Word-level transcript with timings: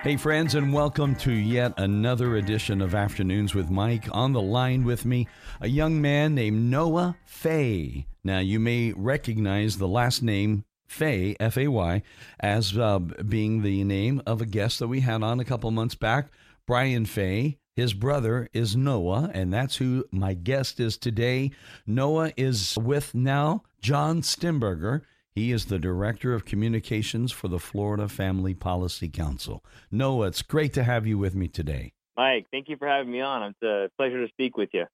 Hey, 0.00 0.16
friends, 0.16 0.54
and 0.54 0.72
welcome 0.72 1.16
to 1.16 1.32
yet 1.32 1.74
another 1.76 2.36
edition 2.36 2.80
of 2.80 2.94
Afternoons 2.94 3.52
with 3.52 3.68
Mike. 3.68 4.06
On 4.12 4.32
the 4.32 4.40
line 4.40 4.84
with 4.84 5.04
me, 5.04 5.26
a 5.60 5.66
young 5.68 6.00
man 6.00 6.36
named 6.36 6.70
Noah 6.70 7.16
Fay. 7.24 8.06
Now, 8.22 8.38
you 8.38 8.60
may 8.60 8.92
recognize 8.92 9.76
the 9.76 9.88
last 9.88 10.22
name 10.22 10.64
Fay, 10.86 11.34
F 11.40 11.58
A 11.58 11.66
Y, 11.66 12.02
as 12.38 12.78
uh, 12.78 13.00
being 13.00 13.62
the 13.62 13.82
name 13.82 14.22
of 14.24 14.40
a 14.40 14.46
guest 14.46 14.78
that 14.78 14.86
we 14.86 15.00
had 15.00 15.24
on 15.24 15.40
a 15.40 15.44
couple 15.44 15.70
months 15.72 15.96
back, 15.96 16.28
Brian 16.64 17.04
Fay. 17.04 17.58
His 17.74 17.92
brother 17.92 18.48
is 18.52 18.76
Noah, 18.76 19.32
and 19.34 19.52
that's 19.52 19.76
who 19.76 20.04
my 20.12 20.32
guest 20.32 20.78
is 20.78 20.96
today. 20.96 21.50
Noah 21.88 22.32
is 22.36 22.78
with 22.78 23.16
now 23.16 23.64
John 23.80 24.22
Stemberger. 24.22 25.02
He 25.38 25.52
is 25.52 25.66
the 25.66 25.78
Director 25.78 26.34
of 26.34 26.44
Communications 26.44 27.30
for 27.30 27.46
the 27.46 27.60
Florida 27.60 28.08
Family 28.08 28.54
Policy 28.54 29.08
Council. 29.08 29.64
Noah, 29.88 30.26
it's 30.26 30.42
great 30.42 30.72
to 30.72 30.82
have 30.82 31.06
you 31.06 31.16
with 31.16 31.36
me 31.36 31.46
today. 31.46 31.92
Mike, 32.16 32.48
thank 32.50 32.68
you 32.68 32.76
for 32.76 32.88
having 32.88 33.12
me 33.12 33.20
on. 33.20 33.44
It's 33.44 33.62
a 33.62 33.88
pleasure 33.96 34.20
to 34.20 34.28
speak 34.32 34.56
with 34.56 34.70
you. 34.72 34.86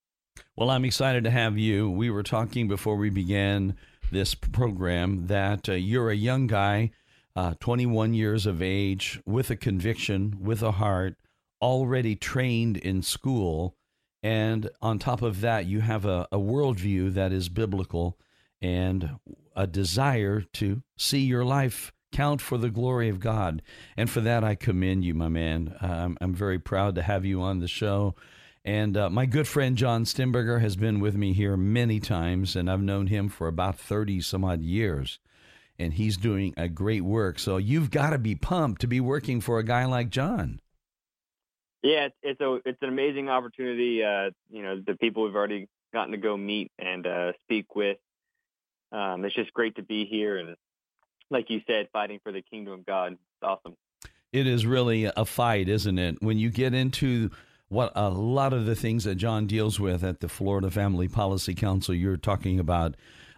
Well, 0.55 0.69
I'm 0.69 0.85
excited 0.85 1.25
to 1.25 1.31
have 1.31 1.57
you. 1.57 1.89
We 1.91 2.11
were 2.11 2.23
talking 2.23 2.69
before 2.69 2.97
we 2.97 3.09
began 3.09 3.75
this 4.13 4.35
program 4.35 5.29
that 5.29 5.67
uh, 5.67 5.73
you're 5.73 6.11
a 6.11 6.15
young 6.15 6.47
guy, 6.47 6.91
uh, 7.35 7.55
21 7.61 8.13
years 8.13 8.45
of 8.45 8.61
age, 8.61 9.23
with 9.25 9.49
a 9.49 9.57
conviction, 9.57 10.37
with 10.43 10.63
a 10.63 10.73
heart, 10.73 11.17
already 11.63 12.17
trained 12.17 12.77
in 12.77 13.01
school. 13.01 13.77
And 14.23 14.69
on 14.83 14.99
top 14.99 15.23
of 15.23 15.41
that, 15.41 15.65
you 15.65 15.81
have 15.81 16.05
a, 16.05 16.29
a 16.31 16.37
worldview 16.37 17.15
that 17.15 17.33
is 17.33 17.49
biblical 17.49 18.19
and 18.61 19.09
a 19.55 19.67
desire 19.67 20.43
to 20.55 20.83
see 20.97 21.21
your 21.21 21.45
life 21.45 21.93
count 22.13 22.41
for 22.41 22.57
the 22.57 22.71
glory 22.71 23.09
of 23.09 23.21
God. 23.21 23.61
And 23.97 24.09
for 24.09 24.21
that, 24.21 24.45
I 24.45 24.55
commend 24.55 25.05
you, 25.05 25.15
my 25.15 25.29
man. 25.29 25.75
Uh, 25.81 26.11
I'm, 26.21 26.35
very 26.35 26.59
proud 26.59 26.95
to 26.95 27.03
have 27.03 27.25
you 27.25 27.43
on 27.43 27.59
the 27.59 27.69
show. 27.69 28.15
And 28.65 28.97
uh, 28.97 29.11
my 29.11 29.27
good 29.27 29.47
friend 29.47 29.77
John 29.77 30.05
Stemberger 30.05 30.61
has 30.61 30.77
been 30.77 31.01
with 31.01 31.17
me 31.17 31.33
here 31.33 31.57
many 31.57 32.01
times, 32.01 32.57
and 32.57 32.71
I've 32.71 32.81
known 32.81 33.09
him 33.09 33.29
for 33.29 33.47
about 33.47 33.79
30 33.79 34.21
some 34.23 34.45
odd 34.45 34.63
years. 34.63 35.19
And 35.79 35.93
he's 35.93 36.17
doing 36.17 36.55
a 36.57 36.69
great 36.69 37.03
work. 37.03 37.39
So 37.39 37.57
you've 37.57 37.91
got 37.91 38.11
to 38.11 38.19
be 38.19 38.37
pumped 38.37 38.81
to 38.83 38.87
be 38.87 39.01
working 39.01 39.41
for 39.41 39.59
a 39.59 39.65
guy 39.65 39.85
like 39.85 40.09
John. 40.09 40.61
Yeah, 41.83 42.07
it's, 42.07 42.17
it's 42.23 42.41
a 42.41 42.61
it's 42.65 42.79
an 42.81 42.89
amazing 42.89 43.29
opportunity. 43.29 44.03
Uh, 44.03 44.31
you 44.49 44.63
know, 44.63 44.81
the 44.87 44.95
people 44.95 45.25
we've 45.25 45.35
already 45.35 45.69
gotten 45.93 46.13
to 46.13 46.17
go 46.17 46.35
meet 46.37 46.73
and 46.79 47.07
uh, 47.07 47.33
speak 47.43 47.75
with. 47.75 47.99
Um, 48.95 49.25
it's 49.25 49.35
just 49.35 49.53
great 49.53 49.75
to 49.77 49.83
be 49.83 50.07
here, 50.07 50.39
and 50.39 50.55
like 51.29 51.51
you 51.51 51.61
said, 51.67 51.89
fighting 51.93 52.21
for 52.23 52.31
the 52.31 52.43
kingdom 52.43 52.75
of 52.75 52.87
God. 52.87 53.13
It's 53.13 53.43
awesome. 53.43 53.77
It 54.33 54.47
is 54.47 54.65
really 54.67 55.05
a 55.05 55.25
fight, 55.25 55.69
isn't 55.69 55.99
it? 55.99 56.23
When 56.23 56.39
you 56.39 56.51
get 56.51 56.75
into 56.75 57.31
what 57.69 57.93
a 57.97 58.09
lot 58.09 58.53
of 58.53 58.67
the 58.67 58.77
things 58.77 59.05
that 59.05 59.17
John 59.17 59.47
deals 59.47 59.81
with 59.81 60.05
at 60.05 60.21
the 60.21 60.29
Florida 60.29 60.71
Family 60.71 61.09
Policy 61.09 61.55
Council, 61.55 61.95
you're 61.95 62.17
talking 62.17 62.61
about 62.61 62.95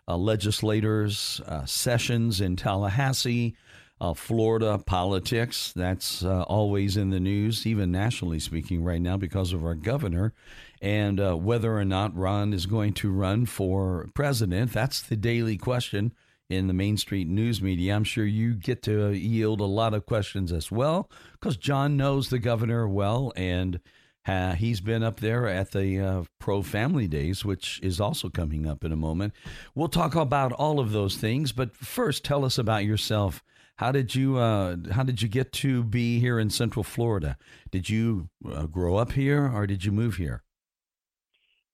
uh, 0.06 0.16
legislators, 0.16 1.40
uh, 1.46 1.64
sessions 1.64 2.40
in 2.40 2.56
Tallahassee, 2.56 3.56
uh, 4.00 4.14
Florida 4.14 4.78
politics. 4.84 5.72
That's 5.74 6.22
uh, 6.22 6.42
always 6.42 6.96
in 6.96 7.10
the 7.10 7.20
news, 7.20 7.66
even 7.66 7.90
nationally 7.90 8.40
speaking, 8.40 8.84
right 8.84 9.00
now 9.00 9.16
because 9.16 9.52
of 9.52 9.64
our 9.64 9.74
governor. 9.74 10.34
And 10.80 11.20
uh, 11.20 11.34
whether 11.34 11.76
or 11.76 11.84
not 11.84 12.16
Ron 12.16 12.52
is 12.52 12.66
going 12.66 12.92
to 12.94 13.10
run 13.10 13.46
for 13.46 14.08
president, 14.14 14.72
that's 14.72 15.02
the 15.02 15.16
daily 15.16 15.56
question 15.56 16.12
in 16.48 16.66
the 16.66 16.74
Main 16.74 16.96
Street 16.96 17.28
news 17.28 17.60
media. 17.60 17.94
I'm 17.94 18.04
sure 18.04 18.26
you 18.26 18.54
get 18.54 18.82
to 18.84 19.10
yield 19.12 19.60
a 19.60 19.64
lot 19.64 19.94
of 19.94 20.06
questions 20.06 20.52
as 20.52 20.70
well 20.70 21.10
because 21.32 21.56
John 21.56 21.96
knows 21.96 22.28
the 22.28 22.38
governor 22.38 22.88
well 22.88 23.32
and. 23.36 23.80
Uh, 24.28 24.54
he's 24.54 24.80
been 24.80 25.04
up 25.04 25.20
there 25.20 25.46
at 25.46 25.70
the 25.70 26.00
uh, 26.00 26.24
Pro 26.40 26.60
Family 26.60 27.06
Days, 27.06 27.44
which 27.44 27.78
is 27.80 28.00
also 28.00 28.28
coming 28.28 28.66
up 28.66 28.82
in 28.82 28.90
a 28.90 28.96
moment. 28.96 29.32
We'll 29.72 29.86
talk 29.86 30.16
about 30.16 30.50
all 30.50 30.80
of 30.80 30.90
those 30.90 31.16
things, 31.16 31.52
but 31.52 31.76
first, 31.76 32.24
tell 32.24 32.44
us 32.44 32.58
about 32.58 32.84
yourself. 32.84 33.40
How 33.76 33.92
did 33.92 34.14
you 34.14 34.38
uh, 34.38 34.76
How 34.90 35.02
did 35.04 35.22
you 35.22 35.28
get 35.28 35.52
to 35.52 35.84
be 35.84 36.18
here 36.18 36.40
in 36.40 36.50
Central 36.50 36.82
Florida? 36.82 37.36
Did 37.70 37.88
you 37.88 38.28
uh, 38.44 38.66
grow 38.66 38.96
up 38.96 39.12
here, 39.12 39.48
or 39.48 39.66
did 39.66 39.84
you 39.84 39.92
move 39.92 40.16
here? 40.16 40.42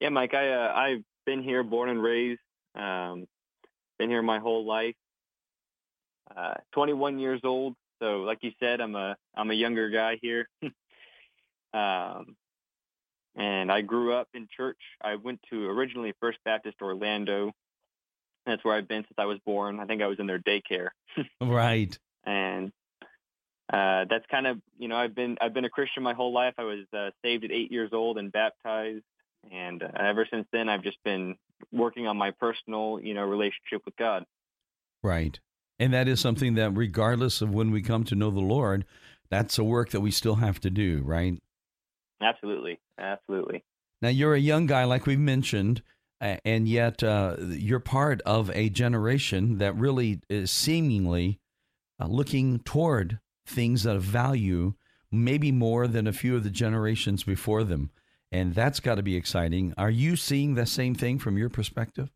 Yeah, 0.02 0.08
Mike, 0.08 0.34
I 0.34 0.48
uh, 0.48 0.72
I've 0.74 1.04
been 1.26 1.44
here, 1.44 1.62
born 1.62 1.88
and 1.88 2.02
raised. 2.02 2.40
Um, 2.74 3.28
been 4.00 4.10
here 4.10 4.20
my 4.20 4.40
whole 4.40 4.66
life. 4.66 4.96
Uh, 6.36 6.54
21 6.72 7.20
years 7.20 7.40
old. 7.44 7.76
So, 8.00 8.22
like 8.22 8.38
you 8.42 8.50
said, 8.58 8.80
I'm 8.80 8.96
a 8.96 9.14
I'm 9.32 9.52
a 9.52 9.54
younger 9.54 9.90
guy 9.90 10.18
here. 10.20 10.48
um, 11.72 12.34
and 13.36 13.70
I 13.70 13.82
grew 13.82 14.12
up 14.12 14.26
in 14.34 14.48
church. 14.56 14.80
I 15.00 15.14
went 15.14 15.38
to 15.50 15.68
originally 15.68 16.14
First 16.20 16.38
Baptist 16.44 16.78
Orlando. 16.82 17.52
That's 18.44 18.64
where 18.64 18.74
I've 18.74 18.88
been 18.88 19.02
since 19.02 19.14
I 19.18 19.26
was 19.26 19.38
born. 19.46 19.78
I 19.78 19.84
think 19.84 20.02
I 20.02 20.08
was 20.08 20.18
in 20.18 20.26
their 20.26 20.40
daycare. 20.40 20.88
right. 21.40 21.96
And 22.26 22.72
uh, 23.72 24.06
that's 24.10 24.26
kind 24.28 24.48
of 24.48 24.58
you 24.80 24.88
know 24.88 24.96
I've 24.96 25.14
been 25.14 25.36
I've 25.40 25.54
been 25.54 25.64
a 25.64 25.70
Christian 25.70 26.02
my 26.02 26.14
whole 26.14 26.32
life. 26.32 26.54
I 26.58 26.64
was 26.64 26.86
uh, 26.92 27.10
saved 27.24 27.44
at 27.44 27.52
eight 27.52 27.70
years 27.70 27.90
old 27.92 28.18
and 28.18 28.32
baptized, 28.32 29.04
and 29.50 29.82
uh, 29.82 29.88
ever 29.98 30.26
since 30.30 30.46
then 30.52 30.68
I've 30.68 30.82
just 30.82 31.02
been 31.04 31.36
working 31.70 32.06
on 32.06 32.16
my 32.16 32.30
personal 32.30 32.98
you 33.02 33.14
know 33.14 33.22
relationship 33.22 33.82
with 33.84 33.96
God. 33.96 34.24
Right. 35.02 35.38
And 35.78 35.92
that 35.92 36.06
is 36.06 36.20
something 36.20 36.54
that, 36.54 36.76
regardless 36.76 37.42
of 37.42 37.52
when 37.52 37.72
we 37.72 37.82
come 37.82 38.04
to 38.04 38.14
know 38.14 38.30
the 38.30 38.40
Lord, 38.40 38.84
that's 39.30 39.58
a 39.58 39.64
work 39.64 39.90
that 39.90 40.00
we 40.00 40.12
still 40.12 40.36
have 40.36 40.60
to 40.60 40.70
do, 40.70 41.02
right? 41.04 41.42
Absolutely. 42.20 42.78
Absolutely. 42.98 43.64
Now, 44.00 44.10
you're 44.10 44.34
a 44.34 44.40
young 44.40 44.66
guy, 44.66 44.84
like 44.84 45.06
we've 45.06 45.18
mentioned, 45.18 45.82
and 46.20 46.68
yet 46.68 47.02
uh, 47.02 47.36
you're 47.40 47.80
part 47.80 48.20
of 48.22 48.50
a 48.50 48.68
generation 48.68 49.58
that 49.58 49.76
really 49.76 50.20
is 50.28 50.52
seemingly 50.52 51.40
uh, 52.00 52.06
looking 52.06 52.60
toward 52.60 53.18
things 53.44 53.84
of 53.84 54.02
value, 54.02 54.74
maybe 55.10 55.50
more 55.50 55.88
than 55.88 56.06
a 56.06 56.12
few 56.12 56.36
of 56.36 56.44
the 56.44 56.50
generations 56.50 57.24
before 57.24 57.64
them. 57.64 57.90
And 58.32 58.54
that's 58.54 58.80
got 58.80 58.94
to 58.94 59.02
be 59.02 59.14
exciting. 59.14 59.74
Are 59.76 59.90
you 59.90 60.16
seeing 60.16 60.54
the 60.54 60.64
same 60.64 60.94
thing 60.94 61.18
from 61.18 61.36
your 61.36 61.50
perspective? 61.50 62.10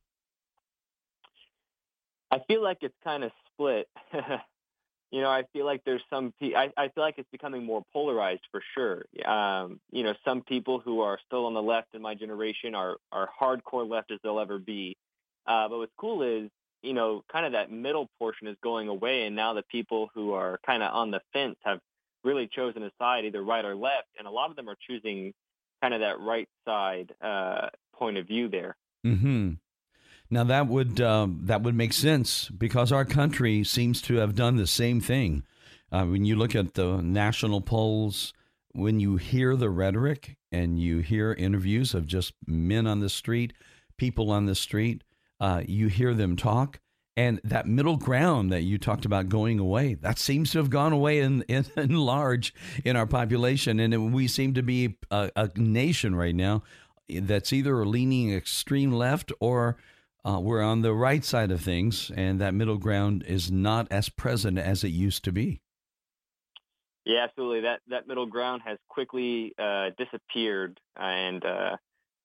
I 2.30 2.38
feel 2.48 2.62
like 2.62 2.78
it's 2.80 2.96
kind 3.04 3.22
of 3.22 3.30
split. 3.52 3.86
you 5.10 5.20
know, 5.20 5.28
I 5.28 5.44
feel 5.52 5.66
like 5.66 5.82
there's 5.84 6.02
some. 6.08 6.32
I, 6.42 6.70
I 6.76 6.88
feel 6.88 7.04
like 7.04 7.16
it's 7.18 7.28
becoming 7.30 7.64
more 7.64 7.82
polarized 7.92 8.42
for 8.50 8.62
sure. 8.74 9.04
Um, 9.30 9.78
you 9.92 10.02
know, 10.02 10.14
some 10.24 10.40
people 10.40 10.80
who 10.80 11.02
are 11.02 11.18
still 11.26 11.44
on 11.46 11.54
the 11.54 11.62
left 11.62 11.88
in 11.94 12.00
my 12.00 12.14
generation 12.14 12.74
are 12.74 12.96
are 13.12 13.28
hardcore 13.40 13.88
left 13.88 14.10
as 14.10 14.18
they'll 14.22 14.40
ever 14.40 14.58
be. 14.58 14.96
Uh, 15.46 15.68
but 15.68 15.78
what's 15.78 15.92
cool 15.98 16.22
is, 16.22 16.50
you 16.82 16.94
know, 16.94 17.22
kind 17.30 17.46
of 17.46 17.52
that 17.52 17.70
middle 17.70 18.08
portion 18.18 18.48
is 18.48 18.56
going 18.62 18.88
away, 18.88 19.26
and 19.26 19.36
now 19.36 19.52
the 19.52 19.62
people 19.70 20.08
who 20.14 20.32
are 20.32 20.58
kind 20.64 20.82
of 20.82 20.92
on 20.94 21.10
the 21.10 21.20
fence 21.32 21.56
have 21.62 21.78
really 22.24 22.48
chosen 22.48 22.82
a 22.82 22.90
side, 22.98 23.26
either 23.26 23.42
right 23.42 23.64
or 23.64 23.76
left, 23.76 24.08
and 24.18 24.26
a 24.26 24.30
lot 24.30 24.50
of 24.50 24.56
them 24.56 24.68
are 24.68 24.76
choosing 24.88 25.32
kind 25.80 25.94
of 25.94 26.00
that 26.00 26.20
right 26.20 26.48
side 26.64 27.12
uh, 27.20 27.68
point 27.94 28.16
of 28.16 28.26
view 28.26 28.48
there. 28.48 28.76
Mm-hmm. 29.06 29.52
Now 30.30 30.44
that 30.44 30.66
would 30.66 31.00
um, 31.00 31.40
that 31.44 31.62
would 31.62 31.74
make 31.74 31.92
sense 31.92 32.48
because 32.48 32.90
our 32.90 33.04
country 33.04 33.62
seems 33.62 34.02
to 34.02 34.16
have 34.16 34.34
done 34.34 34.56
the 34.56 34.66
same 34.66 35.00
thing. 35.00 35.44
Uh, 35.92 36.04
when 36.04 36.24
you 36.24 36.34
look 36.34 36.56
at 36.56 36.74
the 36.74 37.00
national 37.00 37.60
polls, 37.60 38.32
when 38.72 38.98
you 38.98 39.16
hear 39.16 39.54
the 39.54 39.70
rhetoric 39.70 40.36
and 40.50 40.80
you 40.80 40.98
hear 40.98 41.32
interviews 41.32 41.94
of 41.94 42.06
just 42.06 42.34
men 42.46 42.86
on 42.86 43.00
the 43.00 43.08
street, 43.08 43.52
people 43.96 44.30
on 44.30 44.46
the 44.46 44.54
street, 44.54 45.04
uh, 45.40 45.62
you 45.66 45.86
hear 45.86 46.12
them 46.12 46.34
talk, 46.36 46.80
and 47.16 47.40
that 47.42 47.66
middle 47.66 47.96
ground 47.96 48.52
that 48.52 48.62
you 48.62 48.76
talked 48.78 49.06
about 49.06 49.28
going 49.28 49.58
away, 49.58 49.94
that 49.94 50.18
seems 50.18 50.52
to 50.52 50.58
have 50.58 50.70
gone 50.70 50.92
away 50.92 51.20
in, 51.20 51.42
in, 51.42 51.64
in 51.76 51.96
large 51.96 52.54
in 52.84 52.96
our 52.96 53.06
population. 53.06 53.80
And 53.80 54.12
we 54.12 54.28
seem 54.28 54.54
to 54.54 54.62
be 54.62 54.96
a, 55.10 55.30
a, 55.34 55.50
nation 55.56 56.14
right 56.14 56.34
now 56.34 56.62
that's 57.08 57.52
either 57.52 57.86
leaning 57.86 58.34
extreme 58.34 58.92
left 58.92 59.32
or 59.40 59.76
uh, 60.26 60.40
we're 60.40 60.62
on 60.62 60.82
the 60.82 60.92
right 60.92 61.24
side 61.24 61.52
of 61.52 61.60
things, 61.60 62.10
and 62.16 62.40
that 62.40 62.52
middle 62.52 62.78
ground 62.78 63.24
is 63.28 63.50
not 63.52 63.86
as 63.92 64.08
present 64.08 64.58
as 64.58 64.82
it 64.82 64.88
used 64.88 65.22
to 65.22 65.30
be. 65.30 65.60
Yeah, 67.04 67.22
absolutely. 67.22 67.60
That 67.60 67.78
that 67.86 68.08
middle 68.08 68.26
ground 68.26 68.62
has 68.64 68.78
quickly 68.88 69.54
uh, 69.56 69.90
disappeared, 69.96 70.80
and 70.96 71.44
uh, 71.44 71.76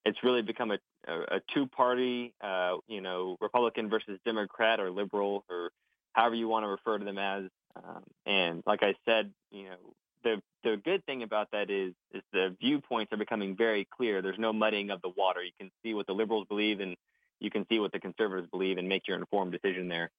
it's 0.03 0.17
really 0.23 0.41
become 0.41 0.71
a 0.71 0.79
a, 1.07 1.37
a 1.37 1.41
two-party, 1.53 2.33
uh, 2.41 2.77
you 2.87 3.01
know, 3.01 3.37
Republican 3.41 3.89
versus 3.89 4.19
Democrat 4.25 4.79
or 4.79 4.91
liberal 4.91 5.43
or 5.49 5.71
however 6.13 6.35
you 6.35 6.47
want 6.47 6.63
to 6.63 6.67
refer 6.67 6.97
to 6.97 7.05
them 7.05 7.17
as. 7.17 7.45
Um, 7.75 8.03
and 8.25 8.63
like 8.65 8.83
I 8.83 8.95
said, 9.05 9.31
you 9.51 9.69
know, 9.69 9.77
the 10.23 10.41
the 10.63 10.77
good 10.77 11.03
thing 11.05 11.23
about 11.23 11.49
that 11.51 11.69
is 11.71 11.93
is 12.13 12.21
the 12.31 12.55
viewpoints 12.59 13.11
are 13.13 13.17
becoming 13.17 13.55
very 13.55 13.87
clear. 13.89 14.21
There's 14.21 14.37
no 14.37 14.53
muddying 14.53 14.91
of 14.91 15.01
the 15.01 15.09
water. 15.09 15.41
You 15.41 15.51
can 15.59 15.71
see 15.83 15.93
what 15.93 16.05
the 16.05 16.13
liberals 16.13 16.47
believe 16.47 16.79
and 16.79 16.95
you 17.39 17.49
can 17.49 17.65
see 17.69 17.79
what 17.79 17.91
the 17.91 17.99
conservatives 17.99 18.49
believe 18.51 18.77
and 18.77 18.87
make 18.87 19.07
your 19.07 19.17
informed 19.17 19.51
decision 19.51 19.87
there. 19.87 20.11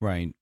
Right. 0.00 0.34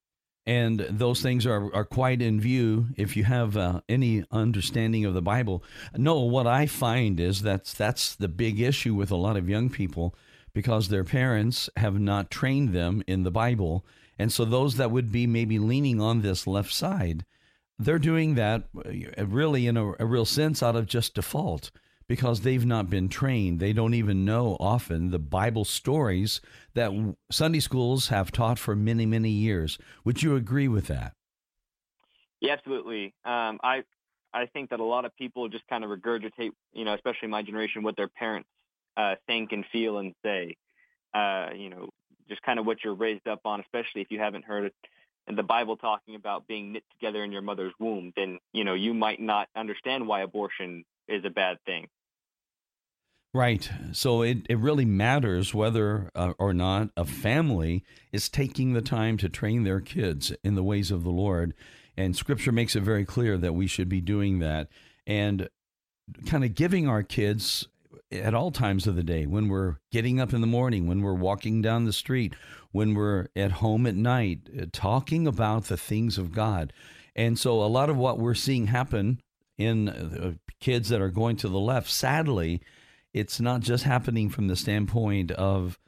And 0.46 0.81
those 0.91 1.23
things 1.23 1.46
are, 1.46 1.75
are 1.75 1.87
quite 1.87 2.20
in 2.20 2.38
view 2.38 2.88
if 2.96 3.17
you 3.17 3.25
have 3.25 3.56
uh, 3.56 3.81
any 3.88 4.25
understanding 4.31 5.05
of 5.06 5.14
the 5.14 5.23
Bible. 5.23 5.64
No, 5.96 6.20
what 6.20 6.46
I 6.46 6.67
find 6.67 7.19
is 7.19 7.43
that 7.43 7.64
that's 7.64 8.14
the 8.14 8.29
big 8.29 8.61
issue 8.61 8.94
with 8.94 9.11
a 9.11 9.17
lot 9.17 9.38
of 9.38 9.49
young 9.49 9.70
people 9.70 10.14
because 10.52 10.88
their 10.88 11.05
parents 11.05 11.70
have 11.76 11.99
not 11.99 12.31
trained 12.31 12.75
them 12.75 13.02
in 13.06 13.23
the 13.23 13.31
Bible. 13.31 13.87
And 14.19 14.32
so 14.32 14.44
those 14.44 14.76
that 14.76 14.91
would 14.91 15.11
be 15.11 15.26
maybe 15.26 15.58
leaning 15.58 16.00
on 16.00 16.20
this 16.20 16.46
left 16.46 16.73
side, 16.73 17.25
they're 17.79 17.99
doing 17.99 18.35
that 18.35 18.69
uh, 18.76 19.26
really 19.26 19.67
in 19.67 19.79
a, 19.79 19.93
a 19.99 20.06
real 20.06 20.26
sense 20.26 20.62
out 20.62 20.76
of 20.76 20.87
just 20.87 21.14
default 21.14 21.70
because 22.06 22.41
they've 22.41 22.67
not 22.67 22.91
been 22.91 23.09
trained. 23.09 23.61
They 23.61 23.73
don't 23.73 23.95
even 23.95 24.25
know 24.25 24.56
often 24.61 25.11
the 25.11 25.19
Bible 25.19 25.65
stories 25.65 26.41
that 26.75 26.93
Sunday 27.31 27.61
schools 27.61 28.09
have 28.09 28.33
taught 28.33 28.59
for 28.59 28.77
many, 28.77 29.06
many 29.06 29.31
years. 29.31 29.79
Would 30.05 30.23
you 30.23 30.37
agree 30.37 30.69
with 30.69 30.87
that? 30.89 31.12
Yeah, 32.41 32.53
absolutely. 32.53 33.15
Um, 33.25 33.59
I 33.62 33.85
I 34.35 34.47
think 34.47 34.71
that 34.71 34.81
a 34.81 34.85
lot 34.85 35.05
of 35.05 35.17
people 35.17 35.49
just 35.49 35.67
kind 35.69 35.85
of 35.85 35.91
regurgitate, 35.91 36.51
you 36.73 36.85
know, 36.85 36.93
especially 36.95 37.29
my 37.29 37.43
generation, 37.43 37.83
what 37.83 37.97
their 37.97 38.09
parents 38.09 38.49
uh, 38.97 39.15
think 39.27 39.53
and 39.53 39.65
feel 39.73 39.99
and 39.99 40.15
say. 40.25 40.56
Uh, 41.15 41.51
you 41.55 41.71
know, 41.71 41.89
just 42.29 42.43
kind 42.43 42.59
of 42.59 42.67
what 42.67 42.79
you're 42.83 42.95
raised 42.95 43.29
up 43.29 43.41
on, 43.45 43.61
especially 43.61 44.01
if 44.01 44.11
you 44.11 44.19
haven't 44.19 44.45
heard 44.45 44.73
the 45.33 45.43
Bible 45.43 45.77
talking 45.77 46.17
about 46.17 46.47
being 46.47 46.73
knit 46.73 46.85
together 46.93 47.25
in 47.25 47.33
your 47.33 47.43
mother's 47.43 47.73
womb, 47.79 48.12
then 48.17 48.39
you 48.53 48.65
know 48.65 48.75
you 48.75 48.93
might 48.93 49.21
not 49.21 49.49
understand 49.56 50.06
why 50.06 50.23
abortion 50.23 50.85
is 51.09 51.25
a 51.25 51.31
bad 51.31 51.59
thing. 51.67 51.87
Right. 53.35 53.69
So 53.91 54.23
it, 54.23 54.47
it 54.49 54.59
really 54.59 54.85
matters 54.85 55.53
whether 55.53 56.09
uh, 56.15 56.35
or 56.39 56.55
not 56.55 56.91
a 56.97 57.05
family 57.05 57.83
is 58.12 58.29
taking 58.29 58.73
the 58.75 58.81
time 58.81 59.17
to 59.19 59.29
train 59.29 59.65
their 59.65 59.81
kids 59.81 60.33
in 60.45 60.55
the 60.55 60.62
ways 60.62 60.93
of 60.93 61.03
the 61.03 61.11
Lord. 61.11 61.53
And 61.97 62.15
scripture 62.15 62.53
makes 62.53 62.77
it 62.77 62.85
very 62.85 63.05
clear 63.05 63.37
that 63.39 63.55
we 63.55 63.67
should 63.67 63.89
be 63.89 64.01
doing 64.01 64.39
that 64.39 64.69
and 65.05 65.49
kind 66.27 66.45
of 66.45 66.55
giving 66.55 66.89
our 66.89 67.03
kids 67.03 67.67
at 68.12 68.35
all 68.35 68.53
times 68.53 68.87
of 68.87 68.95
the 68.95 69.03
day 69.03 69.27
when 69.27 69.49
we're 69.49 69.77
getting 69.91 70.21
up 70.21 70.33
in 70.33 70.41
the 70.41 70.47
morning, 70.47 70.87
when 70.87 71.03
we're 71.03 71.15
walking 71.15 71.61
down 71.61 71.85
the 71.85 71.93
street, 71.93 72.35
when 72.71 72.95
we're 72.95 73.27
at 73.35 73.53
home 73.53 73.87
at 73.87 73.97
night, 73.97 74.49
uh, 74.61 74.67
talking 74.73 75.27
about 75.27 75.65
the 75.65 75.77
things 75.77 76.19
of 76.19 76.33
God. 76.33 76.73
And 77.17 77.39
so 77.39 77.62
a 77.62 77.67
lot 77.67 77.91
of 77.91 77.97
what 77.97 78.19
we're 78.19 78.35
seeing 78.35 78.69
happen 78.69 79.21
in 79.59 79.89
uh, 79.89 80.35
kids 80.61 80.89
that 80.89 81.01
are 81.01 81.11
going 81.11 81.37
to 81.37 81.49
the 81.49 81.61
left, 81.61 81.91
sadly, 81.91 82.61
it's 83.12 83.41
not 83.41 83.61
just 83.61 83.85
happening 83.85 84.29
from 84.29 84.49
the 84.49 84.56
standpoint 84.56 85.31
of 85.33 85.79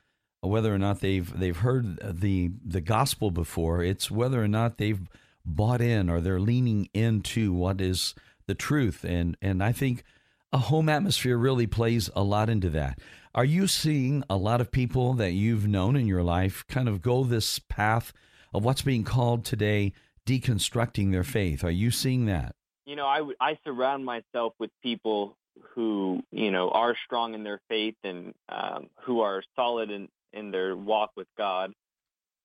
whether 0.40 0.72
or 0.72 0.78
not 0.78 1.00
they've 1.00 1.38
they've 1.38 1.58
heard 1.58 1.98
the 2.20 2.50
the 2.64 2.80
gospel 2.80 3.30
before. 3.30 3.82
It's 3.82 4.10
whether 4.10 4.42
or 4.42 4.48
not 4.48 4.78
they've 4.78 5.08
bought 5.44 5.80
in 5.80 6.10
or 6.10 6.20
they're 6.20 6.40
leaning 6.40 6.88
into 6.94 7.52
what 7.52 7.80
is 7.80 8.14
the 8.46 8.54
truth. 8.54 9.04
And 9.04 9.36
and 9.42 9.62
I 9.62 9.72
think 9.72 10.04
a 10.52 10.58
home 10.58 10.88
atmosphere 10.88 11.36
really 11.36 11.66
plays 11.66 12.08
a 12.14 12.22
lot 12.22 12.48
into 12.48 12.70
that. 12.70 12.98
Are 13.34 13.44
you 13.44 13.66
seeing 13.66 14.24
a 14.30 14.36
lot 14.36 14.60
of 14.60 14.70
people 14.70 15.12
that 15.14 15.32
you've 15.32 15.66
known 15.66 15.96
in 15.96 16.06
your 16.06 16.22
life 16.22 16.64
kind 16.68 16.88
of 16.88 17.02
go 17.02 17.24
this 17.24 17.58
path 17.58 18.12
of 18.54 18.64
what's 18.64 18.82
being 18.82 19.04
called 19.04 19.44
today 19.44 19.92
deconstructing 20.26 21.12
their 21.12 21.24
faith? 21.24 21.62
Are 21.62 21.70
you 21.70 21.90
seeing 21.90 22.26
that? 22.26 22.55
You 22.86 22.96
know, 22.96 23.06
I, 23.06 23.22
I 23.40 23.58
surround 23.64 24.04
myself 24.04 24.54
with 24.58 24.70
people 24.82 25.36
who 25.74 26.22
you 26.30 26.50
know 26.50 26.70
are 26.70 26.94
strong 27.04 27.34
in 27.34 27.42
their 27.42 27.60
faith 27.68 27.96
and 28.04 28.32
um, 28.48 28.88
who 29.02 29.20
are 29.20 29.42
solid 29.56 29.90
in 29.90 30.08
in 30.32 30.50
their 30.50 30.76
walk 30.76 31.10
with 31.16 31.26
God. 31.36 31.72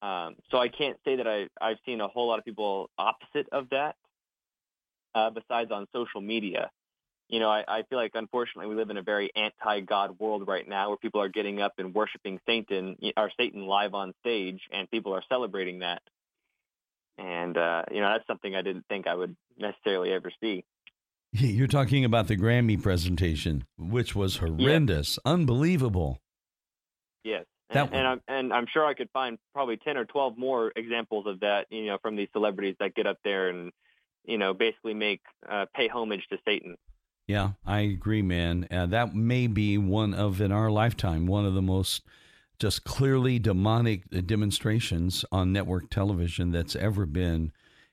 Um, 0.01 0.35
so 0.49 0.57
I 0.57 0.67
can't 0.67 0.97
say 1.05 1.17
that 1.17 1.27
I 1.27 1.47
I've 1.61 1.77
seen 1.85 2.01
a 2.01 2.07
whole 2.07 2.27
lot 2.27 2.39
of 2.39 2.45
people 2.45 2.89
opposite 2.97 3.47
of 3.51 3.69
that. 3.69 3.95
Uh, 5.13 5.29
besides 5.29 5.71
on 5.71 5.87
social 5.93 6.21
media, 6.21 6.71
you 7.27 7.39
know, 7.39 7.49
I, 7.49 7.63
I 7.67 7.83
feel 7.83 7.97
like 7.97 8.11
unfortunately 8.13 8.67
we 8.67 8.75
live 8.75 8.89
in 8.89 8.97
a 8.97 9.01
very 9.01 9.29
anti-God 9.35 10.17
world 10.19 10.47
right 10.47 10.67
now, 10.67 10.87
where 10.87 10.97
people 10.97 11.21
are 11.21 11.29
getting 11.29 11.61
up 11.61 11.73
and 11.77 11.93
worshiping 11.93 12.39
Satan 12.45 12.97
or 13.17 13.29
Satan 13.37 13.65
live 13.65 13.93
on 13.93 14.13
stage, 14.21 14.61
and 14.71 14.89
people 14.89 15.13
are 15.13 15.23
celebrating 15.29 15.79
that. 15.79 16.01
And 17.21 17.55
uh, 17.55 17.83
you 17.91 18.01
know, 18.01 18.09
that's 18.09 18.25
something 18.25 18.55
I 18.55 18.61
didn't 18.63 18.85
think 18.89 19.07
I 19.07 19.13
would 19.13 19.35
necessarily 19.57 20.11
ever 20.11 20.31
see. 20.41 20.63
You're 21.33 21.67
talking 21.67 22.03
about 22.03 22.27
the 22.27 22.35
Grammy 22.35 22.81
presentation, 22.81 23.65
which 23.77 24.15
was 24.15 24.37
horrendous, 24.37 25.11
yes. 25.11 25.19
unbelievable. 25.23 26.19
Yes, 27.23 27.45
and, 27.69 27.93
and, 27.93 28.07
I'm 28.07 28.21
and 28.27 28.53
I'm 28.53 28.65
sure 28.73 28.85
I 28.85 28.95
could 28.95 29.09
find 29.13 29.37
probably 29.53 29.77
ten 29.77 29.97
or 29.97 30.05
twelve 30.05 30.37
more 30.37 30.71
examples 30.75 31.27
of 31.27 31.41
that. 31.41 31.67
You 31.69 31.85
know, 31.85 31.99
from 32.01 32.15
these 32.15 32.27
celebrities 32.33 32.75
that 32.79 32.95
get 32.95 33.05
up 33.05 33.17
there 33.23 33.49
and 33.49 33.71
you 34.25 34.39
know 34.39 34.53
basically 34.53 34.95
make 34.95 35.21
uh, 35.47 35.67
pay 35.75 35.87
homage 35.87 36.25
to 36.31 36.37
Satan. 36.43 36.75
Yeah, 37.27 37.51
I 37.65 37.81
agree, 37.81 38.23
man. 38.23 38.67
Uh, 38.71 38.87
that 38.87 39.13
may 39.15 39.45
be 39.45 39.77
one 39.77 40.15
of 40.15 40.41
in 40.41 40.51
our 40.51 40.71
lifetime 40.71 41.27
one 41.27 41.45
of 41.45 41.53
the 41.53 41.61
most 41.61 42.01
just 42.61 42.83
clearly 42.83 43.39
demonic 43.39 44.03
demonstrations 44.27 45.25
on 45.31 45.51
network 45.51 45.89
television 45.89 46.51
that's 46.51 46.75
ever 46.75 47.07
been 47.07 47.51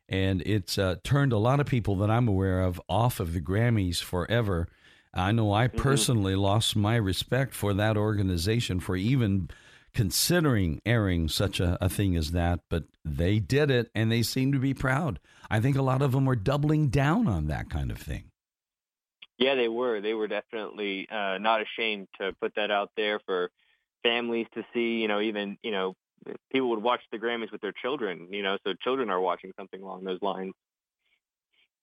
and 0.09 0.43
it's 0.43 0.79
uh, 0.79 0.97
turned 1.03 1.33
a 1.33 1.39
lot 1.39 1.59
of 1.59 1.67
people 1.67 1.97
that 1.97 2.11
I'm 2.11 2.29
aware 2.29 2.61
of 2.61 2.81
off 2.89 3.19
of 3.19 3.33
the 3.33 3.41
Grammys 3.41 4.03
forever. 4.03 4.69
I 5.13 5.33
know 5.33 5.53
I 5.53 5.69
mm-hmm. 5.69 5.79
personally 5.79 6.33
mm-hmm. 6.33 6.43
lost 6.43 6.77
my 6.77 6.97
respect 6.97 7.55
for 7.55 7.75
that 7.75 7.97
organization 7.97 8.81
for 8.81 8.97
even 8.97 9.49
considering 9.95 10.81
airing 10.87 11.29
such 11.29 11.61
a, 11.61 11.77
a, 11.81 11.89
thing 11.89 12.15
as 12.17 12.33
that, 12.33 12.61
but 12.69 12.85
they 13.05 13.39
did 13.39 13.71
it 13.71 13.91
and 13.95 14.13
they 14.13 14.23
seem 14.23 14.53
to 14.53 14.59
be 14.59 14.75
proud. 14.75 15.19
I 15.51 15.61
think 15.61 15.77
a 15.77 15.83
lot 15.83 16.03
of 16.03 16.13
them 16.13 16.29
are 16.29 16.37
doubling 16.37 16.89
down 16.89 17.27
on 17.27 17.47
that 17.49 17.71
kind 17.71 17.91
of 17.91 17.99
thing. 17.99 18.25
Yeah, 19.39 19.55
they 19.55 19.69
were. 19.69 20.01
They 20.01 20.15
were 20.15 20.29
definitely 20.29 21.09
uh, 21.11 21.39
not 21.39 21.63
ashamed 21.63 22.09
to 22.21 22.33
put 22.41 22.55
that 22.57 22.71
out 22.71 22.91
there 22.97 23.19
for 23.21 23.51
families 24.03 24.47
to 24.55 24.65
see. 24.73 24.99
You 24.99 25.09
know, 25.09 25.21
even 25.21 25.59
you 25.63 25.71
know 25.71 25.95
people 26.53 26.71
would 26.71 26.83
watch 26.83 27.01
the 27.13 27.19
Grammys 27.19 27.53
with 27.53 27.61
their 27.61 27.73
children, 27.73 28.29
you 28.31 28.43
know, 28.43 28.59
so 28.67 28.75
children 28.83 29.11
are 29.11 29.21
watching 29.21 29.53
something 29.57 29.83
along 29.83 30.05
those 30.05 30.21
lines. 30.23 30.53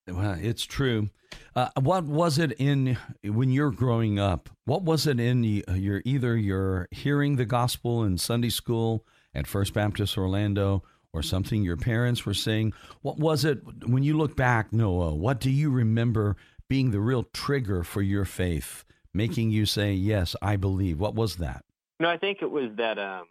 Well, 0.07 0.37
it's 0.39 0.65
true. 0.65 1.09
Uh, 1.55 1.69
what 1.81 2.03
was 2.03 2.37
it 2.37 2.51
in 2.53 2.97
when 3.23 3.49
you're 3.49 3.71
growing 3.71 4.19
up? 4.19 4.49
What 4.65 4.83
was 4.83 5.07
it 5.07 5.19
in 5.19 5.43
your 5.43 6.01
either 6.05 6.37
your 6.37 6.87
hearing 6.91 7.37
the 7.37 7.45
gospel 7.45 8.03
in 8.03 8.17
Sunday 8.17 8.49
school 8.49 9.03
at 9.33 9.47
First 9.47 9.73
Baptist 9.73 10.17
Orlando 10.17 10.83
or 11.11 11.23
something 11.23 11.63
your 11.63 11.77
parents 11.77 12.25
were 12.25 12.35
saying? 12.35 12.73
What 13.01 13.17
was 13.17 13.45
it 13.45 13.61
when 13.87 14.03
you 14.03 14.15
look 14.15 14.35
back, 14.35 14.71
Noah? 14.71 15.15
What 15.15 15.39
do 15.39 15.49
you 15.49 15.71
remember 15.71 16.35
being 16.69 16.91
the 16.91 16.99
real 16.99 17.23
trigger 17.33 17.83
for 17.83 18.03
your 18.03 18.25
faith, 18.25 18.85
making 19.11 19.49
you 19.49 19.65
say, 19.65 19.93
"Yes, 19.93 20.35
I 20.39 20.55
believe"? 20.55 20.99
What 20.99 21.15
was 21.15 21.37
that? 21.37 21.64
No, 21.99 22.09
I 22.09 22.17
think 22.17 22.39
it 22.41 22.51
was 22.51 22.71
that 22.77 22.99
um, 22.99 23.25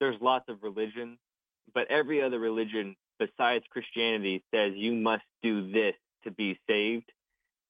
there's 0.00 0.20
lots 0.20 0.48
of 0.48 0.62
religion, 0.62 1.18
but 1.74 1.86
every 1.90 2.22
other 2.22 2.38
religion 2.38 2.96
besides 3.18 3.64
Christianity 3.70 4.42
says 4.52 4.72
you 4.74 4.92
must 4.92 5.22
do 5.42 5.70
this 5.70 5.94
to 6.24 6.30
be 6.30 6.58
saved. 6.68 7.10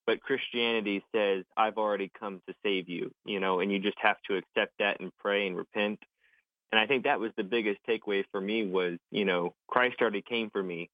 But 0.06 0.20
Christianity 0.20 1.04
says, 1.14 1.44
I've 1.56 1.78
already 1.78 2.10
come 2.18 2.40
to 2.48 2.54
save 2.64 2.88
you, 2.88 3.12
you 3.24 3.38
know, 3.38 3.60
and 3.60 3.70
you 3.70 3.78
just 3.78 3.98
have 4.00 4.16
to 4.28 4.36
accept 4.36 4.72
that 4.78 4.98
and 5.00 5.12
pray 5.18 5.46
and 5.46 5.56
repent. 5.56 6.00
And 6.72 6.80
I 6.80 6.86
think 6.86 7.04
that 7.04 7.20
was 7.20 7.30
the 7.36 7.44
biggest 7.44 7.78
takeaway 7.88 8.24
for 8.32 8.40
me 8.40 8.66
was, 8.66 8.98
you 9.10 9.24
know, 9.24 9.54
Christ 9.68 9.96
already 10.00 10.22
came 10.22 10.50
for 10.50 10.62
me 10.62 10.90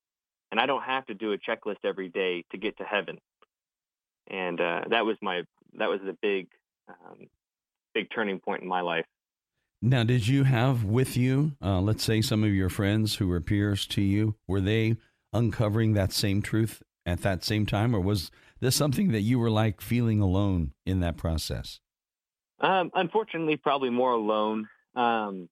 and 0.51 0.59
I 0.59 0.65
don't 0.65 0.83
have 0.83 1.05
to 1.07 1.13
do 1.13 1.31
a 1.31 1.37
checklist 1.37 1.77
every 1.83 2.09
day 2.09 2.43
to 2.51 2.57
get 2.57 2.77
to 2.77 2.83
heaven. 2.83 3.17
And 4.29 4.59
uh, 4.61 4.81
that 4.89 5.05
was 5.05 5.17
my, 5.21 5.43
that 5.77 5.89
was 5.89 6.01
the 6.05 6.17
big, 6.21 6.47
um, 6.87 7.27
big 7.95 8.09
turning 8.13 8.39
point 8.39 8.61
in 8.61 8.67
my 8.67 8.81
life. 8.81 9.05
Now, 9.81 10.03
did 10.03 10.27
you 10.27 10.43
have 10.43 10.83
with 10.83 11.15
you, 11.15 11.53
uh, 11.61 11.79
let's 11.79 12.03
say, 12.03 12.21
some 12.21 12.43
of 12.43 12.53
your 12.53 12.69
friends 12.69 13.15
who 13.15 13.27
were 13.27 13.39
peers 13.39 13.87
to 13.87 14.01
you? 14.01 14.35
Were 14.45 14.59
they 14.59 14.97
uncovering 15.31 15.93
that 15.93 16.11
same 16.11 16.41
truth 16.41 16.83
at 17.05 17.21
that 17.21 17.45
same 17.45 17.65
time, 17.65 17.95
or 17.95 18.01
was 18.01 18.29
this 18.59 18.75
something 18.75 19.11
that 19.13 19.21
you 19.21 19.39
were 19.39 19.49
like 19.49 19.79
feeling 19.79 20.19
alone 20.19 20.73
in 20.85 20.99
that 20.99 21.15
process? 21.15 21.79
Um, 22.59 22.91
unfortunately, 22.93 23.55
probably 23.55 23.89
more 23.89 24.11
alone. 24.11 24.67
Um, 24.95 25.47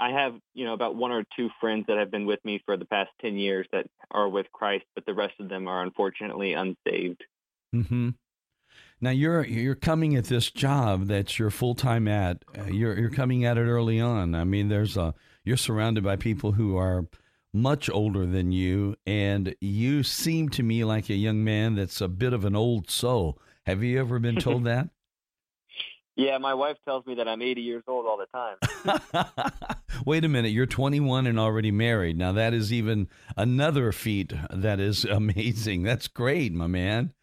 I 0.00 0.10
have, 0.10 0.34
you 0.52 0.64
know, 0.64 0.72
about 0.72 0.96
one 0.96 1.12
or 1.12 1.24
two 1.36 1.48
friends 1.60 1.84
that 1.86 1.98
have 1.98 2.10
been 2.10 2.26
with 2.26 2.44
me 2.44 2.60
for 2.64 2.76
the 2.76 2.86
past 2.86 3.10
10 3.20 3.36
years 3.36 3.68
that 3.72 3.86
are 4.10 4.28
with 4.28 4.50
Christ, 4.50 4.84
but 4.96 5.06
the 5.06 5.14
rest 5.14 5.34
of 5.38 5.48
them 5.48 5.68
are 5.68 5.82
unfortunately 5.82 6.54
unsaved. 6.54 7.22
hmm 7.72 8.10
Now 9.00 9.10
you're 9.10 9.44
you're 9.44 9.74
coming 9.74 10.16
at 10.16 10.24
this 10.26 10.50
job 10.50 11.06
that 11.06 11.38
you're 11.38 11.50
full 11.50 11.74
time 11.74 12.06
at. 12.06 12.44
Uh, 12.56 12.64
you're 12.64 12.98
you're 12.98 13.10
coming 13.10 13.44
at 13.44 13.56
it 13.56 13.62
early 13.62 14.00
on. 14.00 14.34
I 14.34 14.44
mean, 14.44 14.68
there's 14.68 14.96
a 14.96 15.14
you're 15.44 15.56
surrounded 15.56 16.04
by 16.04 16.16
people 16.16 16.52
who 16.52 16.76
are 16.76 17.06
much 17.52 17.88
older 17.90 18.26
than 18.26 18.52
you, 18.52 18.96
and 19.06 19.54
you 19.60 20.02
seem 20.02 20.48
to 20.50 20.62
me 20.62 20.84
like 20.84 21.08
a 21.08 21.14
young 21.14 21.42
man 21.42 21.74
that's 21.74 22.00
a 22.00 22.08
bit 22.08 22.32
of 22.32 22.44
an 22.44 22.54
old 22.54 22.90
soul. 22.90 23.38
Have 23.66 23.82
you 23.82 23.98
ever 23.98 24.18
been 24.18 24.36
told 24.36 24.64
that? 24.64 24.88
Yeah, 26.16 26.36
my 26.36 26.52
wife 26.52 26.76
tells 26.84 27.06
me 27.06 27.14
that 27.14 27.26
I'm 27.26 27.40
80 27.40 27.62
years 27.62 27.82
old 27.88 28.04
all 28.04 28.18
the 28.18 28.26
time. 28.26 29.24
Wait 30.06 30.22
a 30.22 30.28
minute, 30.28 30.48
you're 30.48 30.66
21 30.66 31.26
and 31.26 31.40
already 31.40 31.70
married. 31.70 32.18
Now 32.18 32.32
that 32.32 32.52
is 32.52 32.74
even 32.74 33.08
another 33.38 33.90
feat 33.90 34.34
that 34.50 34.80
is 34.80 35.04
amazing. 35.06 35.82
That's 35.82 36.08
great, 36.08 36.52
my 36.52 36.66
man. 36.66 37.14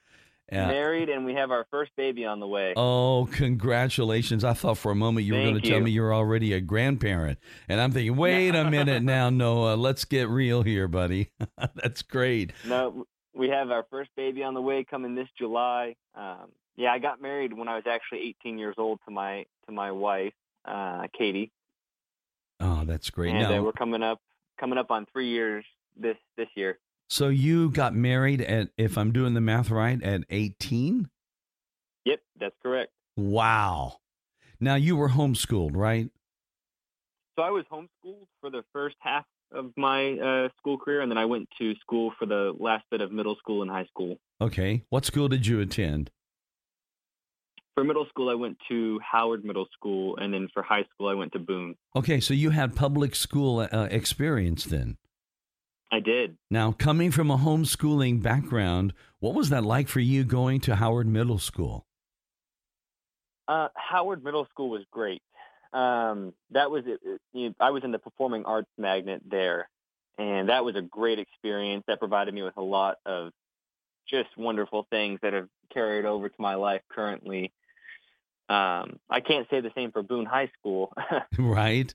Married, 0.51 1.09
and 1.09 1.25
we 1.25 1.33
have 1.33 1.51
our 1.51 1.65
first 1.69 1.91
baby 1.97 2.25
on 2.25 2.39
the 2.39 2.47
way. 2.47 2.73
Oh, 2.77 3.27
congratulations! 3.31 4.43
I 4.43 4.53
thought 4.53 4.77
for 4.77 4.91
a 4.91 4.95
moment 4.95 5.25
you 5.25 5.33
were 5.33 5.41
going 5.41 5.59
to 5.59 5.69
tell 5.69 5.81
me 5.81 5.91
you're 5.91 6.13
already 6.13 6.53
a 6.53 6.61
grandparent, 6.61 7.37
and 7.67 7.81
I'm 7.81 7.91
thinking, 7.91 8.15
wait 8.15 8.55
a 8.55 8.69
minute 8.69 9.03
now, 9.03 9.29
Noah, 9.31 9.75
let's 9.75 10.05
get 10.05 10.29
real 10.29 10.61
here, 10.63 10.87
buddy. 10.87 11.31
That's 11.75 12.01
great. 12.01 12.53
No, 12.65 13.05
we 13.35 13.49
have 13.49 13.71
our 13.71 13.85
first 13.89 14.09
baby 14.15 14.43
on 14.43 14.53
the 14.53 14.61
way 14.61 14.83
coming 14.83 15.15
this 15.15 15.27
July. 15.37 15.95
Um, 16.15 16.51
yeah, 16.77 16.91
I 16.93 16.99
got 16.99 17.21
married 17.21 17.53
when 17.53 17.67
I 17.67 17.75
was 17.75 17.83
actually 17.89 18.35
18 18.41 18.57
years 18.57 18.75
old 18.77 18.99
to 19.05 19.11
my 19.11 19.45
to 19.65 19.71
my 19.71 19.91
wife, 19.91 20.33
uh, 20.65 21.07
Katie. 21.17 21.51
Oh, 22.59 22.83
that's 22.85 23.09
great. 23.09 23.31
And 23.31 23.39
now, 23.39 23.59
uh, 23.59 23.61
we're 23.61 23.71
coming 23.71 24.03
up 24.03 24.19
coming 24.59 24.77
up 24.77 24.91
on 24.91 25.05
three 25.11 25.29
years 25.29 25.65
this 25.95 26.17
this 26.37 26.47
year. 26.55 26.79
So 27.09 27.29
you 27.29 27.69
got 27.69 27.95
married 27.95 28.41
at, 28.41 28.69
if 28.77 28.97
I'm 28.97 29.11
doing 29.11 29.33
the 29.33 29.41
math 29.41 29.69
right, 29.69 30.01
at 30.03 30.23
18? 30.29 31.09
Yep, 32.05 32.19
that's 32.39 32.55
correct. 32.61 32.91
Wow. 33.15 33.97
Now 34.59 34.75
you 34.75 34.95
were 34.95 35.09
homeschooled, 35.09 35.75
right? 35.75 36.09
So 37.37 37.43
I 37.43 37.49
was 37.49 37.65
homeschooled 37.71 38.27
for 38.41 38.49
the 38.49 38.63
first 38.73 38.95
half 38.99 39.25
of 39.53 39.71
my 39.77 40.13
uh, 40.13 40.49
school 40.57 40.77
career, 40.77 41.01
and 41.01 41.09
then 41.09 41.17
I 41.17 41.25
went 41.25 41.47
to 41.59 41.73
school 41.75 42.11
for 42.19 42.25
the 42.25 42.53
last 42.59 42.83
bit 42.91 42.99
of 42.99 43.11
middle 43.11 43.35
school 43.35 43.61
and 43.61 43.71
high 43.71 43.85
school. 43.85 44.17
Okay. 44.41 44.83
What 44.89 45.05
school 45.05 45.27
did 45.27 45.47
you 45.47 45.61
attend? 45.61 46.11
For 47.75 47.83
middle 47.83 48.07
school, 48.09 48.29
I 48.29 48.33
went 48.33 48.57
to 48.69 48.99
Howard 48.99 49.45
Middle 49.45 49.67
School, 49.71 50.17
and 50.17 50.33
then 50.33 50.47
for 50.51 50.63
high 50.63 50.83
school, 50.93 51.09
I 51.09 51.13
went 51.13 51.33
to 51.33 51.39
Boone. 51.39 51.75
Okay, 51.95 52.19
so 52.19 52.33
you 52.33 52.49
had 52.49 52.75
public 52.75 53.13
school 53.13 53.67
uh, 53.71 53.87
experience 53.91 54.65
then. 54.65 54.97
I 55.97 55.99
did. 55.99 56.37
Now, 56.51 56.73
coming 56.73 57.09
from 57.09 57.31
a 57.31 57.37
homeschooling 57.37 58.21
background, 58.21 58.93
what 59.19 59.33
was 59.33 59.49
that 59.49 59.63
like 59.63 59.87
for 59.87 59.99
you 59.99 60.23
going 60.23 60.59
to 60.61 60.75
Howard 60.75 61.07
Middle 61.07 61.39
School? 61.39 61.87
Uh, 63.47 63.69
Howard 63.73 64.23
Middle 64.23 64.45
School 64.51 64.69
was 64.69 64.83
great. 64.91 65.23
Um, 65.73 66.33
that 66.51 66.69
was 66.69 66.83
it, 66.85 66.99
you 67.33 67.49
know, 67.49 67.55
I 67.59 67.71
was 67.71 67.83
in 67.83 67.91
the 67.91 67.97
performing 67.97 68.45
arts 68.45 68.69
magnet 68.77 69.23
there, 69.27 69.69
and 70.19 70.49
that 70.49 70.63
was 70.63 70.75
a 70.75 70.83
great 70.83 71.17
experience. 71.17 71.83
That 71.87 71.97
provided 71.97 72.31
me 72.31 72.43
with 72.43 72.57
a 72.57 72.61
lot 72.61 72.97
of 73.03 73.31
just 74.07 74.29
wonderful 74.37 74.85
things 74.91 75.17
that 75.23 75.33
have 75.33 75.47
carried 75.73 76.05
over 76.05 76.29
to 76.29 76.35
my 76.37 76.55
life 76.55 76.81
currently. 76.91 77.51
Um, 78.49 78.99
I 79.09 79.19
can't 79.25 79.47
say 79.49 79.61
the 79.61 79.71
same 79.73 79.91
for 79.91 80.03
Boone 80.03 80.27
High 80.27 80.51
School, 80.59 80.93
right? 81.39 81.91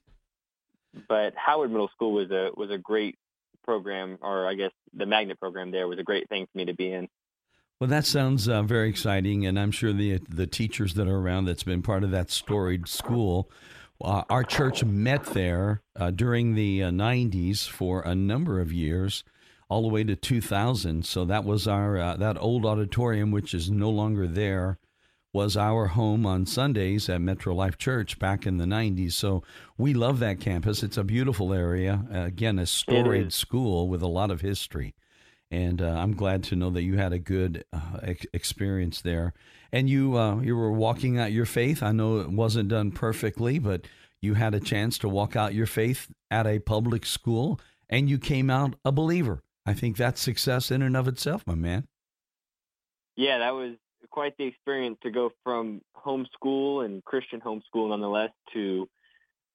But 1.07 1.35
Howard 1.37 1.71
Middle 1.71 1.89
School 1.95 2.11
was 2.11 2.31
a 2.31 2.51
was 2.57 2.69
a 2.69 2.77
great 2.77 3.17
program, 3.63 4.17
or 4.21 4.47
I 4.47 4.53
guess 4.53 4.71
the 4.93 5.05
magnet 5.05 5.39
program 5.39 5.71
there 5.71 5.87
was 5.87 5.99
a 5.99 6.03
great 6.03 6.29
thing 6.29 6.47
for 6.51 6.57
me 6.57 6.65
to 6.65 6.73
be 6.73 6.91
in. 6.91 7.07
Well, 7.79 7.89
that 7.89 8.05
sounds 8.05 8.47
uh, 8.47 8.63
very 8.63 8.89
exciting, 8.89 9.45
and 9.45 9.59
I'm 9.59 9.71
sure 9.71 9.91
the 9.91 10.19
the 10.29 10.47
teachers 10.47 10.93
that 10.93 11.07
are 11.07 11.17
around 11.17 11.45
that's 11.45 11.63
been 11.63 11.81
part 11.81 12.03
of 12.03 12.11
that 12.11 12.31
storied 12.31 12.87
school. 12.87 13.49
Uh, 14.01 14.23
our 14.29 14.43
church 14.43 14.83
met 14.83 15.23
there 15.27 15.81
uh, 15.95 16.11
during 16.11 16.55
the 16.55 16.81
90s 16.81 17.67
uh, 17.67 17.71
for 17.71 18.01
a 18.01 18.13
number 18.13 18.59
of 18.59 18.73
years, 18.73 19.23
all 19.69 19.81
the 19.81 19.87
way 19.87 20.03
to 20.03 20.15
2000. 20.15 21.05
So 21.05 21.25
that 21.25 21.45
was 21.45 21.67
our 21.67 21.97
uh, 21.97 22.17
that 22.17 22.37
old 22.39 22.65
auditorium, 22.65 23.31
which 23.31 23.53
is 23.53 23.71
no 23.71 23.89
longer 23.89 24.27
there 24.27 24.77
was 25.33 25.57
our 25.57 25.87
home 25.87 26.25
on 26.27 26.45
Sundays 26.45 27.09
at 27.09 27.19
Metro 27.19 27.55
Life 27.55 27.77
Church 27.77 28.19
back 28.19 28.45
in 28.45 28.57
the 28.57 28.65
90s. 28.65 29.13
So 29.13 29.43
we 29.77 29.95
love 29.95 30.19
that 30.19 30.39
campus. 30.39 30.83
It's 30.83 30.97
a 30.97 31.03
beautiful 31.03 31.53
area. 31.53 32.05
Uh, 32.13 32.19
again, 32.19 32.59
a 32.59 32.67
storied 32.67 33.33
school 33.33 33.89
with 33.89 34.03
a 34.03 34.07
lot 34.07 34.29
of 34.29 34.41
history. 34.41 34.93
And 35.49 35.81
uh, 35.81 35.89
I'm 35.89 36.15
glad 36.15 36.43
to 36.45 36.55
know 36.55 36.69
that 36.69 36.83
you 36.83 36.97
had 36.97 37.13
a 37.13 37.19
good 37.19 37.65
uh, 37.73 37.99
ex- 38.03 38.25
experience 38.33 39.01
there. 39.01 39.33
And 39.71 39.89
you 39.89 40.17
uh, 40.17 40.39
you 40.39 40.55
were 40.55 40.71
walking 40.71 41.17
out 41.17 41.31
your 41.31 41.45
faith. 41.45 41.81
I 41.81 41.91
know 41.91 42.19
it 42.19 42.29
wasn't 42.29 42.69
done 42.69 42.91
perfectly, 42.91 43.57
but 43.57 43.87
you 44.21 44.35
had 44.35 44.53
a 44.53 44.59
chance 44.59 44.97
to 44.99 45.09
walk 45.09 45.35
out 45.35 45.53
your 45.53 45.65
faith 45.65 46.11
at 46.31 46.47
a 46.47 46.59
public 46.59 47.05
school, 47.05 47.59
and 47.89 48.09
you 48.09 48.17
came 48.17 48.49
out 48.49 48.75
a 48.85 48.91
believer. 48.91 49.41
I 49.65 49.73
think 49.73 49.97
that's 49.97 50.21
success 50.21 50.71
in 50.71 50.81
and 50.81 50.95
of 50.95 51.07
itself, 51.07 51.43
my 51.45 51.55
man. 51.55 51.87
Yeah, 53.15 53.39
that 53.39 53.53
was 53.53 53.75
quite 54.13 54.37
the 54.37 54.45
experience 54.45 54.97
to 55.01 55.09
go 55.09 55.31
from 55.43 55.81
homeschool 55.97 56.85
and 56.85 57.03
Christian 57.03 57.41
homeschool 57.41 57.89
nonetheless 57.89 58.29
to 58.53 58.87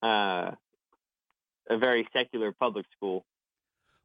uh, 0.03 0.51
a 1.71 1.79
very 1.79 2.09
secular 2.13 2.51
public 2.51 2.85
school. 2.97 3.25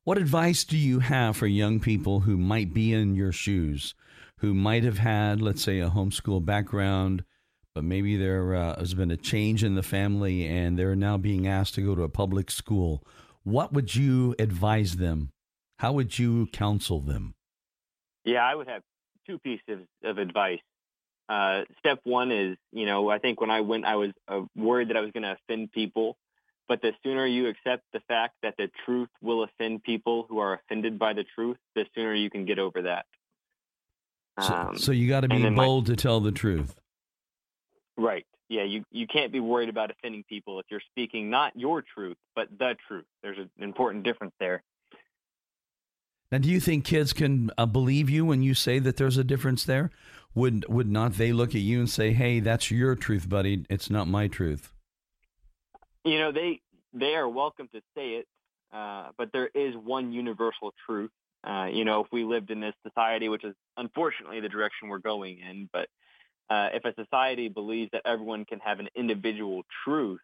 What 0.03 0.19
advice 0.19 0.63
do 0.63 0.77
you 0.77 0.99
have 0.99 1.35
for 1.35 1.47
young 1.47 1.79
people 1.79 2.19
who 2.19 2.37
might 2.37 2.71
be 2.71 2.93
in 2.93 3.15
your 3.15 3.31
shoes, 3.31 3.95
who 4.41 4.53
might 4.53 4.83
have 4.83 4.99
had, 4.99 5.41
let's 5.41 5.63
say, 5.63 5.79
a 5.79 5.89
homeschool 5.89 6.45
background, 6.45 7.23
but 7.73 7.83
maybe 7.83 8.15
there 8.15 8.53
uh, 8.53 8.77
has 8.77 8.93
been 8.93 9.09
a 9.09 9.17
change 9.17 9.63
in 9.63 9.73
the 9.73 9.81
family 9.81 10.45
and 10.45 10.77
they're 10.77 10.95
now 10.95 11.17
being 11.17 11.47
asked 11.47 11.73
to 11.75 11.81
go 11.81 11.95
to 11.95 12.03
a 12.03 12.09
public 12.09 12.51
school? 12.51 13.03
What 13.41 13.73
would 13.73 13.95
you 13.95 14.35
advise 14.37 14.97
them? 14.97 15.31
How 15.79 15.93
would 15.93 16.19
you 16.19 16.45
counsel 16.53 16.99
them? 16.99 17.33
Yeah, 18.23 18.45
I 18.45 18.53
would 18.53 18.67
have 18.67 18.83
two 19.27 19.39
pieces 19.39 19.85
of 20.03 20.17
advice. 20.17 20.59
Uh, 21.29 21.63
step 21.79 21.99
one 22.03 22.31
is, 22.31 22.57
you 22.71 22.85
know, 22.85 23.09
I 23.09 23.17
think 23.17 23.39
when 23.39 23.49
I 23.49 23.61
went, 23.61 23.85
I 23.85 23.95
was 23.95 24.11
uh, 24.27 24.41
worried 24.55 24.89
that 24.89 24.97
I 24.97 25.01
was 25.01 25.11
going 25.11 25.23
to 25.23 25.37
offend 25.43 25.71
people. 25.71 26.17
But 26.67 26.81
the 26.81 26.93
sooner 27.03 27.25
you 27.25 27.47
accept 27.47 27.83
the 27.91 27.99
fact 28.07 28.35
that 28.41 28.55
the 28.57 28.69
truth 28.85 29.09
will 29.21 29.43
offend 29.43 29.83
people 29.83 30.25
who 30.29 30.39
are 30.39 30.53
offended 30.53 30.97
by 30.97 31.13
the 31.13 31.25
truth, 31.35 31.57
the 31.75 31.85
sooner 31.93 32.13
you 32.13 32.29
can 32.29 32.45
get 32.45 32.57
over 32.57 32.83
that. 32.83 33.05
Um, 34.37 34.77
so, 34.77 34.85
so, 34.85 34.91
you 34.91 35.07
got 35.07 35.21
to 35.21 35.27
be 35.27 35.47
bold 35.49 35.87
my, 35.87 35.93
to 35.93 36.01
tell 36.01 36.19
the 36.19 36.31
truth. 36.31 36.75
Right. 37.97 38.25
Yeah. 38.49 38.63
You 38.63 38.83
you 38.91 39.07
can't 39.07 39.31
be 39.31 39.39
worried 39.39 39.69
about 39.69 39.91
offending 39.91 40.23
people 40.27 40.59
if 40.59 40.65
you're 40.71 40.81
speaking 40.91 41.29
not 41.29 41.55
your 41.55 41.83
truth, 41.83 42.17
but 42.35 42.47
the 42.57 42.75
truth. 42.87 43.05
There's 43.21 43.37
an 43.37 43.49
important 43.59 44.03
difference 44.03 44.33
there. 44.39 44.63
Now, 46.33 46.39
do 46.39 46.49
you 46.49 46.59
think 46.59 46.83
kids 46.83 47.13
can 47.13 47.51
uh, 47.59 47.67
believe 47.67 48.09
you 48.09 48.25
when 48.25 48.41
you 48.41 48.55
say 48.55 48.79
that 48.79 48.97
there's 48.97 49.17
a 49.17 49.23
difference 49.23 49.65
there? 49.65 49.91
Would 50.33 50.65
would 50.67 50.89
not 50.89 51.13
they 51.13 51.31
look 51.31 51.49
at 51.49 51.61
you 51.61 51.77
and 51.77 51.87
say, 51.87 52.11
"Hey, 52.11 52.39
that's 52.39 52.71
your 52.71 52.95
truth, 52.95 53.29
buddy. 53.29 53.67
It's 53.69 53.91
not 53.91 54.07
my 54.07 54.27
truth." 54.27 54.73
You 56.03 56.17
know, 56.17 56.31
they 56.31 56.59
they 56.91 57.13
are 57.13 57.29
welcome 57.29 57.69
to 57.71 57.81
say 57.95 58.13
it, 58.15 58.25
uh, 58.73 59.09
but 59.15 59.29
there 59.31 59.47
is 59.53 59.75
one 59.75 60.11
universal 60.11 60.73
truth. 60.87 61.11
Uh, 61.43 61.67
you 61.71 61.85
know, 61.85 61.99
if 61.99 62.07
we 62.11 62.23
lived 62.23 62.49
in 62.49 62.59
this 62.59 62.73
society, 62.81 63.29
which 63.29 63.43
is 63.43 63.53
unfortunately 63.77 64.39
the 64.39 64.49
direction 64.49 64.87
we're 64.87 64.97
going 64.97 65.37
in, 65.37 65.69
but 65.71 65.87
uh, 66.49 66.69
if 66.73 66.83
a 66.83 66.95
society 66.95 67.47
believes 67.47 67.91
that 67.93 68.01
everyone 68.07 68.45
can 68.45 68.57
have 68.57 68.79
an 68.79 68.87
individual 68.95 69.61
truth, 69.85 70.21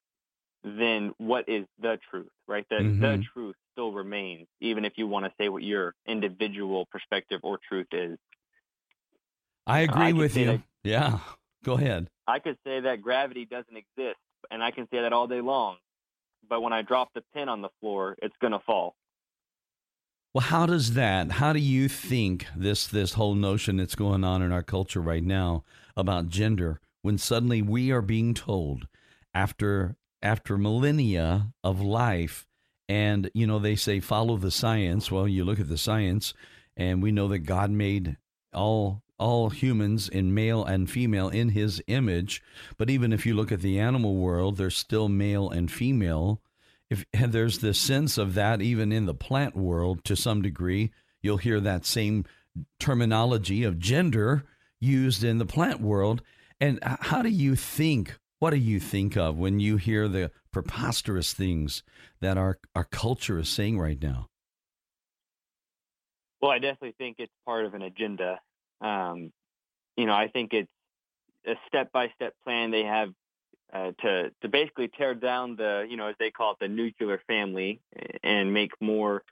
then 0.63 1.13
what 1.17 1.47
is 1.47 1.65
the 1.81 1.99
truth, 2.09 2.29
right? 2.47 2.65
The, 2.69 2.77
mm-hmm. 2.77 3.01
the 3.01 3.23
truth 3.33 3.55
still 3.73 3.91
remains, 3.91 4.47
even 4.61 4.85
if 4.85 4.93
you 4.97 5.07
want 5.07 5.25
to 5.25 5.31
say 5.39 5.49
what 5.49 5.63
your 5.63 5.93
individual 6.07 6.85
perspective 6.91 7.39
or 7.43 7.59
truth 7.67 7.87
is. 7.91 8.17
I 9.65 9.81
agree 9.81 10.07
I 10.07 10.11
with 10.11 10.35
you. 10.35 10.45
That, 10.45 10.61
yeah, 10.83 11.19
go 11.63 11.73
ahead. 11.73 12.07
I 12.27 12.39
could 12.39 12.57
say 12.65 12.81
that 12.81 13.01
gravity 13.01 13.45
doesn't 13.45 13.75
exist, 13.75 14.19
and 14.51 14.63
I 14.63 14.71
can 14.71 14.87
say 14.91 15.01
that 15.01 15.13
all 15.13 15.27
day 15.27 15.41
long. 15.41 15.77
But 16.47 16.61
when 16.61 16.73
I 16.73 16.81
drop 16.81 17.09
the 17.13 17.23
pin 17.33 17.47
on 17.47 17.61
the 17.61 17.69
floor, 17.79 18.15
it's 18.21 18.35
going 18.41 18.53
to 18.53 18.59
fall. 18.59 18.95
Well, 20.33 20.45
how 20.45 20.65
does 20.65 20.93
that? 20.93 21.31
How 21.33 21.53
do 21.53 21.59
you 21.59 21.89
think 21.89 22.45
this 22.55 22.85
this 22.85 23.13
whole 23.13 23.33
notion 23.33 23.77
that's 23.77 23.95
going 23.95 24.23
on 24.23 24.41
in 24.41 24.51
our 24.51 24.61
culture 24.63 25.01
right 25.01 25.23
now 25.23 25.63
about 25.97 26.29
gender, 26.29 26.79
when 27.01 27.17
suddenly 27.17 27.61
we 27.61 27.91
are 27.91 28.01
being 28.01 28.33
told 28.33 28.87
after 29.33 29.95
after 30.21 30.57
millennia 30.57 31.53
of 31.63 31.81
life 31.81 32.47
and, 32.87 33.29
you 33.33 33.45
know, 33.45 33.59
they 33.59 33.75
say 33.75 33.99
follow 33.99 34.37
the 34.37 34.51
science. 34.51 35.11
Well, 35.11 35.27
you 35.27 35.45
look 35.45 35.59
at 35.59 35.69
the 35.69 35.77
science, 35.77 36.33
and 36.75 37.03
we 37.03 37.11
know 37.11 37.27
that 37.27 37.39
God 37.39 37.69
made 37.71 38.17
all 38.53 39.03
all 39.19 39.49
humans 39.49 40.07
in 40.07 40.33
male 40.33 40.63
and 40.63 40.89
female 40.89 41.27
in 41.27 41.49
his 41.49 41.83
image 41.87 42.41
but 42.77 42.89
even 42.89 43.11
if 43.11 43.25
you 43.25 43.35
look 43.35 43.51
at 43.51 43.59
the 43.59 43.77
animal 43.77 44.15
world 44.15 44.55
there's 44.55 44.77
still 44.77 45.09
male 45.09 45.49
and 45.49 45.69
female 45.69 46.41
if 46.89 47.05
and 47.13 47.33
there's 47.33 47.59
the 47.59 47.73
sense 47.73 48.17
of 48.17 48.33
that 48.33 48.61
even 48.61 48.93
in 48.93 49.05
the 49.05 49.13
plant 49.13 49.57
world 49.57 50.01
to 50.05 50.15
some 50.15 50.41
degree 50.41 50.89
you'll 51.21 51.35
hear 51.35 51.59
that 51.59 51.85
same 51.85 52.23
terminology 52.79 53.63
of 53.63 53.79
gender 53.79 54.43
used 54.79 55.23
in 55.23 55.37
the 55.37 55.45
plant 55.45 55.81
world. 55.81 56.21
And 56.59 56.79
how 56.83 57.21
do 57.21 57.29
you 57.29 57.55
think? 57.55 58.17
What 58.39 58.51
do 58.51 58.57
you 58.57 58.79
think 58.79 59.17
of 59.17 59.37
when 59.37 59.59
you 59.59 59.75
hear 59.75 60.07
the 60.07 60.31
preposterous 60.51 61.33
things 61.33 61.83
that 62.21 62.37
our, 62.37 62.57
our 62.73 62.85
culture 62.85 63.37
is 63.37 63.49
saying 63.49 63.77
right 63.77 64.01
now? 64.01 64.27
Well, 66.41 66.51
I 66.51 66.59
definitely 66.59 66.95
think 66.97 67.17
it's 67.19 67.33
part 67.45 67.65
of 67.65 67.73
an 67.73 67.81
agenda. 67.81 68.39
Um, 68.79 69.33
you 69.97 70.05
know, 70.05 70.13
I 70.13 70.29
think 70.29 70.53
it's 70.53 70.71
a 71.45 71.55
step-by-step 71.67 72.33
plan 72.45 72.71
they 72.71 72.83
have 72.83 73.09
uh, 73.73 73.91
to 74.01 74.31
to 74.41 74.47
basically 74.47 74.87
tear 74.87 75.13
down 75.13 75.57
the, 75.57 75.85
you 75.89 75.97
know, 75.97 76.07
as 76.07 76.15
they 76.17 76.31
call 76.31 76.53
it, 76.53 76.57
the 76.61 76.69
nuclear 76.69 77.21
family, 77.27 77.81
and 78.23 78.53
make 78.53 78.71
more 78.79 79.23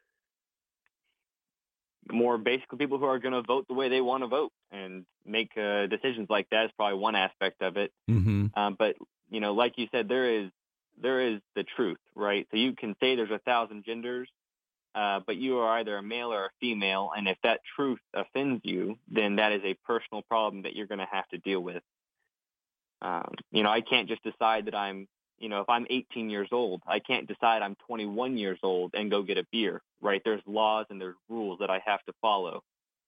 more 2.12 2.38
basically 2.38 2.78
people 2.78 2.98
who 2.98 3.06
are 3.06 3.20
going 3.20 3.34
to 3.34 3.42
vote 3.42 3.66
the 3.68 3.74
way 3.74 3.90
they 3.90 4.02
want 4.02 4.24
to 4.24 4.28
vote 4.28 4.52
and 4.72 5.06
make 5.26 5.52
uh, 5.58 5.88
decisions 5.88 6.28
like 6.30 6.48
that 6.52 6.66
is 6.66 6.72
probably 6.76 7.00
one 7.00 7.16
aspect 7.16 7.62
of 7.62 7.78
it. 7.78 7.92
Mm-hmm. 8.10 8.48
Um, 8.60 8.76
but 8.78 8.96
you 9.30 9.40
know, 9.40 9.54
like 9.54 9.74
you 9.78 9.88
said, 9.92 10.08
there 10.08 10.42
is 10.42 10.50
there 11.02 11.22
is 11.22 11.40
the 11.56 11.64
truth, 11.64 12.00
right? 12.16 12.48
So 12.52 12.58
you 12.58 12.74
can 12.74 12.96
say 13.00 13.16
there's 13.16 13.32
a 13.32 13.40
thousand 13.40 13.86
genders, 13.86 14.30
uh, 14.96 15.20
but 15.26 15.36
you 15.36 15.60
are 15.60 15.80
either 15.80 15.98
a 15.98 16.04
male 16.04 16.34
or 16.34 16.46
a 16.46 16.50
female, 16.60 17.12
and 17.16 17.28
if 17.28 17.38
that 17.44 17.60
truth 17.76 18.00
offends 18.14 18.62
you, 18.64 18.98
then 19.10 19.36
that 19.36 19.52
is 19.52 19.62
a 19.64 19.76
personal 19.86 20.24
problem 20.24 20.64
that 20.64 20.76
you're 20.76 20.88
going 20.88 21.00
to 21.00 21.08
have 21.12 21.28
to 21.30 21.38
deal 21.38 21.60
with. 21.60 21.84
Um, 23.02 23.36
you 23.52 23.62
know, 23.62 23.70
I 23.70 23.82
can't 23.82 24.10
just 24.10 24.24
decide 24.24 24.66
that 24.66 24.76
I'm 24.76 25.08
you 25.40 25.50
know, 25.50 25.62
if 25.62 25.70
I'm 25.70 25.86
18 25.90 26.30
years 26.30 26.50
old, 26.52 26.82
I 26.88 27.00
can't 27.00 27.28
decide 27.28 27.62
I'm 27.62 27.76
21 27.88 28.38
years 28.38 28.60
old 28.64 28.92
and 28.94 29.12
go 29.12 29.22
get 29.22 29.38
a 29.38 29.46
beer, 29.52 29.82
right? 30.02 30.22
There's 30.24 30.42
laws 30.46 30.86
and 30.90 31.00
there's 31.00 31.16
rules 31.30 31.60
that 31.60 31.70
I 31.70 31.82
have 31.86 32.04
to 32.06 32.14
follow 32.22 32.64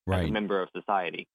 right. 0.06 0.24
as 0.24 0.30
a 0.30 0.32
member 0.32 0.62
of 0.62 0.70
society. 0.76 1.28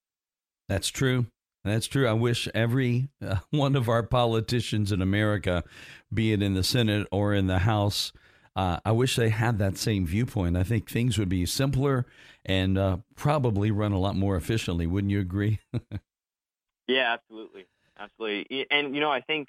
That's 0.69 0.89
true. 0.89 1.27
That's 1.65 1.87
true. 1.87 2.07
I 2.07 2.13
wish 2.13 2.49
every 2.55 3.09
uh, 3.27 3.37
one 3.51 3.75
of 3.77 3.89
our 3.89 4.03
politicians 4.03 4.93
in 4.93 5.01
America, 5.01 5.65
be 6.13 6.33
it 6.33 6.43
in 6.43 6.55
the 6.55 6.65
Senate 6.65 7.07
or 7.11 7.35
in 7.35 7.47
the 7.47 7.61
House, 7.61 8.13
uh, 8.57 8.79
I 8.85 8.93
wish 8.93 9.17
they 9.17 9.31
had 9.31 9.59
that 9.59 9.79
same 9.79 10.07
viewpoint. 10.07 10.57
I 10.57 10.63
think 10.63 10.89
things 10.89 11.19
would 11.19 11.29
be 11.29 11.45
simpler 11.47 12.07
and 12.45 12.79
uh, 12.79 12.99
probably 13.17 13.71
run 13.71 13.93
a 13.93 13.99
lot 13.99 14.15
more 14.15 14.37
efficiently. 14.37 14.87
Wouldn't 14.87 15.11
you 15.11 15.21
agree? 15.21 15.59
yeah, 16.87 17.15
absolutely, 17.15 17.67
absolutely. 17.99 18.67
And 18.71 18.95
you 18.95 19.01
know, 19.01 19.11
I 19.11 19.23
think 19.23 19.49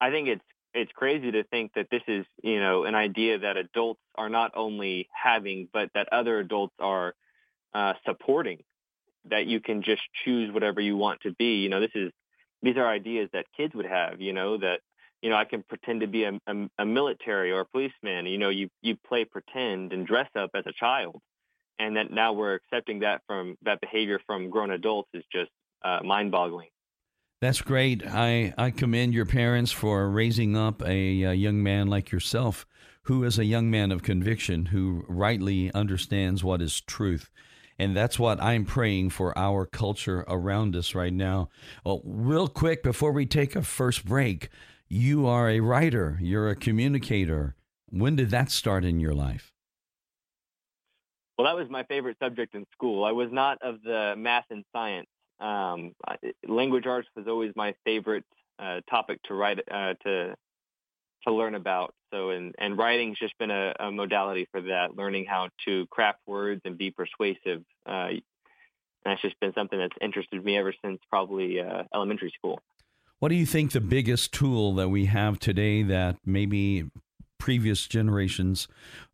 I 0.00 0.10
think 0.10 0.28
it's 0.28 0.44
it's 0.74 0.92
crazy 0.92 1.32
to 1.32 1.44
think 1.44 1.72
that 1.74 1.88
this 1.90 2.02
is, 2.06 2.24
you 2.42 2.60
know, 2.60 2.84
an 2.84 2.94
idea 2.94 3.38
that 3.40 3.56
adults 3.56 4.00
are 4.14 4.28
not 4.28 4.52
only 4.54 5.08
having, 5.12 5.68
but 5.72 5.90
that 5.94 6.08
other 6.12 6.38
adults 6.38 6.74
are 6.78 7.14
uh, 7.74 7.94
supporting. 8.06 8.58
That 9.26 9.46
you 9.46 9.60
can 9.60 9.82
just 9.82 10.00
choose 10.24 10.50
whatever 10.50 10.80
you 10.80 10.96
want 10.96 11.20
to 11.22 11.32
be. 11.32 11.56
You 11.56 11.68
know, 11.68 11.80
this 11.80 11.90
is 11.94 12.10
these 12.62 12.76
are 12.76 12.88
ideas 12.88 13.28
that 13.34 13.44
kids 13.54 13.74
would 13.74 13.86
have. 13.86 14.20
You 14.20 14.32
know, 14.32 14.56
that 14.56 14.80
you 15.20 15.28
know 15.28 15.36
I 15.36 15.44
can 15.44 15.62
pretend 15.62 16.00
to 16.00 16.06
be 16.06 16.24
a, 16.24 16.40
a, 16.46 16.68
a 16.78 16.86
military 16.86 17.52
or 17.52 17.60
a 17.60 17.66
policeman. 17.66 18.24
You 18.24 18.38
know, 18.38 18.48
you 18.48 18.70
you 18.80 18.96
play 19.06 19.26
pretend 19.26 19.92
and 19.92 20.06
dress 20.06 20.30
up 20.34 20.50
as 20.54 20.64
a 20.66 20.72
child, 20.72 21.20
and 21.78 21.96
that 21.96 22.10
now 22.10 22.32
we're 22.32 22.54
accepting 22.54 23.00
that 23.00 23.20
from 23.26 23.58
that 23.62 23.82
behavior 23.82 24.20
from 24.26 24.48
grown 24.48 24.70
adults 24.70 25.10
is 25.12 25.24
just 25.30 25.50
uh, 25.82 26.00
mind-boggling. 26.02 26.68
That's 27.40 27.62
great. 27.62 28.06
I, 28.06 28.52
I 28.58 28.70
commend 28.70 29.14
your 29.14 29.24
parents 29.24 29.72
for 29.72 30.10
raising 30.10 30.58
up 30.58 30.82
a, 30.82 31.22
a, 31.22 31.32
young 31.32 31.62
man 31.62 31.86
like 31.86 32.12
yourself, 32.12 32.66
who 33.04 33.24
is 33.24 33.38
a 33.38 33.46
young 33.46 33.70
man 33.70 33.92
of 33.92 34.02
conviction, 34.02 34.66
who 34.66 35.06
rightly 35.08 35.72
understands 35.72 36.44
what 36.44 36.60
is 36.60 36.82
truth. 36.82 37.30
And 37.78 37.96
that's 37.96 38.18
what 38.18 38.42
I'm 38.42 38.66
praying 38.66 39.10
for 39.10 39.36
our 39.38 39.64
culture 39.64 40.22
around 40.28 40.76
us 40.76 40.94
right 40.94 41.14
now. 41.14 41.48
Well, 41.82 42.02
real 42.04 42.46
quick, 42.46 42.82
before 42.82 43.12
we 43.12 43.24
take 43.24 43.56
a 43.56 43.62
first 43.62 44.04
break, 44.04 44.50
you 44.86 45.26
are 45.26 45.48
a 45.48 45.60
writer, 45.60 46.18
you're 46.20 46.50
a 46.50 46.56
communicator. 46.56 47.56
When 47.88 48.16
did 48.16 48.28
that 48.32 48.50
start 48.50 48.84
in 48.84 49.00
your 49.00 49.14
life? 49.14 49.50
Well, 51.38 51.46
that 51.46 51.58
was 51.58 51.70
my 51.70 51.84
favorite 51.84 52.18
subject 52.22 52.54
in 52.54 52.66
school. 52.74 53.02
I 53.02 53.12
was 53.12 53.30
not 53.32 53.56
of 53.62 53.80
the 53.82 54.14
math 54.18 54.44
and 54.50 54.62
science 54.74 55.08
um, 55.40 55.92
language 56.46 56.86
arts 56.86 57.08
was 57.16 57.26
always 57.26 57.52
my 57.56 57.74
favorite 57.84 58.24
uh, 58.58 58.80
topic 58.88 59.22
to 59.24 59.34
write 59.34 59.58
uh, 59.70 59.94
to 60.04 60.34
to 61.26 61.32
learn 61.32 61.54
about. 61.54 61.94
So, 62.12 62.30
and 62.30 62.54
and 62.58 62.76
writing's 62.76 63.18
just 63.18 63.36
been 63.38 63.50
a, 63.50 63.74
a, 63.78 63.90
modality 63.90 64.48
for 64.50 64.60
that, 64.62 64.96
learning 64.96 65.26
how 65.26 65.48
to 65.66 65.86
craft 65.86 66.18
words 66.26 66.60
and 66.64 66.76
be 66.76 66.90
persuasive. 66.90 67.62
Uh, 67.86 68.08
that's 69.04 69.22
just 69.22 69.38
been 69.40 69.52
something 69.54 69.78
that's 69.78 69.96
interested 70.00 70.44
me 70.44 70.58
ever 70.58 70.74
since 70.84 71.00
probably 71.08 71.60
uh, 71.60 71.84
elementary 71.94 72.32
school. 72.36 72.60
What 73.18 73.28
do 73.28 73.34
you 73.34 73.46
think 73.46 73.72
the 73.72 73.80
biggest 73.80 74.32
tool 74.32 74.74
that 74.74 74.88
we 74.88 75.06
have 75.06 75.38
today 75.38 75.82
that 75.82 76.16
maybe 76.24 76.90
previous 77.38 77.86
generations 77.86 78.68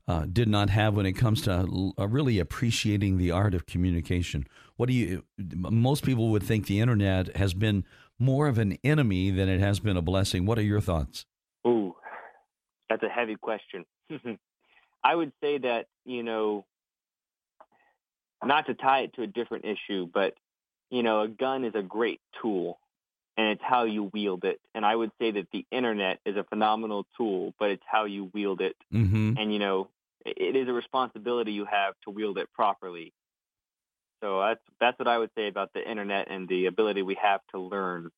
uh, 0.09 0.27
did 0.33 0.49
not 0.49 0.71
have 0.71 0.95
when 0.95 1.07
it 1.07 1.12
comes 1.12 1.43
to 1.43 1.93
uh, 1.99 2.09
really 2.09 2.39
appreciating 2.39 3.19
the 3.19 3.31
art 3.31 3.55
of 3.55 3.67
communication? 3.67 4.47
What 4.77 4.89
do 4.89 4.95
you? 4.95 5.25
Most 5.39 6.05
people 6.05 6.31
would 6.31 6.43
think 6.43 6.67
the 6.67 6.81
internet 6.81 7.37
has 7.37 7.55
been 7.55 7.85
more 8.19 8.49
of 8.49 8.59
an 8.59 8.79
enemy 8.85 9.31
than 9.31 9.49
it 9.49 9.61
has 9.61 9.81
been 9.81 9.97
a 9.97 10.03
blessing. 10.03 10.47
What 10.47 10.59
are 10.59 10.62
your 10.62 10.81
thoughts? 10.81 11.27
Ooh, 11.67 11.95
that's 12.89 13.03
a 13.03 13.09
heavy 13.09 13.37
question. 13.37 13.85
I 15.05 15.15
would 15.15 15.33
say 15.43 15.59
that 15.59 15.87
you 16.05 16.23
know, 16.23 16.65
not 18.45 18.67
to 18.67 18.75
tie 18.75 19.01
it 19.01 19.15
to 19.15 19.23
a 19.23 19.27
different 19.27 19.65
issue, 19.65 20.09
but 20.12 20.35
you 20.91 21.03
know, 21.03 21.23
a 21.23 21.29
gun 21.29 21.65
is 21.65 21.75
a 21.75 21.83
great 21.83 22.21
tool 22.41 22.79
and 23.37 23.49
it's 23.49 23.62
how 23.62 23.85
you 23.85 24.05
wield 24.05 24.45
it. 24.45 24.61
And 24.75 24.85
I 24.85 24.95
would 24.95 25.11
say 25.21 25.33
that 25.33 25.49
the 25.53 25.67
internet 25.71 26.21
is 26.25 26.37
a 26.37 26.45
phenomenal 26.45 27.07
tool, 27.17 27.55
but 27.59 27.71
it's 27.71 27.83
how 27.87 28.05
you 28.05 28.31
wield 28.33 28.61
it. 28.61 28.77
Mm-hmm. 28.93 29.35
And 29.37 29.53
you 29.53 29.59
know, 29.59 29.89
it 30.25 30.57
is 30.57 30.69
a 30.69 30.73
responsibility 30.73 31.53
you 31.53 31.67
have 31.67 31.95
to 32.05 32.11
wield 32.11 32.39
it 32.39 32.53
properly. 32.53 33.12
So 34.22 34.40
that's 34.40 34.61
that's 34.81 34.98
what 34.98 35.09
I 35.09 35.18
would 35.18 35.31
say 35.37 35.48
about 35.48 35.72
the 35.74 35.88
internet 35.88 36.31
and 36.31 36.48
the 36.48 36.66
ability 36.66 37.02
we 37.02 37.16
have 37.22 37.40
to 37.52 37.61
learn. 37.61 38.11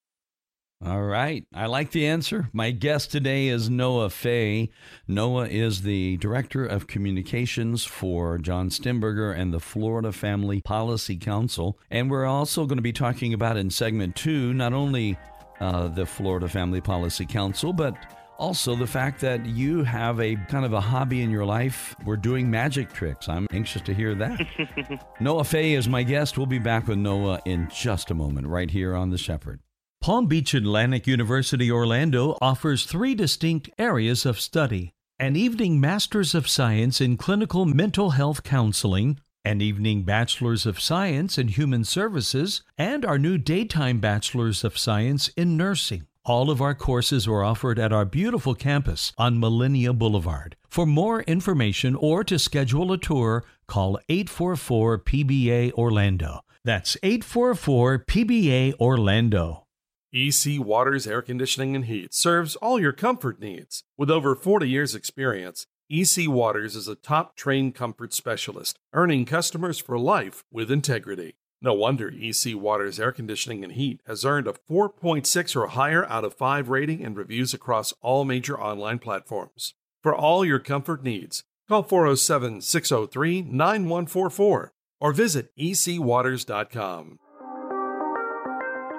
All 0.84 1.02
right. 1.02 1.44
I 1.52 1.66
like 1.66 1.90
the 1.90 2.06
answer. 2.06 2.50
My 2.52 2.70
guest 2.70 3.10
today 3.10 3.48
is 3.48 3.68
Noah 3.68 4.10
Fay. 4.10 4.70
Noah 5.08 5.48
is 5.48 5.82
the 5.82 6.16
Director 6.18 6.64
of 6.64 6.86
Communications 6.86 7.84
for 7.84 8.38
John 8.38 8.68
Stemberger 8.68 9.36
and 9.36 9.52
the 9.52 9.58
Florida 9.58 10.12
Family 10.12 10.60
Policy 10.60 11.16
Council. 11.16 11.76
And 11.90 12.08
we're 12.08 12.26
also 12.26 12.64
going 12.64 12.78
to 12.78 12.82
be 12.82 12.92
talking 12.92 13.34
about 13.34 13.56
in 13.56 13.70
segment 13.70 14.14
two 14.14 14.54
not 14.54 14.72
only 14.72 15.18
uh, 15.58 15.88
the 15.88 16.06
Florida 16.06 16.48
Family 16.48 16.80
Policy 16.80 17.26
Council, 17.26 17.72
but 17.72 17.96
also, 18.38 18.76
the 18.76 18.86
fact 18.86 19.20
that 19.20 19.44
you 19.46 19.82
have 19.82 20.20
a 20.20 20.36
kind 20.36 20.64
of 20.64 20.72
a 20.72 20.80
hobby 20.80 21.22
in 21.22 21.30
your 21.30 21.44
life. 21.44 21.96
We're 22.04 22.16
doing 22.16 22.48
magic 22.48 22.92
tricks. 22.92 23.28
I'm 23.28 23.48
anxious 23.52 23.82
to 23.82 23.94
hear 23.94 24.14
that. 24.14 25.04
Noah 25.20 25.44
Fay 25.44 25.74
is 25.74 25.88
my 25.88 26.04
guest. 26.04 26.38
We'll 26.38 26.46
be 26.46 26.60
back 26.60 26.86
with 26.86 26.98
Noah 26.98 27.40
in 27.44 27.68
just 27.74 28.12
a 28.12 28.14
moment, 28.14 28.46
right 28.46 28.70
here 28.70 28.94
on 28.94 29.10
The 29.10 29.18
Shepherd. 29.18 29.60
Palm 30.00 30.26
Beach 30.26 30.54
Atlantic 30.54 31.08
University 31.08 31.68
Orlando 31.70 32.38
offers 32.40 32.84
three 32.84 33.16
distinct 33.16 33.68
areas 33.78 34.24
of 34.24 34.40
study 34.40 34.92
an 35.20 35.34
evening 35.34 35.80
Master's 35.80 36.32
of 36.32 36.46
Science 36.46 37.00
in 37.00 37.16
Clinical 37.16 37.64
Mental 37.64 38.10
Health 38.10 38.44
Counseling, 38.44 39.18
an 39.44 39.60
evening 39.60 40.04
Bachelor's 40.04 40.64
of 40.64 40.80
Science 40.80 41.38
in 41.38 41.48
Human 41.48 41.82
Services, 41.82 42.62
and 42.78 43.04
our 43.04 43.18
new 43.18 43.36
daytime 43.36 43.98
Bachelor's 43.98 44.62
of 44.62 44.78
Science 44.78 45.26
in 45.36 45.56
Nursing. 45.56 46.06
All 46.28 46.50
of 46.50 46.60
our 46.60 46.74
courses 46.74 47.26
are 47.26 47.42
offered 47.42 47.78
at 47.78 47.90
our 47.90 48.04
beautiful 48.04 48.54
campus 48.54 49.14
on 49.16 49.40
Millenia 49.40 49.94
Boulevard. 49.94 50.56
For 50.68 50.84
more 50.84 51.22
information 51.22 51.94
or 51.94 52.22
to 52.24 52.38
schedule 52.38 52.92
a 52.92 52.98
tour, 52.98 53.44
call 53.66 53.98
844 54.10 54.98
PBA 54.98 55.72
Orlando. 55.72 56.40
That's 56.62 56.98
844 57.02 58.00
PBA 58.00 58.74
Orlando. 58.78 59.64
EC 60.12 60.60
Waters 60.62 61.06
Air 61.06 61.22
Conditioning 61.22 61.74
and 61.74 61.86
Heat 61.86 62.12
serves 62.12 62.56
all 62.56 62.78
your 62.78 62.92
comfort 62.92 63.40
needs. 63.40 63.84
With 63.96 64.10
over 64.10 64.34
40 64.34 64.68
years' 64.68 64.94
experience, 64.94 65.66
EC 65.88 66.28
Waters 66.28 66.76
is 66.76 66.88
a 66.88 66.94
top 66.94 67.36
trained 67.36 67.74
comfort 67.74 68.12
specialist, 68.12 68.78
earning 68.92 69.24
customers 69.24 69.78
for 69.78 69.98
life 69.98 70.44
with 70.52 70.70
integrity. 70.70 71.36
No 71.60 71.74
wonder 71.74 72.12
EC 72.16 72.54
Water's 72.54 73.00
air 73.00 73.10
conditioning 73.10 73.64
and 73.64 73.72
heat 73.72 74.00
has 74.06 74.24
earned 74.24 74.46
a 74.46 74.54
4.6 74.70 75.56
or 75.56 75.66
higher 75.68 76.06
out 76.06 76.24
of 76.24 76.34
5 76.34 76.68
rating 76.68 77.04
and 77.04 77.16
reviews 77.16 77.52
across 77.52 77.92
all 78.00 78.24
major 78.24 78.58
online 78.58 79.00
platforms. 79.00 79.74
For 80.00 80.14
all 80.14 80.44
your 80.44 80.60
comfort 80.60 81.02
needs, 81.02 81.42
call 81.68 81.82
407 81.82 82.60
603 82.60 83.42
9144 83.42 84.72
or 85.00 85.12
visit 85.12 85.50
ecwaters.com. 85.58 87.18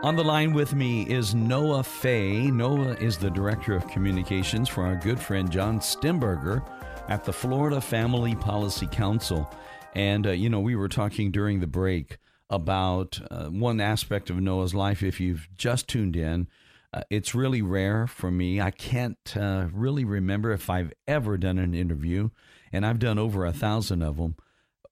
On 0.02 0.16
the 0.16 0.24
line 0.24 0.54
with 0.54 0.74
me 0.74 1.04
is 1.04 1.36
Noah 1.36 1.84
Fay. 1.84 2.52
Noah 2.52 2.96
is 2.96 3.18
the 3.18 3.30
Director 3.30 3.74
of 3.76 3.88
Communications 3.88 4.68
for 4.68 4.84
our 4.84 4.96
good 4.96 5.20
friend 5.20 5.50
John 5.52 5.80
Stemberger 5.80 6.66
at 7.10 7.24
the 7.24 7.34
Florida 7.34 7.82
Family 7.82 8.36
Policy 8.36 8.88
Council. 8.88 9.50
And, 9.96 10.28
uh, 10.28 10.32
you 10.32 10.50
know, 10.50 10.60
we 10.60 10.76
were 10.76 10.88
talking 10.88 11.32
during 11.32 11.60
the 11.60 11.68
break 11.68 12.18
about 12.50 13.20
uh, 13.30 13.46
one 13.46 13.80
aspect 13.80 14.30
of 14.30 14.38
Noah's 14.38 14.74
life. 14.74 15.04
If 15.04 15.20
you've 15.20 15.48
just 15.56 15.88
tuned 15.88 16.16
in, 16.16 16.48
uh, 16.92 17.02
it's 17.10 17.36
really 17.36 17.62
rare 17.62 18.08
for 18.08 18.32
me. 18.32 18.60
I 18.60 18.72
can't 18.72 19.18
uh, 19.38 19.68
really 19.72 20.04
remember 20.04 20.52
if 20.52 20.70
I've 20.70 20.92
ever 21.08 21.38
done 21.38 21.60
an 21.60 21.76
interview, 21.76 22.30
and 22.72 22.86
I've 22.86 23.00
done 23.00 23.20
over 23.20 23.46
a 23.46 23.54
thousand 23.54 24.02
of 24.02 24.18
them. 24.18 24.36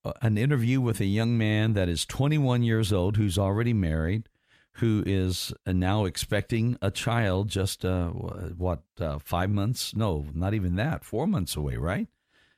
Uh, 0.06 0.14
an 0.22 0.38
interview 0.38 0.80
with 0.80 1.00
a 1.00 1.06
young 1.06 1.38
man 1.38 1.74
that 1.74 1.90
is 1.90 2.06
21 2.06 2.62
years 2.62 2.94
old 2.94 3.18
who's 3.18 3.38
already 3.38 3.74
married, 3.74 4.30
who 4.74 5.04
is 5.08 5.52
uh, 5.66 5.72
now 5.72 6.06
expecting 6.06 6.78
a 6.84 6.92
child 6.92 7.50
just, 7.50 7.84
uh, 7.84 8.10
what, 8.10 8.84
five 9.24 9.50
months? 9.50 9.96
No, 9.96 10.28
not 10.36 10.54
even 10.54 10.76
that, 10.76 11.04
four 11.04 11.26
months 11.26 11.56
away, 11.56 11.78
right? 11.78 12.08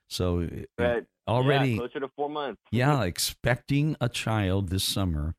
So 0.10 0.50
already 1.30 1.72
yeah, 1.72 1.78
closer 1.78 2.00
to 2.00 2.10
four 2.16 2.30
months. 2.30 2.62
yeah, 2.72 3.04
expecting 3.04 3.96
a 4.02 4.10
child 4.10 4.70
this 4.70 4.84
summer 4.84 5.36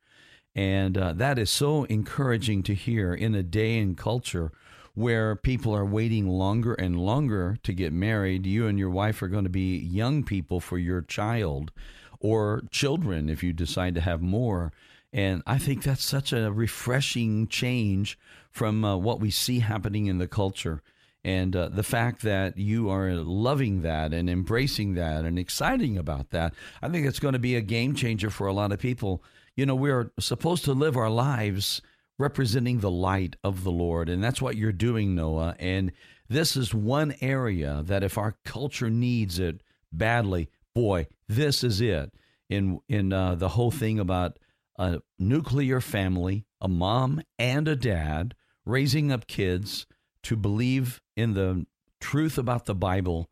and 0.55 0.99
uh, 0.99 1.13
that 1.13 1.39
is 1.39 1.51
so 1.51 1.85
encouraging 1.85 2.63
to 2.65 2.75
hear 2.75 3.15
in 3.15 3.35
a 3.35 3.43
day 3.43 3.79
and 3.79 3.97
culture 3.97 4.53
where 4.95 5.37
people 5.37 5.75
are 5.75 5.85
waiting 5.85 6.27
longer 6.27 6.75
and 6.75 6.99
longer 6.99 7.57
to 7.63 7.73
get 7.73 7.93
married. 7.93 8.47
You 8.47 8.67
and 8.67 8.79
your 8.79 8.91
wife 8.91 9.23
are 9.23 9.29
going 9.29 9.45
to 9.45 9.51
be 9.51 9.79
young 9.79 10.25
people 10.25 10.61
for 10.61 10.79
your 10.79 11.03
child 11.03 11.71
or 12.19 12.63
children 12.71 13.29
if 13.29 13.43
you 13.43 13.53
decide 13.53 13.95
to 13.95 14.01
have 14.01 14.21
more. 14.21 14.73
And 15.13 15.43
I 15.47 15.59
think 15.59 15.83
that's 15.83 16.05
such 16.05 16.33
a 16.33 16.53
refreshing 16.53 17.47
change 17.49 18.19
from 18.51 18.85
uh, 18.85 18.97
what 18.97 19.21
we 19.21 19.31
see 19.31 19.61
happening 19.61 20.07
in 20.07 20.19
the 20.19 20.29
culture. 20.29 20.83
And 21.23 21.55
uh, 21.55 21.69
the 21.69 21.83
fact 21.83 22.23
that 22.23 22.57
you 22.57 22.89
are 22.89 23.13
loving 23.13 23.83
that 23.83 24.15
and 24.15 24.31
embracing 24.31 24.95
that 24.95 25.25
and 25.25 25.39
exciting 25.39 25.99
about 25.99 26.31
that, 26.31 26.55
I 26.81 26.89
think 26.89 27.07
it's 27.07 27.21
going 27.21 27.35
to 27.35 27.39
be 27.39 27.57
a 27.57 27.61
game 27.61 27.95
changer 27.95 28.31
for 28.31 28.47
a 28.47 28.53
lot 28.53 28.73
of 28.73 28.79
people 28.79 29.23
you 29.57 29.67
know, 29.67 29.75
we're 29.75 30.11
supposed 30.19 30.65
to 30.65 30.73
live 30.73 30.97
our 30.97 31.11
lives 31.11 31.83
representing 32.19 32.81
the 32.81 32.91
light 32.91 33.37
of 33.43 33.65
the 33.65 33.71
Lord. 33.71 34.09
And 34.09 34.25
that's 34.25 34.41
what 34.41 34.57
you're 34.57 34.73
doing, 34.73 35.15
Noah. 35.15 35.55
And 35.59 35.93
this 36.29 36.57
is 36.57 36.73
one 36.73 37.15
area 37.21 37.83
that 37.85 38.03
if 38.03 38.17
our 38.17 38.37
culture 38.45 38.89
needs 38.89 39.39
it 39.39 39.63
badly, 39.93 40.49
boy, 40.75 41.09
this 41.29 41.63
is 41.63 41.81
it. 41.81 42.13
In 42.49 42.81
in 42.89 43.13
uh, 43.13 43.35
the 43.35 43.51
whole 43.51 43.71
thing 43.71 44.01
about 44.01 44.39
a 44.79 45.03
nuclear 45.19 45.81
family, 45.81 46.47
a 46.61 46.69
mom 46.69 47.21
and 47.39 47.69
a 47.69 47.77
dad 47.77 48.35
raising 48.65 49.13
up 49.13 49.27
kids 49.27 49.87
to 50.25 50.37
believe 50.37 51.01
in 51.17 51.35
the 51.35 51.67
truth 52.01 52.39
about 52.39 52.67
the 52.67 52.75
Bible 52.75 53.31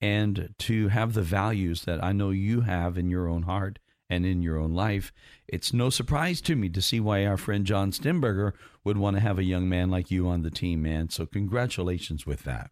and 0.00 0.54
to 0.58 0.88
have 0.88 1.14
the 1.14 1.22
values 1.22 1.82
that 1.84 2.02
I 2.02 2.12
know 2.12 2.30
you 2.30 2.62
have 2.62 2.96
in 2.96 3.10
your 3.10 3.28
own 3.28 3.42
heart 3.42 3.78
and 4.08 4.26
in 4.26 4.42
your 4.42 4.58
own 4.58 4.74
life. 4.74 5.12
It's 5.46 5.72
no 5.72 5.90
surprise 5.90 6.40
to 6.42 6.56
me 6.56 6.68
to 6.70 6.82
see 6.82 7.00
why 7.00 7.24
our 7.24 7.36
friend 7.36 7.64
John 7.64 7.92
Stemberger 7.92 8.52
would 8.84 8.96
want 8.96 9.16
to 9.16 9.20
have 9.20 9.38
a 9.38 9.44
young 9.44 9.68
man 9.68 9.90
like 9.90 10.10
you 10.10 10.26
on 10.26 10.42
the 10.42 10.50
team, 10.50 10.82
man. 10.82 11.10
So 11.10 11.26
congratulations 11.26 12.26
with 12.26 12.42
that. 12.44 12.70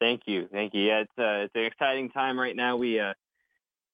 Thank 0.00 0.22
you, 0.26 0.48
thank 0.52 0.74
you. 0.74 0.82
Yeah, 0.82 1.00
it's 1.00 1.18
uh, 1.18 1.44
it's 1.44 1.54
an 1.54 1.64
exciting 1.64 2.10
time 2.10 2.38
right 2.38 2.56
now. 2.56 2.76
We 2.76 2.98
uh, 2.98 3.14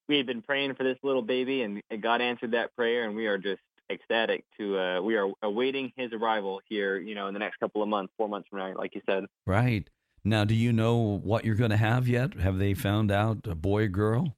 we 0.08 0.16
had 0.16 0.26
been 0.26 0.42
praying 0.42 0.74
for 0.74 0.82
this 0.82 0.96
little 1.02 1.22
baby, 1.22 1.62
and 1.62 1.82
God 2.00 2.22
answered 2.22 2.52
that 2.52 2.74
prayer, 2.74 3.04
and 3.04 3.14
we 3.14 3.26
are 3.26 3.36
just 3.36 3.60
ecstatic 3.90 4.44
to 4.58 4.78
uh, 4.78 5.00
we 5.00 5.16
are 5.16 5.30
awaiting 5.42 5.92
his 5.96 6.12
arrival 6.12 6.60
here. 6.68 6.98
You 6.98 7.14
know, 7.14 7.28
in 7.28 7.34
the 7.34 7.40
next 7.40 7.58
couple 7.58 7.82
of 7.82 7.88
months, 7.88 8.12
four 8.16 8.28
months 8.28 8.48
from 8.48 8.58
now, 8.58 8.74
like 8.76 8.94
you 8.94 9.02
said. 9.06 9.24
Right 9.46 9.88
now, 10.24 10.44
do 10.44 10.54
you 10.54 10.72
know 10.72 10.96
what 10.96 11.44
you're 11.44 11.54
going 11.54 11.70
to 11.70 11.76
have 11.76 12.08
yet? 12.08 12.34
Have 12.34 12.58
they 12.58 12.74
found 12.74 13.10
out 13.10 13.46
a 13.46 13.54
boy 13.54 13.84
or 13.84 13.88
girl? 13.88 14.36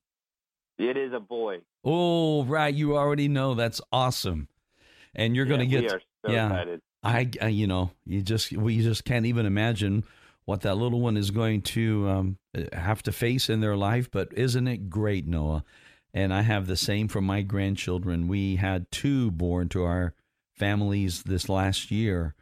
It 0.78 0.96
is 0.96 1.12
a 1.12 1.20
boy. 1.20 1.58
Oh, 1.84 2.44
right. 2.44 2.72
You 2.72 2.96
already 2.96 3.28
know. 3.28 3.54
That's 3.54 3.80
awesome. 3.92 4.48
And 5.14 5.36
you're 5.36 5.46
going 5.46 5.60
to 5.60 5.66
get. 5.66 5.90
So 5.90 6.00
yeah. 6.28 6.46
Excited. 6.46 6.80
I, 7.02 7.30
I, 7.40 7.48
you 7.48 7.66
know, 7.66 7.92
you 8.04 8.22
just 8.22 8.52
we 8.52 8.82
just 8.82 9.04
can't 9.04 9.26
even 9.26 9.46
imagine 9.46 10.04
what 10.44 10.62
that 10.62 10.76
little 10.76 11.00
one 11.00 11.16
is 11.16 11.30
going 11.30 11.62
to 11.62 12.08
um, 12.08 12.38
have 12.72 13.02
to 13.04 13.12
face 13.12 13.48
in 13.48 13.60
their 13.60 13.76
life. 13.76 14.10
But 14.10 14.28
isn't 14.32 14.68
it 14.68 14.90
great, 14.90 15.26
Noah? 15.26 15.64
And 16.12 16.34
I 16.34 16.42
have 16.42 16.66
the 16.66 16.76
same 16.76 17.08
for 17.08 17.20
my 17.20 17.42
grandchildren. 17.42 18.28
We 18.28 18.56
had 18.56 18.90
two 18.90 19.30
born 19.30 19.68
to 19.70 19.84
our 19.84 20.14
families 20.52 21.22
this 21.22 21.48
last 21.48 21.90
year, 21.90 22.34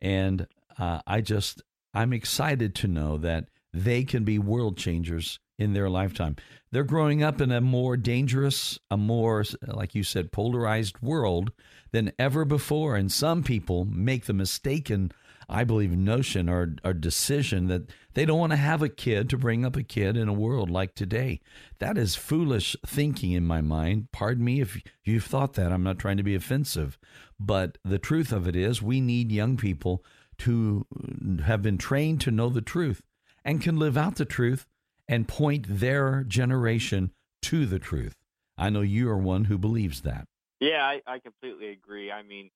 and 0.00 0.46
uh, 0.78 1.00
I 1.06 1.20
just 1.20 1.62
I'm 1.92 2.12
excited 2.12 2.74
to 2.76 2.88
know 2.88 3.16
that 3.18 3.46
they 3.72 4.04
can 4.04 4.24
be 4.24 4.38
world 4.38 4.76
changers 4.76 5.38
in 5.58 5.72
their 5.72 5.88
lifetime. 5.88 6.36
They're 6.70 6.84
growing 6.84 7.22
up 7.22 7.40
in 7.40 7.50
a 7.50 7.60
more 7.60 7.96
dangerous, 7.96 8.78
a 8.90 8.96
more, 8.96 9.44
like 9.66 9.94
you 9.94 10.02
said, 10.02 10.32
polarized 10.32 11.00
world 11.00 11.52
than 11.92 12.12
ever 12.18 12.44
before. 12.44 12.96
And 12.96 13.10
some 13.10 13.42
people 13.42 13.86
make 13.86 14.26
the 14.26 14.34
mistaken, 14.34 15.12
I 15.48 15.64
believe, 15.64 15.92
notion 15.92 16.48
or, 16.48 16.74
or 16.84 16.92
decision 16.92 17.68
that 17.68 17.90
they 18.14 18.24
don't 18.24 18.38
want 18.38 18.52
to 18.52 18.56
have 18.56 18.82
a 18.82 18.88
kid 18.88 19.30
to 19.30 19.38
bring 19.38 19.64
up 19.64 19.76
a 19.76 19.82
kid 19.82 20.16
in 20.16 20.28
a 20.28 20.32
world 20.32 20.70
like 20.70 20.94
today. 20.94 21.40
That 21.78 21.96
is 21.96 22.16
foolish 22.16 22.76
thinking 22.84 23.32
in 23.32 23.44
my 23.44 23.60
mind. 23.60 24.08
Pardon 24.12 24.44
me 24.44 24.60
if 24.60 24.80
you've 25.04 25.24
thought 25.24 25.54
that. 25.54 25.72
I'm 25.72 25.82
not 25.84 25.98
trying 25.98 26.16
to 26.16 26.22
be 26.22 26.34
offensive. 26.34 26.98
But 27.38 27.78
the 27.84 27.98
truth 27.98 28.32
of 28.32 28.48
it 28.48 28.56
is, 28.56 28.82
we 28.82 29.00
need 29.00 29.30
young 29.30 29.56
people 29.56 30.04
to 30.38 30.86
uh, 30.94 31.42
have 31.44 31.62
been 31.62 31.78
trained 31.78 32.20
to 32.22 32.30
know 32.30 32.48
the 32.48 32.60
truth 32.60 33.02
and 33.44 33.62
can 33.62 33.78
live 33.78 33.96
out 33.96 34.16
the 34.16 34.24
truth 34.24 34.66
and 35.08 35.28
point 35.28 35.66
their 35.68 36.24
generation 36.24 37.12
to 37.42 37.66
the 37.66 37.78
truth. 37.78 38.14
I 38.58 38.70
know 38.70 38.80
you 38.80 39.08
are 39.10 39.18
one 39.18 39.44
who 39.44 39.58
believes 39.58 40.00
that. 40.02 40.26
Yeah, 40.60 40.82
I, 40.82 41.02
I 41.06 41.18
completely 41.18 41.68
agree. 41.68 42.10
I 42.10 42.22
mean, 42.22 42.50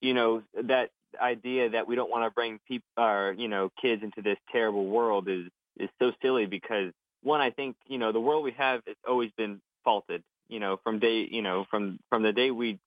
you 0.00 0.12
know, 0.12 0.42
that 0.64 0.90
idea 1.20 1.70
that 1.70 1.86
we 1.86 1.96
don't 1.96 2.10
want 2.10 2.24
to 2.24 2.30
bring 2.30 2.58
people 2.66 2.86
or, 2.96 3.34
you 3.36 3.48
know, 3.48 3.70
kids 3.80 4.02
into 4.02 4.22
this 4.22 4.38
terrible 4.50 4.86
world 4.86 5.28
is, 5.28 5.46
is 5.78 5.88
so 6.00 6.12
silly 6.22 6.46
because 6.46 6.92
one, 7.22 7.40
I 7.40 7.50
think, 7.50 7.76
you 7.86 7.98
know, 7.98 8.12
the 8.12 8.20
world 8.20 8.44
we 8.44 8.52
have 8.52 8.82
has 8.86 8.96
always 9.06 9.30
been 9.36 9.60
faulted, 9.84 10.22
you 10.48 10.60
know, 10.60 10.78
from 10.82 10.98
day, 10.98 11.26
you 11.30 11.42
know, 11.42 11.66
from, 11.70 11.98
from 12.08 12.22
the 12.22 12.32
day 12.32 12.50
we 12.50 12.78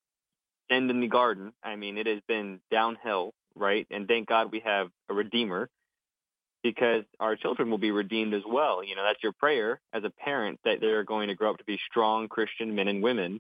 end 0.70 0.90
in 0.90 1.02
the 1.02 1.08
garden. 1.08 1.54
I 1.64 1.76
mean, 1.76 1.98
it 1.98 2.08
has 2.08 2.22
been 2.28 2.60
downhill, 2.72 3.34
right? 3.56 3.88
And 3.92 4.08
thank 4.08 4.28
God 4.28 4.52
we 4.52 4.62
have 4.62 4.90
a 5.10 5.14
redeemer 5.14 5.70
because 6.64 7.04
our 7.20 7.36
children 7.36 7.70
will 7.70 7.78
be 7.78 7.92
redeemed 7.92 8.34
as 8.34 8.44
well. 8.48 8.84
You 8.84 8.96
know, 8.96 9.04
that's 9.04 9.24
your 9.24 9.32
prayer 9.32 9.80
as 9.94 10.04
a 10.04 10.10
parent 10.10 10.60
that 10.66 10.80
they're 10.82 11.04
going 11.04 11.30
to 11.30 11.36
grow 11.36 11.52
up 11.52 11.58
to 11.58 11.64
be 11.64 11.80
strong 11.90 12.28
Christian 12.28 12.76
men 12.76 12.88
and 12.88 13.02
women 13.02 13.40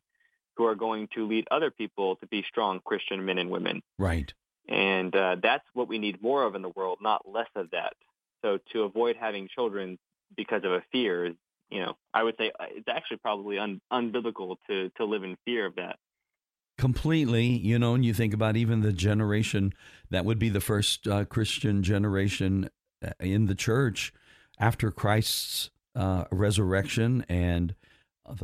who 0.55 0.65
are 0.65 0.75
going 0.75 1.07
to 1.15 1.27
lead 1.27 1.47
other 1.51 1.71
people 1.71 2.17
to 2.17 2.27
be 2.27 2.43
strong 2.47 2.81
Christian 2.83 3.25
men 3.25 3.37
and 3.37 3.49
women. 3.49 3.81
Right. 3.97 4.33
And 4.69 5.15
uh, 5.15 5.37
that's 5.41 5.65
what 5.73 5.87
we 5.87 5.97
need 5.97 6.21
more 6.21 6.43
of 6.43 6.55
in 6.55 6.61
the 6.61 6.69
world, 6.69 6.99
not 7.01 7.27
less 7.27 7.49
of 7.55 7.71
that. 7.71 7.93
So 8.43 8.59
to 8.71 8.83
avoid 8.83 9.15
having 9.19 9.49
children 9.53 9.97
because 10.37 10.63
of 10.63 10.71
a 10.71 10.83
fear 10.91 11.25
is, 11.25 11.35
you 11.69 11.79
know, 11.79 11.97
I 12.13 12.23
would 12.23 12.35
say 12.37 12.51
uh, 12.59 12.65
it's 12.69 12.87
actually 12.87 13.17
probably 13.17 13.57
un- 13.57 13.81
unbiblical 13.91 14.57
to, 14.67 14.89
to 14.97 15.05
live 15.05 15.23
in 15.23 15.37
fear 15.45 15.65
of 15.65 15.75
that 15.75 15.97
completely 16.77 17.45
you 17.45 17.77
know 17.77 17.93
and 17.93 18.05
you 18.05 18.13
think 18.13 18.33
about 18.33 18.55
even 18.55 18.79
the 18.79 18.93
generation 18.93 19.73
that 20.11 20.23
would 20.23 20.39
be 20.39 20.47
the 20.47 20.61
first 20.61 21.09
uh, 21.09 21.25
christian 21.25 21.83
generation 21.83 22.69
uh, 23.05 23.09
in 23.19 23.47
the 23.47 23.55
church 23.55 24.13
after 24.59 24.91
Christ's 24.91 25.69
uh, 25.95 26.25
resurrection 26.31 27.25
and 27.29 27.73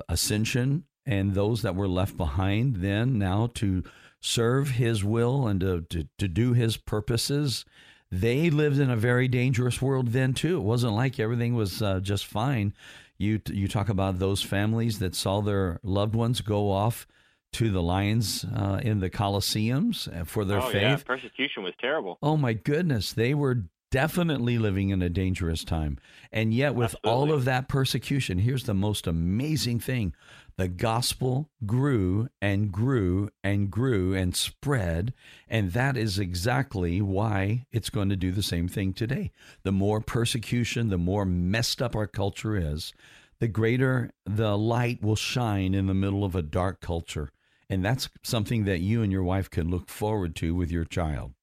ascension, 0.09 0.85
and 1.05 1.33
those 1.35 1.61
that 1.61 1.75
were 1.75 1.87
left 1.87 2.17
behind 2.17 2.77
then 2.77 3.19
now 3.19 3.51
to 3.55 3.83
serve 4.25 4.71
his 4.71 5.03
will 5.03 5.47
and 5.47 5.59
to, 5.59 5.81
to, 5.81 6.07
to 6.17 6.27
do 6.27 6.53
his 6.53 6.77
purposes. 6.77 7.63
They 8.11 8.49
lived 8.49 8.79
in 8.79 8.89
a 8.89 8.95
very 8.95 9.27
dangerous 9.27 9.81
world 9.81 10.09
then 10.09 10.33
too. 10.33 10.57
It 10.57 10.63
wasn't 10.63 10.93
like 10.93 11.19
everything 11.19 11.53
was 11.55 11.81
uh, 11.81 11.99
just 11.99 12.25
fine. 12.25 12.73
You 13.17 13.39
you 13.49 13.67
talk 13.67 13.87
about 13.87 14.19
those 14.19 14.41
families 14.41 14.99
that 14.99 15.15
saw 15.15 15.41
their 15.41 15.79
loved 15.83 16.15
ones 16.15 16.41
go 16.41 16.71
off 16.71 17.07
to 17.53 17.71
the 17.71 17.81
lions 17.81 18.45
uh, 18.55 18.81
in 18.83 18.99
the 18.99 19.09
Colosseums 19.09 20.09
uh, 20.13 20.25
for 20.25 20.43
their 20.43 20.61
oh, 20.61 20.69
faith. 20.69 20.81
Yeah. 20.81 20.97
Persecution 21.05 21.63
was 21.63 21.73
terrible. 21.79 22.17
Oh 22.21 22.35
my 22.35 22.53
goodness, 22.53 23.13
they 23.13 23.33
were 23.33 23.63
definitely 23.91 24.57
living 24.57 24.89
in 24.89 25.01
a 25.01 25.09
dangerous 25.09 25.63
time. 25.63 25.97
And 26.31 26.53
yet, 26.53 26.75
with 26.75 26.95
Absolutely. 26.95 27.11
all 27.11 27.31
of 27.31 27.45
that 27.45 27.69
persecution, 27.69 28.39
here's 28.39 28.63
the 28.63 28.73
most 28.73 29.07
amazing 29.07 29.79
thing 29.79 30.13
the 30.57 30.67
gospel 30.67 31.49
grew 31.65 32.29
and 32.41 32.71
grew 32.71 33.29
and 33.43 33.69
grew 33.69 34.13
and 34.13 34.35
spread. 34.35 35.13
And 35.49 35.73
that 35.73 35.97
is 35.97 36.17
exactly 36.17 37.01
why 37.01 37.65
it's 37.71 37.89
going 37.89 38.09
to 38.09 38.15
do 38.15 38.31
the 38.31 38.43
same 38.43 38.67
thing 38.67 38.93
today. 38.93 39.31
The 39.63 39.73
more 39.73 39.99
persecution, 39.99 40.89
the 40.89 40.97
more 40.97 41.25
messed 41.25 41.81
up 41.81 41.95
our 41.95 42.07
culture 42.07 42.55
is, 42.55 42.93
the 43.39 43.47
greater 43.49 44.11
the 44.25 44.57
light 44.57 45.01
will 45.01 45.17
shine 45.17 45.73
in 45.73 45.87
the 45.87 45.93
middle 45.93 46.23
of 46.23 46.35
a 46.35 46.41
dark 46.41 46.79
culture. 46.79 47.31
And 47.69 47.83
that's 47.83 48.09
something 48.23 48.65
that 48.65 48.79
you 48.79 49.01
and 49.01 49.11
your 49.11 49.23
wife 49.23 49.49
can 49.49 49.69
look 49.69 49.89
forward 49.89 50.35
to 50.37 50.55
with 50.55 50.71
your 50.71 50.85
child. 50.85 51.33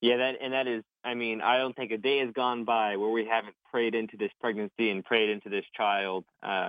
Yeah, 0.00 0.16
that 0.18 0.34
and 0.42 0.52
that 0.52 0.66
is. 0.66 0.82
I 1.02 1.14
mean, 1.14 1.40
I 1.40 1.58
don't 1.58 1.76
think 1.76 1.92
a 1.92 1.98
day 1.98 2.18
has 2.18 2.30
gone 2.34 2.64
by 2.64 2.96
where 2.96 3.10
we 3.10 3.26
haven't 3.26 3.54
prayed 3.70 3.94
into 3.94 4.16
this 4.18 4.30
pregnancy 4.40 4.90
and 4.90 5.04
prayed 5.04 5.30
into 5.30 5.48
this 5.48 5.64
child. 5.76 6.24
Uh, 6.42 6.68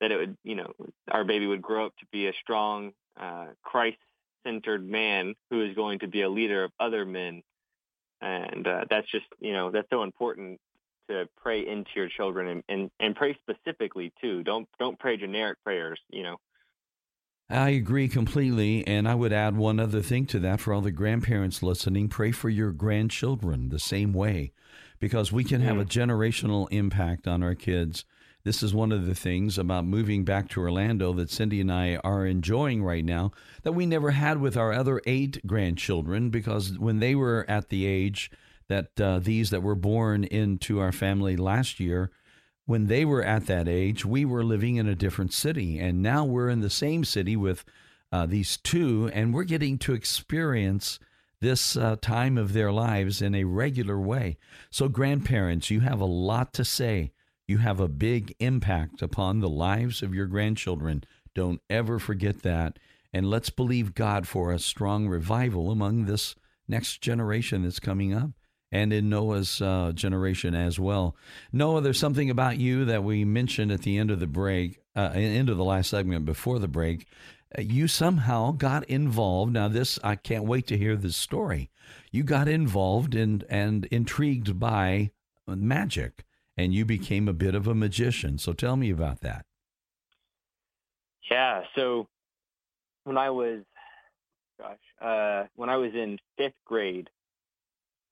that 0.00 0.10
it 0.12 0.16
would, 0.16 0.36
you 0.44 0.54
know, 0.54 0.72
our 1.10 1.24
baby 1.24 1.46
would 1.46 1.62
grow 1.62 1.86
up 1.86 1.96
to 1.98 2.06
be 2.12 2.26
a 2.26 2.32
strong, 2.42 2.92
uh, 3.18 3.46
Christ-centered 3.62 4.86
man 4.86 5.34
who 5.50 5.64
is 5.64 5.74
going 5.74 6.00
to 6.00 6.08
be 6.08 6.22
a 6.22 6.28
leader 6.28 6.64
of 6.64 6.72
other 6.78 7.04
men. 7.04 7.42
And 8.20 8.66
uh, 8.66 8.84
that's 8.88 9.10
just, 9.10 9.26
you 9.40 9.52
know, 9.52 9.70
that's 9.70 9.88
so 9.90 10.02
important 10.02 10.60
to 11.08 11.28
pray 11.40 11.66
into 11.66 11.90
your 11.94 12.08
children 12.08 12.48
and, 12.48 12.62
and, 12.68 12.90
and 12.98 13.14
pray 13.14 13.38
specifically 13.42 14.12
too. 14.20 14.42
Don't 14.42 14.68
don't 14.78 14.98
pray 14.98 15.16
generic 15.16 15.58
prayers, 15.62 16.00
you 16.10 16.22
know. 16.22 16.36
I 17.48 17.70
agree 17.70 18.08
completely. 18.08 18.84
And 18.86 19.06
I 19.06 19.14
would 19.14 19.32
add 19.32 19.56
one 19.56 19.78
other 19.78 20.02
thing 20.02 20.26
to 20.26 20.40
that 20.40 20.60
for 20.60 20.74
all 20.74 20.80
the 20.80 20.90
grandparents 20.90 21.62
listening 21.62 22.08
pray 22.08 22.32
for 22.32 22.48
your 22.48 22.72
grandchildren 22.72 23.68
the 23.68 23.78
same 23.78 24.12
way, 24.12 24.52
because 24.98 25.30
we 25.30 25.44
can 25.44 25.60
have 25.60 25.78
a 25.78 25.84
generational 25.84 26.66
impact 26.72 27.28
on 27.28 27.42
our 27.42 27.54
kids. 27.54 28.04
This 28.46 28.62
is 28.62 28.72
one 28.72 28.92
of 28.92 29.06
the 29.06 29.14
things 29.16 29.58
about 29.58 29.86
moving 29.86 30.22
back 30.22 30.48
to 30.50 30.60
Orlando 30.60 31.12
that 31.14 31.30
Cindy 31.30 31.60
and 31.60 31.72
I 31.72 31.96
are 32.04 32.24
enjoying 32.24 32.84
right 32.84 33.04
now 33.04 33.32
that 33.64 33.72
we 33.72 33.86
never 33.86 34.12
had 34.12 34.40
with 34.40 34.56
our 34.56 34.72
other 34.72 35.02
eight 35.04 35.44
grandchildren, 35.48 36.30
because 36.30 36.78
when 36.78 37.00
they 37.00 37.16
were 37.16 37.44
at 37.48 37.70
the 37.70 37.84
age 37.86 38.30
that 38.68 39.00
uh, 39.00 39.18
these 39.18 39.50
that 39.50 39.64
were 39.64 39.74
born 39.74 40.22
into 40.22 40.78
our 40.78 40.92
family 40.92 41.36
last 41.36 41.80
year, 41.80 42.12
when 42.66 42.86
they 42.86 43.04
were 43.04 43.24
at 43.24 43.46
that 43.46 43.66
age, 43.66 44.04
we 44.04 44.24
were 44.24 44.44
living 44.44 44.76
in 44.76 44.86
a 44.86 44.94
different 44.94 45.32
city. 45.32 45.80
And 45.80 46.00
now 46.00 46.24
we're 46.24 46.48
in 46.48 46.60
the 46.60 46.70
same 46.70 47.02
city 47.02 47.34
with 47.34 47.64
uh, 48.12 48.26
these 48.26 48.58
two, 48.58 49.10
and 49.12 49.34
we're 49.34 49.42
getting 49.42 49.76
to 49.78 49.92
experience 49.92 51.00
this 51.40 51.76
uh, 51.76 51.96
time 52.00 52.38
of 52.38 52.52
their 52.52 52.70
lives 52.70 53.20
in 53.20 53.34
a 53.34 53.42
regular 53.42 53.98
way. 53.98 54.36
So, 54.70 54.88
grandparents, 54.88 55.68
you 55.68 55.80
have 55.80 56.00
a 56.00 56.04
lot 56.04 56.52
to 56.52 56.64
say. 56.64 57.10
You 57.48 57.58
have 57.58 57.80
a 57.80 57.88
big 57.88 58.34
impact 58.40 59.02
upon 59.02 59.40
the 59.40 59.48
lives 59.48 60.02
of 60.02 60.14
your 60.14 60.26
grandchildren. 60.26 61.04
Don't 61.34 61.60
ever 61.70 61.98
forget 61.98 62.42
that. 62.42 62.78
And 63.12 63.30
let's 63.30 63.50
believe 63.50 63.94
God 63.94 64.26
for 64.26 64.52
a 64.52 64.58
strong 64.58 65.06
revival 65.06 65.70
among 65.70 66.04
this 66.04 66.34
next 66.68 67.00
generation 67.00 67.62
that's 67.62 67.80
coming 67.80 68.12
up 68.12 68.30
and 68.72 68.92
in 68.92 69.08
Noah's 69.08 69.62
uh, 69.62 69.92
generation 69.94 70.54
as 70.54 70.78
well. 70.78 71.16
Noah, 71.52 71.80
there's 71.80 72.00
something 72.00 72.30
about 72.30 72.58
you 72.58 72.84
that 72.84 73.04
we 73.04 73.24
mentioned 73.24 73.70
at 73.70 73.82
the 73.82 73.96
end 73.96 74.10
of 74.10 74.20
the 74.20 74.26
break, 74.26 74.80
uh, 74.96 75.12
end 75.14 75.48
of 75.48 75.56
the 75.56 75.64
last 75.64 75.90
segment 75.90 76.24
before 76.24 76.58
the 76.58 76.68
break. 76.68 77.06
Uh, 77.56 77.62
you 77.62 77.86
somehow 77.86 78.52
got 78.52 78.84
involved. 78.84 79.52
Now, 79.52 79.68
this 79.68 79.98
I 80.02 80.16
can't 80.16 80.44
wait 80.44 80.66
to 80.66 80.76
hear 80.76 80.96
this 80.96 81.16
story. 81.16 81.70
You 82.10 82.24
got 82.24 82.48
involved 82.48 83.14
in 83.14 83.44
and 83.48 83.84
intrigued 83.86 84.58
by 84.58 85.12
magic, 85.46 86.24
and 86.56 86.74
you 86.74 86.84
became 86.84 87.28
a 87.28 87.32
bit 87.32 87.54
of 87.54 87.66
a 87.66 87.74
magician. 87.74 88.38
So, 88.38 88.52
tell 88.52 88.76
me 88.76 88.90
about 88.90 89.20
that. 89.20 89.44
Yeah. 91.30 91.62
So, 91.74 92.08
when 93.04 93.18
I 93.18 93.30
was, 93.30 93.62
gosh, 94.58 94.78
uh, 95.00 95.44
when 95.54 95.68
I 95.68 95.76
was 95.76 95.92
in 95.94 96.18
fifth 96.36 96.54
grade, 96.64 97.08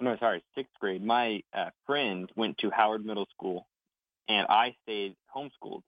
no, 0.00 0.16
sorry, 0.18 0.42
sixth 0.54 0.72
grade, 0.80 1.04
my 1.04 1.42
uh, 1.52 1.70
friend 1.86 2.30
went 2.36 2.58
to 2.58 2.70
Howard 2.70 3.04
Middle 3.04 3.26
School, 3.36 3.66
and 4.28 4.46
I 4.48 4.74
stayed 4.82 5.14
homeschooled. 5.34 5.82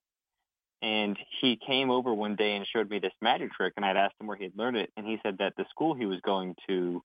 And 0.83 1.17
he 1.41 1.59
came 1.67 1.91
over 1.91 2.13
one 2.13 2.37
day 2.37 2.55
and 2.55 2.67
showed 2.67 2.91
me 2.91 2.99
this 2.99 3.13
magic 3.23 3.53
trick, 3.53 3.73
and 3.77 3.85
I'd 3.85 3.97
asked 3.97 4.15
him 4.21 4.27
where 4.27 4.37
he 4.37 4.45
had 4.45 4.57
learned 4.57 4.77
it, 4.77 4.91
and 4.97 5.07
he 5.07 5.19
said 5.23 5.39
that 5.39 5.55
the 5.57 5.65
school 5.71 5.95
he 5.95 6.07
was 6.07 6.21
going 6.21 6.55
to 6.69 7.03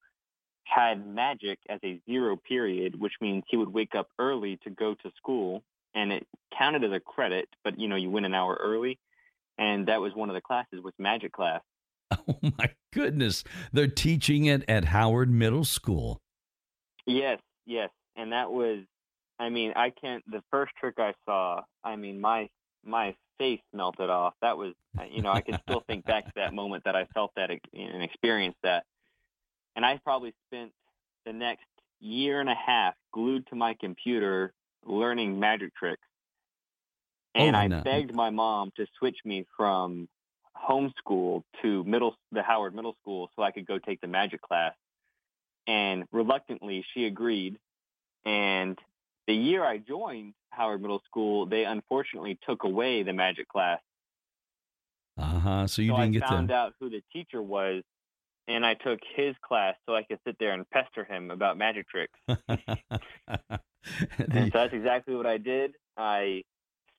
had 0.64 1.06
magic 1.06 1.60
as 1.70 1.80
a 1.84 2.00
zero 2.10 2.38
period, 2.38 3.00
which 3.00 3.14
means 3.22 3.44
he 3.48 3.58
would 3.58 3.74
wake 3.74 3.96
up 3.96 4.08
early 4.20 4.58
to 4.64 4.70
go 4.70 4.94
to 4.96 5.12
school, 5.18 5.64
and 5.94 6.12
it 6.12 6.26
counted 6.58 6.84
as 6.84 6.92
a 6.92 7.00
credit, 7.00 7.48
but 7.64 7.80
you 7.80 7.88
know 7.88 7.96
you 7.96 8.10
went 8.10 8.26
an 8.26 8.34
hour 8.34 8.58
early, 8.62 8.98
and 9.58 9.88
that 9.88 10.02
was 10.02 10.14
one 10.16 10.30
of 10.30 10.36
the 10.36 10.42
classes 10.42 10.80
was 10.84 10.94
magic 10.98 11.32
class. 11.32 11.62
Oh 12.28 12.36
my 12.58 12.70
goodness, 12.92 13.44
they're 13.72 13.88
teaching 13.88 14.46
it 14.46 14.66
at 14.68 14.86
Howard 14.86 15.32
Middle 15.32 15.64
School. 15.64 16.20
Yes, 17.06 17.40
yes, 17.66 17.90
and 18.18 18.34
that 18.34 18.52
was, 18.52 18.80
I 19.40 19.50
mean, 19.50 19.74
I 19.76 19.92
can't. 19.92 20.24
The 20.30 20.44
first 20.52 20.74
trick 20.78 20.96
I 20.98 21.14
saw, 21.26 21.62
I 21.84 21.96
mean, 21.96 22.20
my 22.20 22.50
my 22.84 23.16
face 23.38 23.62
melted 23.74 24.10
off. 24.10 24.34
That 24.42 24.58
was, 24.58 24.74
you 25.10 25.22
know, 25.22 25.32
I 25.32 25.42
can 25.42 25.58
still 25.64 25.84
think 25.88 26.06
back 26.06 26.26
to 26.26 26.32
that 26.36 26.54
moment 26.62 26.84
that 26.86 26.96
I 26.96 27.06
felt 27.14 27.32
that 27.36 27.50
and 27.50 28.04
experienced 28.04 28.60
that. 28.64 28.84
And 29.76 29.86
I 29.86 30.00
probably 30.04 30.34
spent 30.48 30.72
the 31.26 31.34
next 31.34 31.66
year 32.00 32.40
and 32.40 32.50
a 32.50 32.56
half 32.56 32.96
glued 33.14 33.48
to 33.48 33.56
my 33.56 33.76
computer 33.80 34.54
learning 34.86 35.40
magic 35.40 35.76
tricks. 35.76 36.08
And 37.34 37.56
oh, 37.56 37.60
I 37.60 37.68
no. 37.68 37.82
begged 37.82 38.14
my 38.14 38.30
mom 38.30 38.72
to 38.76 38.86
switch 39.00 39.18
me 39.24 39.46
from 39.56 40.10
homeschool 40.58 41.44
to 41.62 41.84
middle 41.86 42.16
the 42.32 42.44
Howard 42.44 42.76
Middle 42.76 42.96
School 43.02 43.30
so 43.36 43.44
I 43.44 43.52
could 43.52 43.66
go 43.66 43.80
take 43.80 44.02
the 44.02 44.08
magic 44.08 44.42
class. 44.42 44.74
And 45.68 46.06
reluctantly, 46.12 46.84
she 46.94 47.06
agreed. 47.06 47.58
And 48.26 48.78
the 49.28 49.34
year 49.34 49.64
I 49.64 49.78
joined 49.78 50.34
Howard 50.50 50.82
Middle 50.82 51.02
School, 51.06 51.46
they 51.46 51.64
unfortunately 51.64 52.38
took 52.46 52.64
away 52.64 53.04
the 53.04 53.14
magic 53.14 53.48
class. 53.48 53.80
Uh 55.18 55.40
huh. 55.40 55.68
So 55.68 55.82
you 55.82 55.92
so 55.92 55.98
didn't 55.98 56.16
I 56.16 56.20
get 56.20 56.28
found 56.28 56.48
to... 56.50 56.54
out 56.54 56.74
who 56.80 56.90
the 56.90 57.02
teacher 57.14 57.42
was, 57.42 57.84
and 58.52 58.66
I 58.66 58.74
took 58.76 59.00
his 59.16 59.36
class 59.42 59.76
so 59.88 59.96
I 59.96 60.04
could 60.04 60.20
sit 60.26 60.38
there 60.40 60.52
and 60.52 60.70
pester 60.70 61.04
him 61.04 61.32
about 61.32 61.58
magic 61.58 61.88
tricks. 61.90 62.20
and 62.28 62.38
so 64.18 64.50
that's 64.54 64.74
exactly 64.74 65.16
what 65.16 65.26
I 65.26 65.38
did. 65.38 65.74
I 65.98 66.44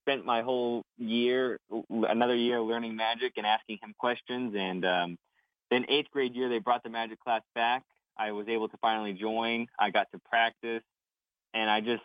spent 0.02 0.24
my 0.24 0.42
whole 0.42 0.84
year, 0.98 1.58
another 1.90 2.34
year, 2.34 2.60
learning 2.60 2.96
magic 2.96 3.34
and 3.36 3.46
asking 3.46 3.78
him 3.82 3.94
questions. 3.98 4.54
And 4.56 4.84
um, 4.84 5.16
then 5.70 5.86
eighth 5.88 6.10
grade 6.10 6.34
year, 6.34 6.48
they 6.48 6.58
brought 6.58 6.82
the 6.82 6.90
magic 6.90 7.20
class 7.20 7.42
back, 7.54 7.84
I 8.16 8.32
was 8.32 8.48
able 8.48 8.68
to 8.68 8.76
finally 8.78 9.12
join. 9.14 9.66
I 9.78 9.90
got 9.90 10.08
to 10.12 10.20
practice, 10.28 10.82
and 11.54 11.70
I 11.70 11.80
just 11.80 12.02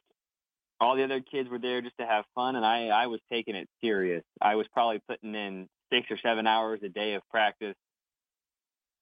all 0.79 0.95
the 0.95 1.03
other 1.03 1.21
kids 1.21 1.49
were 1.49 1.59
there 1.59 1.81
just 1.81 1.97
to 1.99 2.05
have 2.05 2.25
fun, 2.35 2.55
and 2.55 2.65
I 2.65 2.87
I 2.87 3.07
was 3.07 3.19
taking 3.31 3.55
it 3.55 3.67
serious. 3.81 4.23
I 4.41 4.55
was 4.55 4.67
probably 4.73 4.99
putting 5.07 5.35
in 5.35 5.67
six 5.91 6.09
or 6.11 6.17
seven 6.17 6.47
hours 6.47 6.79
a 6.83 6.89
day 6.89 7.13
of 7.13 7.23
practice. 7.29 7.75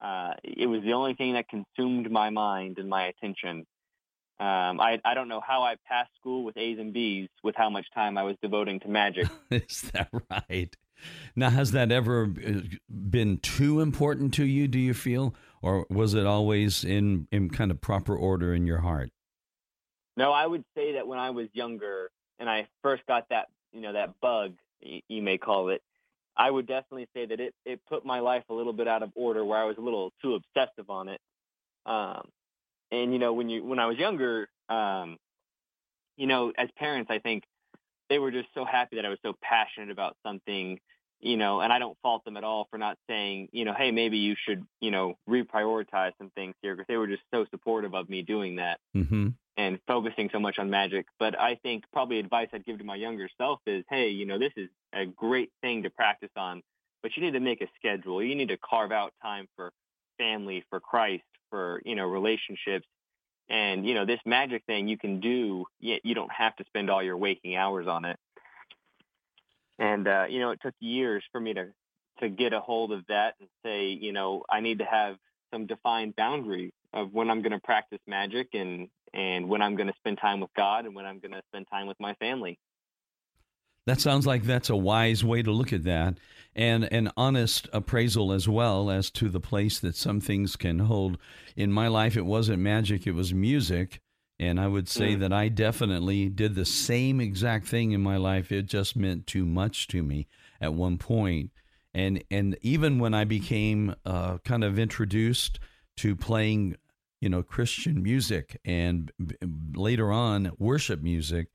Uh, 0.05 0.33
it 0.43 0.67
was 0.67 0.83
the 0.83 0.93
only 0.93 1.15
thing 1.15 1.33
that 1.33 1.47
consumed 1.49 2.11
my 2.11 2.29
mind 2.29 2.77
and 2.77 2.87
my 2.87 3.07
attention. 3.07 3.65
Um, 4.39 4.79
I 4.79 4.99
I 5.03 5.15
don't 5.15 5.29
know 5.29 5.41
how 5.45 5.63
I 5.63 5.77
passed 5.87 6.11
school 6.19 6.43
with 6.43 6.57
A's 6.57 6.77
and 6.77 6.93
B's 6.93 7.29
with 7.41 7.55
how 7.55 7.69
much 7.69 7.87
time 7.93 8.17
I 8.17 8.23
was 8.23 8.35
devoting 8.41 8.79
to 8.81 8.87
magic. 8.87 9.27
Is 9.49 9.89
that 9.93 10.09
right? 10.29 10.75
Now, 11.35 11.49
has 11.49 11.71
that 11.71 11.91
ever 11.91 12.23
uh, 12.23 12.61
been 12.89 13.37
too 13.39 13.79
important 13.79 14.33
to 14.35 14.45
you? 14.45 14.67
Do 14.67 14.79
you 14.79 14.93
feel, 14.93 15.33
or 15.61 15.85
was 15.89 16.13
it 16.13 16.25
always 16.25 16.83
in 16.83 17.27
in 17.31 17.49
kind 17.49 17.71
of 17.71 17.81
proper 17.81 18.15
order 18.15 18.53
in 18.53 18.67
your 18.67 18.79
heart? 18.79 19.09
No, 20.17 20.31
I 20.31 20.45
would 20.45 20.63
say 20.75 20.93
that 20.93 21.07
when 21.07 21.17
I 21.17 21.31
was 21.31 21.47
younger 21.53 22.11
and 22.37 22.49
I 22.49 22.67
first 22.83 23.05
got 23.07 23.29
that, 23.29 23.47
you 23.73 23.81
know, 23.81 23.93
that 23.93 24.19
bug, 24.21 24.53
you 24.81 25.21
may 25.21 25.37
call 25.37 25.69
it, 25.69 25.81
I 26.37 26.51
would 26.51 26.67
definitely 26.67 27.07
say 27.13 27.25
that 27.25 27.39
it 27.39 27.53
it 27.65 27.79
put 27.87 28.05
my 28.05 28.19
life 28.19 28.43
a 28.49 28.53
little 28.53 28.73
bit 28.73 28.87
out 28.87 29.03
of 29.03 29.11
order, 29.15 29.43
where 29.45 29.59
I 29.59 29.65
was 29.65 29.77
a 29.77 29.81
little 29.81 30.11
too 30.21 30.35
obsessive 30.35 30.89
on 30.89 31.09
it. 31.09 31.21
Um, 31.85 32.27
and 32.91 33.13
you 33.13 33.19
know, 33.19 33.33
when 33.33 33.49
you 33.49 33.63
when 33.63 33.79
I 33.79 33.85
was 33.85 33.97
younger, 33.97 34.47
um, 34.69 35.17
you 36.17 36.27
know, 36.27 36.51
as 36.57 36.69
parents, 36.77 37.09
I 37.11 37.19
think 37.19 37.43
they 38.09 38.19
were 38.19 38.31
just 38.31 38.47
so 38.53 38.65
happy 38.65 38.97
that 38.97 39.05
I 39.05 39.09
was 39.09 39.19
so 39.23 39.33
passionate 39.41 39.91
about 39.91 40.15
something, 40.23 40.79
you 41.19 41.37
know, 41.37 41.61
and 41.61 41.73
I 41.73 41.79
don't 41.79 41.97
fault 42.01 42.23
them 42.25 42.37
at 42.37 42.43
all 42.43 42.67
for 42.69 42.77
not 42.77 42.97
saying, 43.09 43.49
you 43.51 43.65
know, 43.65 43.73
hey, 43.73 43.91
maybe 43.91 44.17
you 44.17 44.35
should, 44.37 44.63
you 44.79 44.91
know, 44.91 45.15
reprioritize 45.27 46.11
some 46.17 46.29
things 46.35 46.55
here 46.61 46.75
because 46.75 46.87
they 46.87 46.97
were 46.97 47.07
just 47.07 47.23
so 47.33 47.45
supportive 47.51 47.95
of 47.95 48.09
me 48.09 48.21
doing 48.21 48.57
that 48.57 48.79
mm-hmm. 48.95 49.29
and 49.57 49.79
focusing 49.87 50.29
so 50.31 50.39
much 50.39 50.59
on 50.59 50.69
magic. 50.69 51.07
But 51.19 51.39
I 51.39 51.55
think 51.55 51.85
probably 51.91 52.19
advice 52.19 52.49
I'd 52.53 52.65
give 52.65 52.77
to 52.77 52.83
my 52.83 52.95
younger 52.95 53.27
self 53.37 53.59
is, 53.65 53.83
hey, 53.89 54.09
you 54.09 54.25
know, 54.25 54.37
this 54.37 54.53
is 54.55 54.69
a 54.95 55.05
great 55.05 55.51
thing 55.61 55.83
to 55.83 55.89
practice 55.89 56.31
on, 56.35 56.61
but 57.03 57.15
you 57.15 57.23
need 57.23 57.33
to 57.33 57.39
make 57.39 57.61
a 57.61 57.67
schedule. 57.75 58.23
You 58.23 58.35
need 58.35 58.49
to 58.49 58.57
carve 58.57 58.91
out 58.91 59.13
time 59.21 59.47
for 59.55 59.71
family, 60.17 60.63
for 60.69 60.79
Christ, 60.79 61.23
for, 61.49 61.81
you 61.85 61.95
know, 61.95 62.05
relationships 62.05 62.87
and, 63.49 63.85
you 63.85 63.93
know, 63.93 64.05
this 64.05 64.19
magic 64.25 64.63
thing 64.65 64.87
you 64.87 64.97
can 64.97 65.19
do, 65.19 65.65
yet 65.79 66.01
you 66.03 66.15
don't 66.15 66.31
have 66.31 66.55
to 66.55 66.65
spend 66.65 66.89
all 66.89 67.03
your 67.03 67.17
waking 67.17 67.55
hours 67.55 67.87
on 67.87 68.05
it. 68.05 68.17
And, 69.77 70.07
uh, 70.07 70.25
you 70.29 70.39
know, 70.39 70.51
it 70.51 70.59
took 70.61 70.73
years 70.79 71.23
for 71.31 71.39
me 71.39 71.53
to, 71.53 71.67
to 72.21 72.29
get 72.29 72.53
a 72.53 72.59
hold 72.59 72.91
of 72.91 73.05
that 73.07 73.35
and 73.39 73.49
say, 73.63 73.87
you 73.87 74.13
know, 74.13 74.43
I 74.49 74.61
need 74.61 74.79
to 74.79 74.85
have 74.85 75.17
some 75.53 75.67
defined 75.67 76.15
boundary 76.15 76.73
of 76.93 77.13
when 77.13 77.29
I'm 77.29 77.41
going 77.41 77.51
to 77.51 77.59
practice 77.59 77.99
magic 78.07 78.49
and, 78.53 78.87
and 79.13 79.47
when 79.47 79.61
I'm 79.61 79.75
going 79.75 79.87
to 79.87 79.93
spend 79.97 80.17
time 80.17 80.39
with 80.39 80.49
God 80.55 80.85
and 80.85 80.95
when 80.95 81.05
I'm 81.05 81.19
going 81.19 81.33
to 81.33 81.41
spend 81.49 81.67
time 81.69 81.87
with 81.87 81.99
my 81.99 82.13
family. 82.15 82.57
That 83.85 84.01
sounds 84.01 84.25
like 84.25 84.43
that's 84.43 84.69
a 84.69 84.75
wise 84.75 85.23
way 85.23 85.43
to 85.43 85.51
look 85.51 85.71
at 85.71 85.83
that 85.83 86.17
and 86.55 86.91
an 86.91 87.11
honest 87.17 87.67
appraisal 87.73 88.31
as 88.31 88.47
well 88.47 88.89
as 88.89 89.11
to 89.11 89.29
the 89.29 89.41
place 89.41 89.77
that 89.79 89.95
some 89.95 90.21
things 90.21 90.55
can 90.55 90.79
hold. 90.79 91.17
In 91.55 91.71
my 91.71 91.87
life, 91.87 92.15
it 92.15 92.25
wasn't 92.25 92.59
magic, 92.59 93.05
it 93.05 93.11
was 93.11 93.33
music. 93.33 93.99
And 94.39 94.59
I 94.59 94.67
would 94.67 94.89
say 94.89 95.15
Mm. 95.15 95.19
that 95.19 95.33
I 95.33 95.49
definitely 95.49 96.29
did 96.29 96.55
the 96.55 96.65
same 96.65 97.21
exact 97.21 97.67
thing 97.67 97.91
in 97.91 98.01
my 98.01 98.17
life. 98.17 98.51
It 98.51 98.65
just 98.65 98.95
meant 98.95 99.27
too 99.27 99.45
much 99.45 99.87
to 99.89 100.03
me 100.03 100.27
at 100.59 100.73
one 100.73 100.97
point. 100.97 101.51
And 101.93 102.21
and 102.29 102.57
even 102.61 102.99
when 102.99 103.13
I 103.13 103.23
became 103.23 103.95
uh, 104.05 104.39
kind 104.39 104.63
of 104.65 104.77
introduced 104.77 105.59
to 105.97 106.15
playing, 106.15 106.75
you 107.21 107.29
know, 107.29 107.43
Christian 107.43 108.03
music 108.03 108.59
and 108.65 109.11
b- 109.25 109.35
later 109.73 110.11
on 110.11 110.51
worship 110.59 111.01
music, 111.01 111.47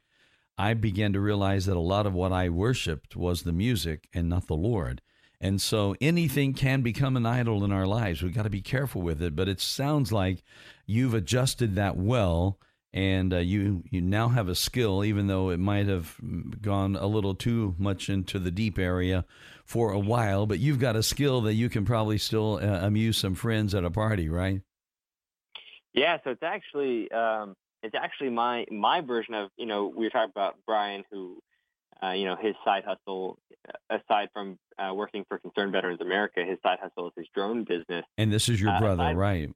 I 0.59 0.75
began 0.75 1.13
to 1.15 1.21
realize 1.21 1.67
that 1.67 1.77
a 1.77 1.81
lot 1.81 2.07
of 2.07 2.15
what 2.15 2.33
I 2.33 2.49
worshiped 2.49 3.17
was 3.17 3.43
the 3.43 3.53
music 3.53 4.09
and 4.13 4.29
not 4.29 4.47
the 4.47 4.55
Lord. 4.57 5.01
And 5.41 5.61
so 5.61 5.95
anything 6.01 6.53
can 6.53 6.83
become 6.83 7.17
an 7.17 7.25
idol 7.25 7.65
in 7.65 7.73
our 7.73 7.87
lives. 7.87 8.23
We've 8.23 8.35
got 8.35 8.43
to 8.43 8.51
be 8.51 8.61
careful 8.61 9.01
with 9.01 9.23
it. 9.23 9.35
But 9.35 9.49
it 9.49 9.61
sounds 9.61 10.13
like 10.13 10.43
you've 10.87 11.15
adjusted 11.15 11.77
that 11.77 11.97
well, 11.97 12.59
and 12.93 13.33
uh, 13.33 13.39
you 13.39 13.85
you 13.91 14.03
now 14.03 14.29
have 14.29 14.49
a 14.49 14.55
skill, 14.55 15.03
even 15.03 15.29
though 15.29 15.49
it 15.49 15.59
might 15.59 15.87
have 15.87 16.17
gone 16.61 16.97
a 16.97 17.07
little 17.07 17.35
too 17.35 17.75
much 17.79 18.11
into 18.11 18.39
the 18.39 18.51
deep 18.51 18.79
area 18.79 19.25
for 19.65 19.93
a 19.93 19.99
while. 19.99 20.45
But 20.45 20.59
you've 20.59 20.81
got 20.81 20.97
a 20.97 21.03
skill 21.03 21.41
that 21.43 21.55
you 21.55 21.71
can 21.71 21.87
probably 21.87 22.19
still 22.19 22.61
uh, 22.63 22.87
amuse 22.87 23.17
some 23.17 23.35
friends 23.35 23.75
at 23.75 23.85
a 23.85 23.91
party, 23.91 24.29
right? 24.29 24.61
Yeah, 25.95 26.19
so 26.23 26.31
it's 26.31 26.43
actually 26.43 27.11
um, 27.13 27.57
it's 27.83 27.95
actually 27.95 28.31
my 28.31 28.67
my 28.71 29.01
version 29.01 29.35
of 29.35 29.51
you 29.57 29.67
know 29.67 29.87
we 29.87 30.05
were 30.07 30.11
talking 30.11 30.31
about 30.35 30.57
Brian 30.67 31.05
who 31.11 31.39
uh, 32.03 32.11
you 32.13 32.25
know 32.25 32.37
his 32.37 32.55
side 32.65 32.85
hustle 32.85 33.39
uh, 33.69 33.97
aside 33.99 34.29
from 34.33 34.59
uh, 34.79 34.93
working 34.95 35.25
for 35.29 35.39
Concerned 35.39 35.73
Veterans 35.73 36.01
America, 36.01 36.45
his 36.45 36.59
side 36.63 36.79
hustle 36.83 37.09
is 37.09 37.13
his 37.17 37.27
drone 37.35 37.65
business. 37.65 38.05
And 38.17 38.33
this 38.33 38.49
is 38.49 38.61
your 38.61 38.71
Uh, 38.71 38.81
brother, 38.81 39.03
I- 39.03 39.13
right? 39.15 39.51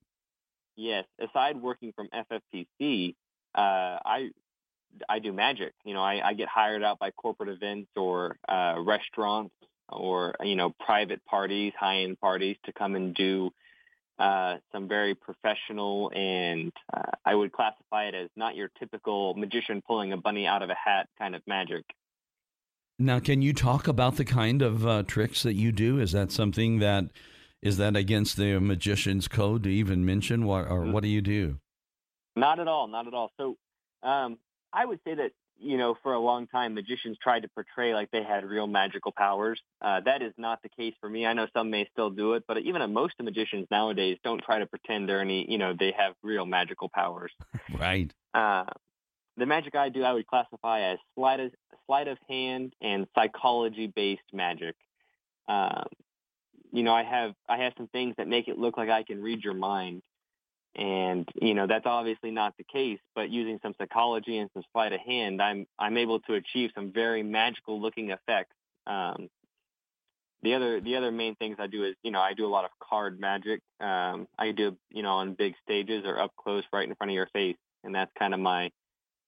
Yes, 0.76 1.04
aside 1.20 1.60
working 1.62 1.92
from 1.92 2.08
FFPC, 2.12 3.14
uh, 3.54 3.60
I 4.04 4.30
I 5.08 5.18
do 5.20 5.32
magic. 5.32 5.72
You 5.84 5.94
know, 5.94 6.02
I, 6.02 6.20
I 6.28 6.34
get 6.34 6.48
hired 6.48 6.82
out 6.82 6.98
by 6.98 7.10
corporate 7.12 7.48
events 7.48 7.90
or 7.96 8.37
uh, 8.48 8.74
restaurants 8.78 9.54
or 9.88 10.34
you 10.42 10.56
know 10.56 10.70
private 10.80 11.24
parties, 11.26 11.72
high 11.78 11.98
end 12.02 12.18
parties 12.20 12.56
to 12.64 12.72
come 12.72 12.96
and 12.96 13.14
do 13.14 13.52
uh, 14.18 14.57
some 14.72 14.88
very 14.88 15.14
professional 15.14 16.11
and 16.14 16.72
uh, 16.92 17.11
I 17.24 17.35
would 17.35 17.53
classify 17.53 18.05
it 18.05 18.14
as 18.14 18.29
not 18.37 18.55
your 18.55 18.70
typical 18.79 19.35
magician 19.35 19.83
pulling 19.87 20.12
a 20.12 20.16
bunny 20.16 20.46
out 20.46 20.62
of 20.62 20.70
a 20.70 20.74
hat 20.74 21.09
kind 21.18 21.35
of 21.35 21.42
magic. 21.46 21.85
Now, 22.98 23.18
can 23.18 23.42
you 23.42 23.53
talk 23.53 23.88
about 23.88 24.16
the 24.16 24.24
kind 24.24 24.62
of 24.62 24.87
uh, 24.87 25.03
tricks 25.03 25.42
that 25.42 25.55
you 25.55 25.72
do? 25.72 25.98
Is 25.98 26.12
that 26.12 26.31
something 26.31 26.79
that 26.79 27.07
is 27.61 27.77
that 27.79 27.96
against 27.96 28.37
the 28.37 28.61
magician's 28.61 29.27
code 29.27 29.64
to 29.64 29.70
even 29.70 30.05
mention, 30.05 30.44
what, 30.44 30.68
or 30.68 30.85
what 30.85 31.03
do 31.03 31.09
you 31.09 31.22
do? 31.22 31.57
Not 32.37 32.61
at 32.61 32.68
all, 32.68 32.87
not 32.87 33.07
at 33.07 33.14
all. 33.14 33.33
So 33.38 33.57
um, 34.03 34.38
I 34.72 34.85
would 34.85 35.00
say 35.05 35.14
that 35.14 35.33
you 35.58 35.76
know 35.76 35.96
for 36.02 36.12
a 36.12 36.18
long 36.18 36.46
time 36.46 36.74
magicians 36.74 37.16
tried 37.22 37.40
to 37.40 37.48
portray 37.48 37.94
like 37.94 38.10
they 38.10 38.22
had 38.22 38.44
real 38.44 38.66
magical 38.66 39.12
powers. 39.12 39.60
Uh, 39.80 40.00
that 40.04 40.22
is 40.22 40.32
not 40.36 40.62
the 40.62 40.68
case 40.68 40.94
for 41.00 41.08
me. 41.08 41.26
I 41.26 41.32
know 41.32 41.46
some 41.52 41.70
may 41.70 41.88
still 41.92 42.10
do 42.10 42.34
it, 42.34 42.44
but 42.46 42.58
even 42.58 42.92
most 42.92 43.14
of 43.18 43.24
magicians 43.24 43.66
nowadays 43.70 44.18
don't 44.24 44.42
try 44.42 44.58
to 44.58 44.66
pretend 44.66 45.08
they're 45.08 45.20
any 45.20 45.50
you 45.50 45.58
know 45.58 45.74
they 45.78 45.92
have 45.96 46.14
real 46.22 46.46
magical 46.46 46.88
powers. 46.88 47.32
Right. 47.76 48.12
Uh, 48.32 48.64
the 49.36 49.46
magic 49.46 49.74
I 49.74 49.88
do, 49.88 50.04
I 50.04 50.12
would 50.12 50.26
classify 50.26 50.92
as 50.92 50.98
sleight 51.14 51.40
of, 51.40 51.52
sleight 51.86 52.08
of 52.08 52.18
hand 52.28 52.72
and 52.80 53.06
psychology-based 53.14 54.22
magic. 54.32 54.76
Um, 55.48 55.86
you 56.72 56.82
know, 56.82 56.94
I 56.94 57.04
have 57.04 57.34
I 57.48 57.58
have 57.58 57.72
some 57.76 57.88
things 57.88 58.14
that 58.18 58.28
make 58.28 58.48
it 58.48 58.58
look 58.58 58.76
like 58.76 58.90
I 58.90 59.02
can 59.02 59.22
read 59.22 59.42
your 59.42 59.54
mind, 59.54 60.02
and 60.76 61.28
you 61.40 61.54
know 61.54 61.66
that's 61.66 61.87
obviously 61.87 62.30
not 62.30 62.54
the 62.56 62.64
case. 62.64 62.98
But 63.14 63.30
using 63.30 63.58
some 63.62 63.74
psychology 63.78 64.38
and 64.38 64.50
some 64.54 64.62
sleight 64.72 64.92
of 64.92 65.00
hand, 65.00 65.40
I'm 65.40 65.66
I'm 65.78 65.96
able 65.96 66.20
to 66.20 66.34
achieve 66.34 66.70
some 66.74 66.92
very 66.92 67.22
magical-looking 67.22 68.10
effects. 68.10 68.54
Um, 68.87 69.28
the 70.42 70.54
other 70.54 70.80
the 70.80 70.96
other 70.96 71.10
main 71.10 71.34
things 71.37 71.56
I 71.58 71.66
do 71.66 71.84
is 71.84 71.94
you 72.02 72.10
know 72.10 72.20
I 72.20 72.34
do 72.34 72.46
a 72.46 72.48
lot 72.48 72.64
of 72.64 72.70
card 72.82 73.18
magic. 73.18 73.60
Um, 73.80 74.28
I 74.38 74.52
do 74.52 74.76
you 74.90 75.02
know 75.02 75.14
on 75.14 75.34
big 75.34 75.54
stages 75.62 76.04
or 76.04 76.20
up 76.20 76.32
close, 76.37 76.64
right 76.72 76.88
in 76.88 76.94
front 76.94 77.10
of 77.10 77.14
your 77.14 77.28
face, 77.32 77.56
and 77.82 77.94
that's 77.94 78.12
kind 78.18 78.34
of 78.34 78.40
my 78.40 78.70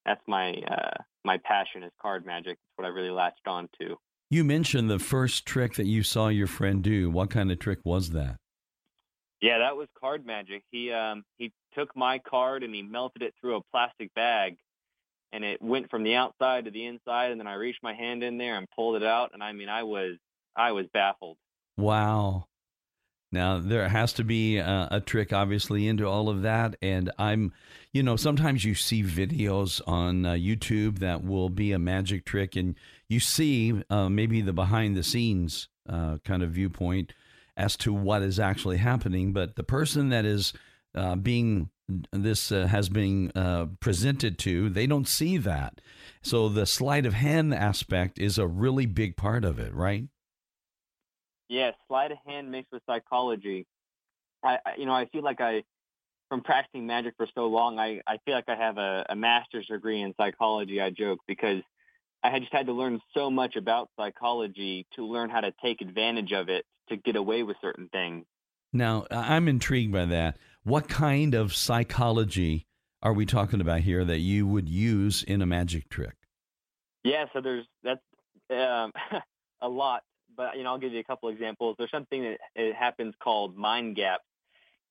that's 0.05 0.23
my 0.27 0.53
uh, 0.53 1.03
my 1.25 1.39
passion 1.39 1.83
is 1.83 1.93
card 2.01 2.27
magic. 2.27 2.53
It's 2.53 2.77
what 2.77 2.85
I 2.85 2.89
really 2.89 3.11
latched 3.11 3.47
on 3.47 3.69
to. 3.81 3.97
You 4.29 4.43
mentioned 4.43 4.91
the 4.91 4.99
first 4.99 5.47
trick 5.47 5.75
that 5.75 5.87
you 5.87 6.03
saw 6.03 6.29
your 6.29 6.49
friend 6.49 6.83
do. 6.83 7.11
What 7.11 7.31
kind 7.31 7.53
of 7.53 7.59
trick 7.59 7.79
was 7.85 8.11
that? 8.11 8.37
Yeah, 9.41 9.59
that 9.59 9.77
was 9.77 9.89
card 9.99 10.25
magic. 10.25 10.63
He 10.71 10.91
um 10.93 11.25
he 11.39 11.53
took 11.75 11.95
my 11.97 12.19
card 12.19 12.63
and 12.63 12.75
he 12.75 12.83
melted 12.83 13.23
it 13.23 13.35
through 13.41 13.57
a 13.57 13.63
plastic 13.73 14.13
bag 14.15 14.57
and 15.33 15.45
it 15.45 15.61
went 15.61 15.91
from 15.91 16.05
the 16.05 16.15
outside 16.15 16.65
to 16.65 16.71
the 16.71 16.87
inside 16.87 17.31
and 17.31 17.41
then 17.41 17.47
I 17.47 17.55
reached 17.55 17.83
my 17.83 17.95
hand 17.95 18.23
in 18.23 18.39
there 18.39 18.57
and 18.57 18.67
pulled 18.75 18.97
it 18.97 19.07
out 19.07 19.31
and 19.35 19.43
I 19.43 19.53
mean 19.53 19.69
I 19.69 19.83
was 19.83 20.17
I 20.57 20.73
was 20.73 20.87
baffled. 20.93 21.37
Wow. 21.77 22.47
Now 23.33 23.59
there 23.59 23.89
has 23.89 24.13
to 24.15 24.25
be 24.25 24.59
a, 24.59 24.89
a 24.91 25.01
trick, 25.01 25.33
obviously, 25.33 25.89
into 25.89 26.07
all 26.07 26.29
of 26.29 26.43
that, 26.43 26.77
and 26.81 27.11
I'm, 27.19 27.53
you 27.93 28.03
know, 28.03 28.15
sometimes 28.17 28.65
you 28.65 28.75
see 28.75 29.03
videos 29.03 29.81
on 29.87 30.25
uh, 30.25 30.33
YouTube 30.33 31.01
that 31.01 31.25
will 31.25 31.49
be 31.49 31.73
a 31.73 31.79
magic 31.79 32.25
trick, 32.25 32.55
and 32.55 32.77
you 33.09 33.19
see 33.19 33.83
uh, 33.91 34.09
maybe 34.09 34.41
the 34.43 34.53
behind 34.53 34.97
the 34.97 35.03
scenes 35.03 35.69
uh, 35.89 36.19
kind 36.25 36.43
of 36.43 36.51
viewpoint 36.53 37.13
as 37.57 37.77
to 37.79 37.93
what 37.93 38.23
is 38.23 38.39
actually 38.39 38.77
happening, 38.79 39.33
but 39.33 39.57
the 39.57 39.63
person 39.63 40.11
that 40.11 40.25
is 40.25 40.53
uh, 40.95 41.17
being 41.17 41.71
this 42.13 42.51
uh, 42.51 42.67
has 42.67 42.89
been 42.89 43.31
uh, 43.35 43.67
presented 43.81 44.39
to, 44.39 44.69
they 44.69 44.87
don't 44.87 45.07
see 45.07 45.37
that. 45.39 45.81
So 46.23 46.49
the 46.49 46.67
sleight 46.67 47.07
of 47.07 47.15
hand 47.15 47.55
aspect 47.55 48.19
is 48.19 48.39
a 48.39 48.47
really 48.47 48.87
big 48.87 49.17
part 49.17 49.45
of 49.45 49.59
it, 49.59 49.73
right? 49.73 50.05
Yeah, 51.49 51.71
sleight 51.87 52.11
of 52.11 52.19
hand 52.27 52.51
mixed 52.51 52.73
with 52.73 52.83
psychology. 52.87 53.67
I, 54.43 54.59
I 54.67 54.73
you 54.79 54.87
know, 54.87 54.95
I 54.95 55.07
feel 55.07 55.23
like 55.23 55.41
I 55.41 55.63
from 56.29 56.43
practicing 56.43 56.87
magic 56.87 57.15
for 57.17 57.29
so 57.37 57.47
long, 57.47 57.79
I, 57.79 58.01
I 58.05 58.19
feel 58.25 58.35
like 58.35 58.49
I 58.49 58.57
have 58.57 58.79
a, 58.79 59.07
a 59.11 59.15
master's 59.15 59.67
degree 59.67 60.03
in 60.03 60.13
psychology, 60.17 60.81
I 60.81 60.91
joke, 60.91 61.21
because 61.29 61.63
I 62.25 62.31
had 62.31 62.43
just 62.43 62.53
had 62.53 62.67
to 62.67 62.73
learn 62.73 63.01
so 63.15 63.31
much 63.31 63.55
about 63.55 63.91
psychology 63.97 64.89
to 64.97 65.07
learn 65.07 65.31
how 65.31 65.41
to 65.41 65.53
take 65.63 65.83
advantage 65.83 66.33
of 66.33 66.49
it 66.49 66.65
to 66.89 66.97
get 66.97 67.17
away 67.17 67.43
with 67.43 67.57
certain 67.61 67.89
things. 67.89 68.25
Now, 68.73 69.07
I'm 69.11 69.49
intrigued 69.49 69.93
by 69.93 70.07
that. 70.07 70.39
What 70.65 70.89
kind 70.89 71.35
of 71.35 71.55
psychology 71.55 72.67
are 73.03 73.13
we 73.13 73.25
talking 73.25 73.61
about 73.61 73.81
here 73.81 74.05
that 74.05 74.19
you 74.19 74.47
would 74.47 74.69
use 74.69 75.23
in 75.23 75.41
a 75.41 75.47
magic 75.47 75.89
trick? 75.89 76.17
Yeah, 77.05 77.27
so 77.33 77.41
there's 77.41 77.65
that's 77.85 78.01
um, 78.51 78.93
a 79.61 79.69
lot, 79.69 80.03
but 80.37 80.57
you 80.57 80.65
know 80.65 80.71
I'll 80.71 80.79
give 80.79 80.93
you 80.93 80.99
a 80.99 81.05
couple 81.05 81.29
examples. 81.29 81.77
There's 81.79 81.91
something 81.91 82.23
that 82.23 82.39
it 82.57 82.75
happens 82.75 83.15
called 83.23 83.57
mind 83.57 83.95
gap, 83.95 84.23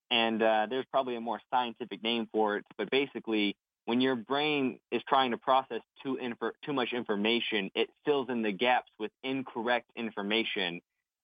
and 0.10 0.42
uh, 0.42 0.68
there's 0.70 0.86
probably 0.92 1.18
a 1.18 1.22
more 1.22 1.42
scientific 1.52 2.02
name 2.04 2.28
for 2.32 2.58
it. 2.58 2.66
But 2.78 2.90
basically, 2.90 3.58
when 3.84 4.02
your 4.02 4.16
brain 4.16 4.80
is 4.92 5.02
trying 5.08 5.32
to 5.32 5.38
process 5.38 5.82
too 6.04 6.18
infor- 6.22 6.54
too 6.66 6.74
much 6.74 6.94
information, 6.94 7.70
it 7.76 7.90
fills 8.06 8.30
in 8.30 8.42
the 8.42 8.52
gaps 8.52 8.92
with 8.98 9.12
incorrect 9.24 9.90
information, 9.96 10.82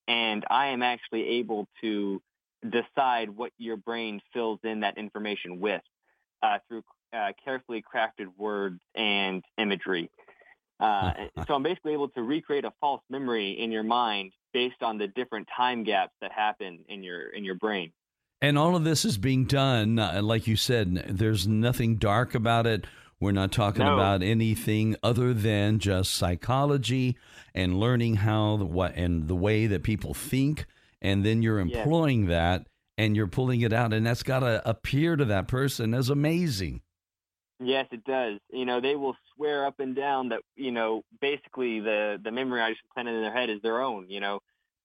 and 0.07 0.45
I 0.49 0.67
am 0.67 0.83
actually 0.83 1.27
able 1.39 1.67
to 1.81 2.21
decide 2.63 3.29
what 3.29 3.51
your 3.57 3.77
brain 3.77 4.21
fills 4.33 4.59
in 4.63 4.81
that 4.81 4.97
information 4.97 5.59
with 5.59 5.81
uh, 6.43 6.59
through 6.67 6.83
uh, 7.13 7.31
carefully 7.43 7.83
crafted 7.83 8.27
words 8.37 8.79
and 8.95 9.43
imagery. 9.57 10.09
Uh, 10.79 11.13
so 11.47 11.53
I'm 11.53 11.63
basically 11.63 11.93
able 11.93 12.09
to 12.09 12.21
recreate 12.21 12.65
a 12.65 12.73
false 12.79 13.01
memory 13.09 13.51
in 13.59 13.71
your 13.71 13.83
mind 13.83 14.33
based 14.53 14.81
on 14.81 14.97
the 14.97 15.07
different 15.07 15.47
time 15.55 15.83
gaps 15.83 16.13
that 16.21 16.31
happen 16.31 16.79
in 16.87 17.03
your 17.03 17.29
in 17.29 17.43
your 17.43 17.55
brain. 17.55 17.91
And 18.43 18.57
all 18.57 18.75
of 18.75 18.83
this 18.83 19.05
is 19.05 19.19
being 19.19 19.45
done, 19.45 19.99
uh, 19.99 20.19
like 20.23 20.47
you 20.47 20.55
said, 20.55 20.95
there's 21.07 21.47
nothing 21.47 21.97
dark 21.97 22.33
about 22.33 22.65
it. 22.65 22.85
We're 23.21 23.31
not 23.31 23.51
talking 23.51 23.83
No. 23.83 23.93
about 23.93 24.23
anything 24.23 24.95
other 25.03 25.31
than 25.33 25.77
just 25.77 26.13
psychology 26.15 27.15
and 27.53 27.79
learning 27.79 28.15
how 28.15 28.57
the, 28.57 28.65
what 28.65 28.95
and 28.95 29.27
the 29.27 29.35
way 29.35 29.67
that 29.67 29.83
people 29.83 30.15
think, 30.15 30.65
and 31.01 31.23
then 31.23 31.43
you're 31.43 31.59
Yes. 31.59 31.77
employing 31.77 32.25
that 32.25 32.65
and 32.97 33.15
you're 33.15 33.27
pulling 33.27 33.61
it 33.61 33.71
out, 33.71 33.93
and 33.93 34.05
that's 34.05 34.23
got 34.23 34.39
to 34.39 34.67
appear 34.67 35.15
to 35.15 35.25
that 35.25 35.47
person 35.47 35.93
as 35.93 36.09
amazing. 36.09 36.81
Yes, 37.59 37.85
it 37.91 38.03
does. 38.05 38.39
You 38.51 38.65
know, 38.65 38.81
they 38.81 38.95
will 38.95 39.15
swear 39.35 39.67
up 39.67 39.79
and 39.79 39.95
down 39.95 40.29
that 40.29 40.41
you 40.55 40.71
know 40.71 41.03
basically 41.21 41.79
the 41.79 42.19
the 42.23 42.31
memory 42.31 42.59
I 42.61 42.71
just 42.71 42.81
planted 42.93 43.13
in 43.13 43.21
their 43.21 43.33
head 43.33 43.51
is 43.51 43.61
their 43.61 43.81
own. 43.81 44.09
You 44.09 44.19
know, 44.19 44.39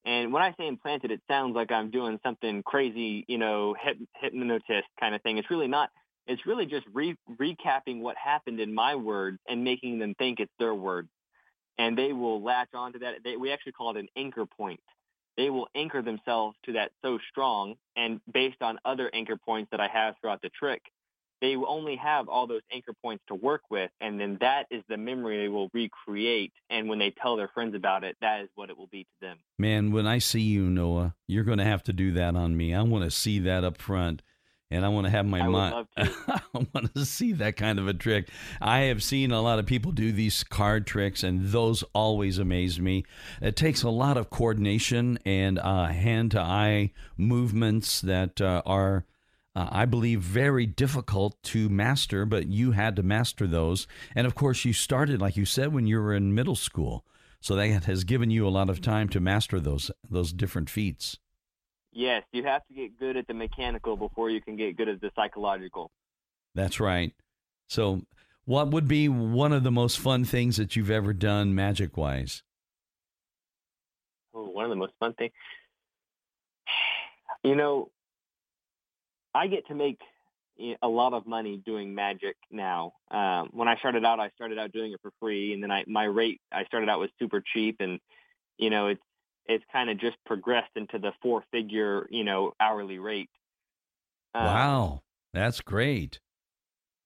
and 0.05 0.31
when 0.31 0.43
I 0.43 0.53
say 0.59 0.67
implanted, 0.67 1.09
it 1.11 1.21
sounds 1.27 1.55
like 1.55 1.71
I'm 1.71 1.89
doing 1.89 2.19
something 2.23 2.61
crazy. 2.63 3.25
You 3.27 3.39
know, 3.39 3.75
hypnotist 4.21 4.87
kind 4.99 5.15
of 5.15 5.23
thing. 5.23 5.39
It's 5.39 5.49
really 5.49 5.67
not. 5.67 5.89
It's 6.27 6.45
really 6.45 6.65
just 6.65 6.85
re- 6.93 7.17
recapping 7.39 8.01
what 8.01 8.17
happened 8.17 8.59
in 8.59 8.73
my 8.73 8.95
words 8.95 9.39
and 9.47 9.63
making 9.63 9.99
them 9.99 10.13
think 10.15 10.39
it's 10.39 10.51
their 10.59 10.75
words, 10.75 11.09
and 11.77 11.97
they 11.97 12.13
will 12.13 12.43
latch 12.43 12.69
onto 12.73 12.99
that. 12.99 13.23
They, 13.23 13.37
we 13.37 13.51
actually 13.51 13.71
call 13.73 13.95
it 13.95 13.99
an 13.99 14.09
anchor 14.15 14.45
point. 14.45 14.81
They 15.37 15.49
will 15.49 15.67
anchor 15.75 16.01
themselves 16.01 16.57
to 16.65 16.73
that 16.73 16.91
so 17.03 17.19
strong, 17.29 17.75
and 17.95 18.19
based 18.31 18.61
on 18.61 18.79
other 18.83 19.09
anchor 19.13 19.37
points 19.37 19.69
that 19.71 19.79
I 19.79 19.87
have 19.87 20.15
throughout 20.19 20.41
the 20.41 20.49
trick, 20.49 20.81
they 21.41 21.55
will 21.55 21.69
only 21.69 21.95
have 21.97 22.27
all 22.29 22.47
those 22.47 22.63
anchor 22.73 22.93
points 23.01 23.23
to 23.27 23.35
work 23.35 23.61
with, 23.69 23.91
and 24.01 24.19
then 24.19 24.37
that 24.41 24.65
is 24.71 24.83
the 24.89 24.97
memory 24.97 25.37
they 25.37 25.49
will 25.49 25.69
recreate. 25.73 26.51
And 26.69 26.89
when 26.89 26.97
they 26.97 27.11
tell 27.11 27.37
their 27.37 27.49
friends 27.49 27.75
about 27.75 28.03
it, 28.03 28.17
that 28.21 28.41
is 28.41 28.49
what 28.55 28.69
it 28.69 28.77
will 28.77 28.87
be 28.87 29.03
to 29.03 29.27
them. 29.27 29.37
Man, 29.59 29.91
when 29.91 30.07
I 30.07 30.17
see 30.17 30.41
you, 30.41 30.63
Noah, 30.63 31.15
you're 31.27 31.43
going 31.43 31.59
to 31.59 31.63
have 31.63 31.83
to 31.83 31.93
do 31.93 32.11
that 32.13 32.35
on 32.35 32.57
me. 32.57 32.73
I 32.73 32.81
want 32.81 33.03
to 33.03 33.11
see 33.11 33.39
that 33.39 33.63
up 33.63 33.77
front. 33.77 34.23
And 34.69 34.85
I 34.85 34.89
want 34.89 35.05
to 35.05 35.11
have 35.11 35.25
my 35.25 35.47
mind. 35.47 35.87
I 35.95 36.41
want 36.53 36.93
to 36.95 37.05
see 37.05 37.31
that 37.33 37.55
kind 37.55 37.79
of 37.79 37.87
a 37.87 37.93
trick. 37.93 38.29
I 38.59 38.79
have 38.81 39.01
seen 39.01 39.31
a 39.31 39.41
lot 39.41 39.59
of 39.59 39.65
people 39.65 39.93
do 39.93 40.11
these 40.11 40.43
card 40.43 40.85
tricks, 40.85 41.23
and 41.23 41.47
those 41.47 41.83
always 41.93 42.37
amaze 42.37 42.79
me. 42.79 43.05
It 43.41 43.55
takes 43.55 43.83
a 43.83 43.89
lot 43.89 44.17
of 44.17 44.29
coordination 44.29 45.19
and 45.25 45.57
uh, 45.57 45.85
hand 45.85 46.31
to 46.31 46.41
eye 46.41 46.91
movements 47.17 48.01
that 48.01 48.41
uh, 48.41 48.61
are 48.65 49.05
uh, 49.57 49.69
I 49.71 49.85
believe, 49.85 50.21
very 50.21 50.67
difficult 50.67 51.41
to 51.41 51.67
master, 51.67 52.27
but 52.27 52.45
you 52.45 52.73
had 52.73 52.95
to 52.95 53.01
master 53.01 53.47
those. 53.47 53.87
And 54.13 54.27
of 54.27 54.35
course, 54.35 54.63
you 54.65 54.71
started, 54.71 55.19
like 55.19 55.35
you 55.35 55.45
said, 55.45 55.73
when 55.73 55.87
you 55.87 55.99
were 55.99 56.13
in 56.13 56.35
middle 56.35 56.55
school. 56.55 57.03
So 57.41 57.55
that 57.55 57.85
has 57.85 58.03
given 58.03 58.29
you 58.29 58.47
a 58.47 58.49
lot 58.49 58.69
of 58.69 58.81
time 58.81 59.09
to 59.09 59.19
master 59.19 59.59
those 59.59 59.89
those 60.07 60.31
different 60.31 60.69
feats. 60.69 61.17
Yes, 61.97 62.21
you 62.31 62.43
have 62.43 62.61
to 62.67 62.75
get 62.75 62.99
good 62.99 63.17
at 63.17 63.25
the 63.25 63.33
mechanical 63.33 63.97
before 63.97 64.29
you 64.29 64.39
can 64.39 64.55
get 64.55 64.77
good 64.77 64.87
at 64.87 65.01
the 65.01 65.09
psychological. 65.15 65.89
That's 66.53 66.79
right. 66.79 67.11
So, 67.69 68.03
what 68.45 68.69
would 68.69 68.87
be 68.87 69.09
one 69.09 69.51
of 69.51 69.63
the 69.63 69.71
most 69.71 69.97
fun 69.97 70.23
things 70.23 70.57
that 70.57 70.75
you've 70.75 70.91
ever 70.91 71.11
done 71.11 71.55
magic 71.55 71.97
wise? 71.97 72.43
Oh, 74.31 74.47
one 74.49 74.65
of 74.65 74.69
the 74.69 74.75
most 74.75 74.93
fun 74.99 75.13
things. 75.13 75.31
You 77.43 77.55
know, 77.55 77.89
I 79.33 79.47
get 79.47 79.67
to 79.67 79.75
make 79.75 79.99
a 80.81 80.87
lot 80.87 81.13
of 81.13 81.25
money 81.25 81.61
doing 81.65 81.95
magic 81.95 82.35
now. 82.51 82.93
Um, 83.09 83.49
when 83.53 83.67
I 83.67 83.77
started 83.77 84.03
out, 84.05 84.19
I 84.19 84.29
started 84.35 84.59
out 84.59 84.71
doing 84.71 84.91
it 84.91 84.99
for 85.01 85.11
free, 85.19 85.53
and 85.53 85.63
then 85.63 85.71
I 85.71 85.83
my 85.87 86.03
rate 86.03 86.41
I 86.51 86.65
started 86.65 86.89
out 86.89 86.99
was 86.99 87.09
super 87.17 87.41
cheap, 87.53 87.77
and 87.79 87.99
you 88.57 88.69
know 88.69 88.87
it's 88.87 89.01
it's 89.47 89.63
kind 89.71 89.89
of 89.89 89.97
just 89.97 90.17
progressed 90.25 90.71
into 90.75 90.99
the 90.99 91.11
four 91.21 91.43
figure 91.51 92.07
you 92.09 92.23
know 92.23 92.53
hourly 92.59 92.99
rate. 92.99 93.29
Um, 94.33 94.45
wow, 94.45 95.01
that's 95.33 95.61
great. 95.61 96.19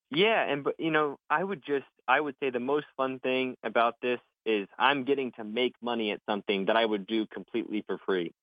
Yeah, 0.10 0.44
and 0.44 0.64
but 0.64 0.76
you 0.80 0.92
know 0.92 1.18
I 1.30 1.44
would 1.44 1.64
just 1.66 1.86
I 2.08 2.20
would 2.20 2.36
say 2.40 2.50
the 2.50 2.60
most 2.60 2.86
fun 2.98 3.20
thing 3.20 3.56
about 3.64 3.96
this 4.02 4.20
is 4.46 4.68
I'm 4.78 5.04
getting 5.04 5.32
to 5.34 5.44
make 5.44 5.74
money 5.82 6.12
at 6.12 6.20
something 6.28 6.66
that 6.66 6.76
I 6.76 6.86
would 6.86 7.06
do 7.08 7.28
completely 7.28 7.84
for 7.86 7.98
free. 8.06 8.34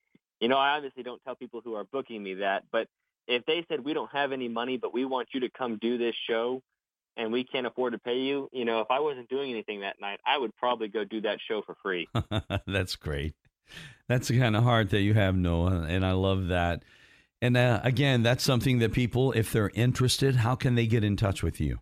You 0.40 0.48
know, 0.48 0.56
I 0.56 0.76
obviously 0.76 1.02
don't 1.02 1.20
tell 1.24 1.34
people 1.34 1.60
who 1.64 1.74
are 1.74 1.84
booking 1.84 2.22
me 2.22 2.34
that, 2.34 2.62
but 2.70 2.86
if 3.26 3.44
they 3.44 3.64
said 3.68 3.84
we 3.84 3.92
don't 3.92 4.10
have 4.12 4.32
any 4.32 4.48
money, 4.48 4.76
but 4.76 4.94
we 4.94 5.04
want 5.04 5.28
you 5.34 5.40
to 5.40 5.50
come 5.50 5.78
do 5.78 5.98
this 5.98 6.14
show, 6.28 6.62
and 7.18 7.32
we 7.32 7.44
can't 7.44 7.66
afford 7.66 7.92
to 7.92 7.98
pay 7.98 8.20
you, 8.20 8.48
you 8.52 8.64
know, 8.64 8.80
if 8.80 8.86
I 8.90 9.00
wasn't 9.00 9.28
doing 9.28 9.50
anything 9.50 9.80
that 9.80 10.00
night, 10.00 10.20
I 10.24 10.38
would 10.38 10.54
probably 10.56 10.88
go 10.88 11.04
do 11.04 11.20
that 11.22 11.38
show 11.46 11.62
for 11.62 11.74
free. 11.82 12.08
That's 12.66 12.96
great. 12.96 13.34
That's 14.08 14.28
the 14.28 14.38
kind 14.38 14.56
of 14.56 14.64
heart 14.64 14.90
that 14.90 15.00
you 15.00 15.14
have, 15.14 15.36
Noah, 15.36 15.86
and 15.88 16.04
I 16.04 16.12
love 16.12 16.48
that. 16.48 16.82
And 17.40 17.56
uh, 17.56 17.80
again, 17.84 18.22
that's 18.22 18.42
something 18.42 18.78
that 18.78 18.92
people, 18.92 19.32
if 19.32 19.52
they're 19.52 19.70
interested, 19.74 20.36
how 20.36 20.54
can 20.54 20.74
they 20.74 20.86
get 20.86 21.04
in 21.04 21.16
touch 21.16 21.42
with 21.42 21.60
you? 21.60 21.78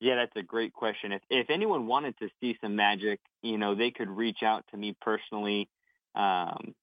Yeah, 0.00 0.16
that's 0.16 0.36
a 0.36 0.42
great 0.42 0.72
question. 0.72 1.12
If 1.12 1.22
if 1.30 1.50
anyone 1.50 1.86
wanted 1.86 2.18
to 2.18 2.28
see 2.40 2.58
some 2.60 2.76
magic, 2.76 3.20
you 3.42 3.56
know, 3.56 3.74
they 3.74 3.90
could 3.90 4.10
reach 4.10 4.42
out 4.42 4.64
to 4.70 4.76
me 4.76 4.96
personally. 5.00 5.68
Um, 6.14 6.74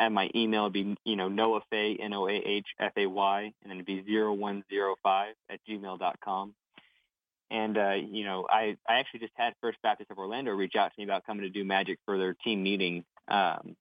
and 0.00 0.14
my 0.14 0.30
email 0.34 0.64
would 0.64 0.72
be, 0.72 0.96
you 1.04 1.16
know, 1.16 1.28
Noah 1.28 1.60
Fay, 1.70 1.96
N-O-A-H-F-A-Y, 2.00 3.40
and 3.42 3.70
then 3.70 3.76
it'd 3.76 3.86
be 3.86 4.02
0105 4.02 5.34
at 5.50 5.60
gmail 5.68 5.98
dot 5.98 6.18
com. 6.24 6.54
And, 7.52 7.76
uh, 7.76 7.92
you 7.92 8.24
know, 8.24 8.46
I, 8.48 8.76
I 8.88 8.94
actually 8.94 9.20
just 9.20 9.34
had 9.36 9.52
First 9.60 9.76
Baptist 9.82 10.10
of 10.10 10.16
Orlando 10.16 10.52
reach 10.52 10.74
out 10.74 10.86
to 10.86 10.94
me 10.96 11.04
about 11.04 11.26
coming 11.26 11.42
to 11.42 11.50
do 11.50 11.64
magic 11.64 11.98
for 12.06 12.16
their 12.16 12.32
team 12.32 12.62
meeting 12.62 13.04
um, 13.28 13.76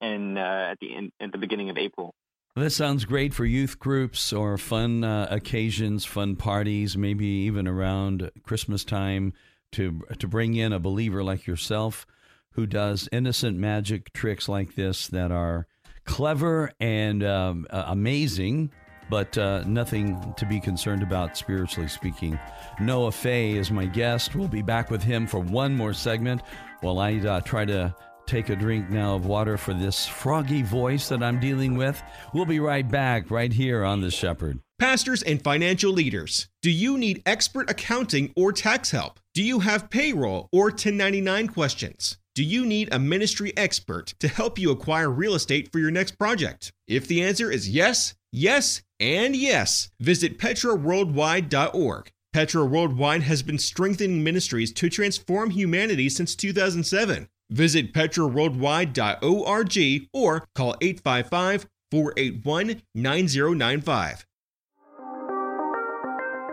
and 0.00 0.38
uh, 0.38 0.68
at 0.70 0.78
the 0.80 1.10
at 1.20 1.32
the 1.32 1.38
beginning 1.38 1.70
of 1.70 1.76
April. 1.76 2.14
That 2.54 2.70
sounds 2.70 3.04
great 3.04 3.34
for 3.34 3.44
youth 3.44 3.80
groups 3.80 4.32
or 4.32 4.56
fun 4.58 5.02
uh, 5.02 5.26
occasions, 5.28 6.04
fun 6.04 6.36
parties, 6.36 6.96
maybe 6.96 7.26
even 7.26 7.66
around 7.66 8.30
Christmas 8.44 8.84
time 8.84 9.32
to 9.72 10.02
to 10.16 10.28
bring 10.28 10.54
in 10.54 10.72
a 10.72 10.78
believer 10.78 11.24
like 11.24 11.48
yourself 11.48 12.06
who 12.52 12.64
does 12.64 13.08
innocent 13.10 13.58
magic 13.58 14.12
tricks 14.12 14.48
like 14.48 14.76
this 14.76 15.08
that 15.08 15.32
are 15.32 15.66
clever 16.04 16.70
and 16.78 17.24
um, 17.24 17.66
amazing, 17.70 18.70
but 19.08 19.36
uh, 19.38 19.64
nothing 19.66 20.34
to 20.36 20.46
be 20.46 20.60
concerned 20.60 21.02
about 21.02 21.36
spiritually 21.36 21.88
speaking. 21.88 22.38
Noah 22.80 23.12
Fay 23.12 23.52
is 23.52 23.70
my 23.70 23.86
guest. 23.86 24.34
We'll 24.34 24.48
be 24.48 24.62
back 24.62 24.90
with 24.90 25.02
him 25.02 25.26
for 25.26 25.40
one 25.40 25.74
more 25.74 25.92
segment 25.92 26.42
while 26.80 26.98
I 26.98 27.16
uh, 27.16 27.40
try 27.40 27.64
to 27.64 27.94
take 28.26 28.50
a 28.50 28.56
drink 28.56 28.90
now 28.90 29.14
of 29.14 29.26
water 29.26 29.56
for 29.56 29.72
this 29.72 30.06
froggy 30.06 30.62
voice 30.62 31.08
that 31.08 31.22
I'm 31.22 31.40
dealing 31.40 31.76
with. 31.76 32.00
We'll 32.34 32.44
be 32.44 32.60
right 32.60 32.88
back 32.88 33.30
right 33.30 33.52
here 33.52 33.84
on 33.84 34.02
The 34.02 34.10
Shepherd. 34.10 34.60
Pastors 34.78 35.22
and 35.24 35.42
financial 35.42 35.92
leaders, 35.92 36.48
do 36.62 36.70
you 36.70 36.98
need 36.98 37.22
expert 37.26 37.68
accounting 37.68 38.32
or 38.36 38.52
tax 38.52 38.92
help? 38.92 39.18
Do 39.34 39.42
you 39.42 39.60
have 39.60 39.90
payroll 39.90 40.48
or 40.52 40.66
1099 40.66 41.48
questions? 41.48 42.18
Do 42.36 42.44
you 42.44 42.64
need 42.64 42.88
a 42.92 43.00
ministry 43.00 43.52
expert 43.56 44.14
to 44.20 44.28
help 44.28 44.60
you 44.60 44.70
acquire 44.70 45.10
real 45.10 45.34
estate 45.34 45.72
for 45.72 45.80
your 45.80 45.90
next 45.90 46.16
project? 46.18 46.72
If 46.86 47.08
the 47.08 47.24
answer 47.24 47.50
is 47.50 47.68
yes, 47.68 48.14
yes, 48.32 48.82
and 49.00 49.36
yes, 49.36 49.90
visit 50.00 50.38
petraworldwide.org. 50.38 52.12
Petra 52.32 52.64
Worldwide 52.64 53.22
has 53.22 53.42
been 53.42 53.58
strengthening 53.58 54.22
ministries 54.22 54.72
to 54.74 54.88
transform 54.90 55.50
humanity 55.50 56.08
since 56.08 56.36
2007. 56.36 57.28
Visit 57.50 57.92
petraworldwide.org 57.94 60.08
or 60.12 60.46
call 60.54 60.76
855 60.80 61.66
481 61.90 62.82
9095. 62.94 64.26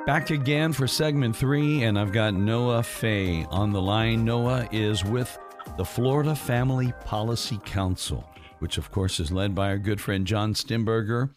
Back 0.05 0.29
again 0.29 0.71
for 0.71 0.87
segment 0.87 1.35
three, 1.35 1.83
and 1.83 1.99
I've 1.99 2.11
got 2.11 2.35
Noah 2.35 2.83
Fay 2.83 3.43
on 3.45 3.73
the 3.73 3.81
line. 3.81 4.23
Noah 4.23 4.69
is 4.71 5.03
with 5.03 5.35
the 5.77 5.83
Florida 5.83 6.35
Family 6.35 6.93
Policy 7.05 7.59
Council, 7.65 8.23
which 8.59 8.77
of 8.77 8.91
course 8.91 9.19
is 9.19 9.31
led 9.31 9.55
by 9.55 9.69
our 9.69 9.79
good 9.79 9.99
friend 9.99 10.25
John 10.25 10.53
Stemberger, 10.53 11.31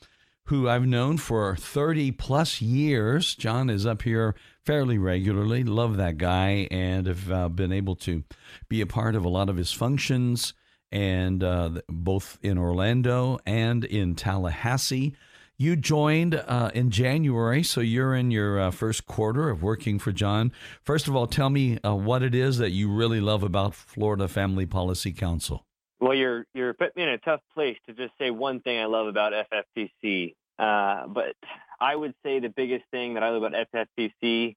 who 0.49 0.67
I've 0.67 0.87
known 0.87 1.19
for 1.19 1.55
30 1.57 2.13
plus 2.13 2.63
years. 2.63 3.35
John 3.35 3.69
is 3.69 3.85
up 3.85 4.01
here 4.03 4.35
fairly 4.65 4.97
regularly. 4.97 5.63
Love 5.63 5.99
that 5.99 6.17
guy 6.17 6.67
and 6.71 7.07
have 7.07 7.31
uh, 7.31 7.49
been 7.51 7.71
able 7.71 7.97
to 7.97 8.25
be 8.69 8.81
a 8.81 8.87
part 8.87 9.15
of 9.15 9.27
a 9.27 9.29
lot 9.29 9.51
of 9.51 9.59
his 9.59 9.73
functions 9.73 10.55
and 10.91 11.45
uh, 11.45 11.83
both 11.89 12.39
in 12.41 12.57
Orlando 12.57 13.39
and 13.45 13.85
in 13.85 14.15
Tallahassee. 14.15 15.15
You 15.59 15.77
joined 15.77 16.35
uh, 16.35 16.71
in 16.73 16.91
January, 16.91 17.63
so 17.63 17.83
you're 17.83 18.15
in 18.15 18.31
your 18.31 18.59
uh, 18.59 18.71
first 18.71 19.07
quarter 19.07 19.51
of 19.51 19.63
working 19.63 19.99
for 19.99 20.13
John. 20.13 20.53
First 20.83 21.09
of 21.09 21.17
all, 21.17 21.27
tell 21.27 21.51
me 21.51 21.79
uh, 21.85 21.95
what 21.95 22.23
it 22.23 22.35
is 22.35 22.57
that 22.57 22.71
you 22.71 22.91
really 22.91 23.21
love 23.21 23.43
about 23.43 23.75
Florida 23.75 24.29
Family 24.29 24.65
Policy 24.65 25.13
Council. 25.13 25.67
Well, 26.01 26.15
you're 26.15 26.47
you're 26.55 26.75
putting 26.75 26.93
me 26.97 27.03
in 27.05 27.09
a 27.09 27.19
tough 27.19 27.41
place 27.55 27.77
to 27.87 27.93
just 27.93 28.13
say 28.19 28.31
one 28.31 28.61
thing 28.61 28.79
I 28.79 28.87
love 28.87 29.09
about 29.09 29.33
FFPC, 29.33 30.35
uh, 30.59 31.07
but 31.09 31.35
I 31.81 31.95
would 31.95 32.15
say 32.23 32.41
the 32.41 32.49
biggest 32.49 32.85
thing 32.91 33.15
that 33.15 33.23
I 33.23 33.31
love 33.31 33.43
about 33.43 33.67
FFPC 33.75 34.57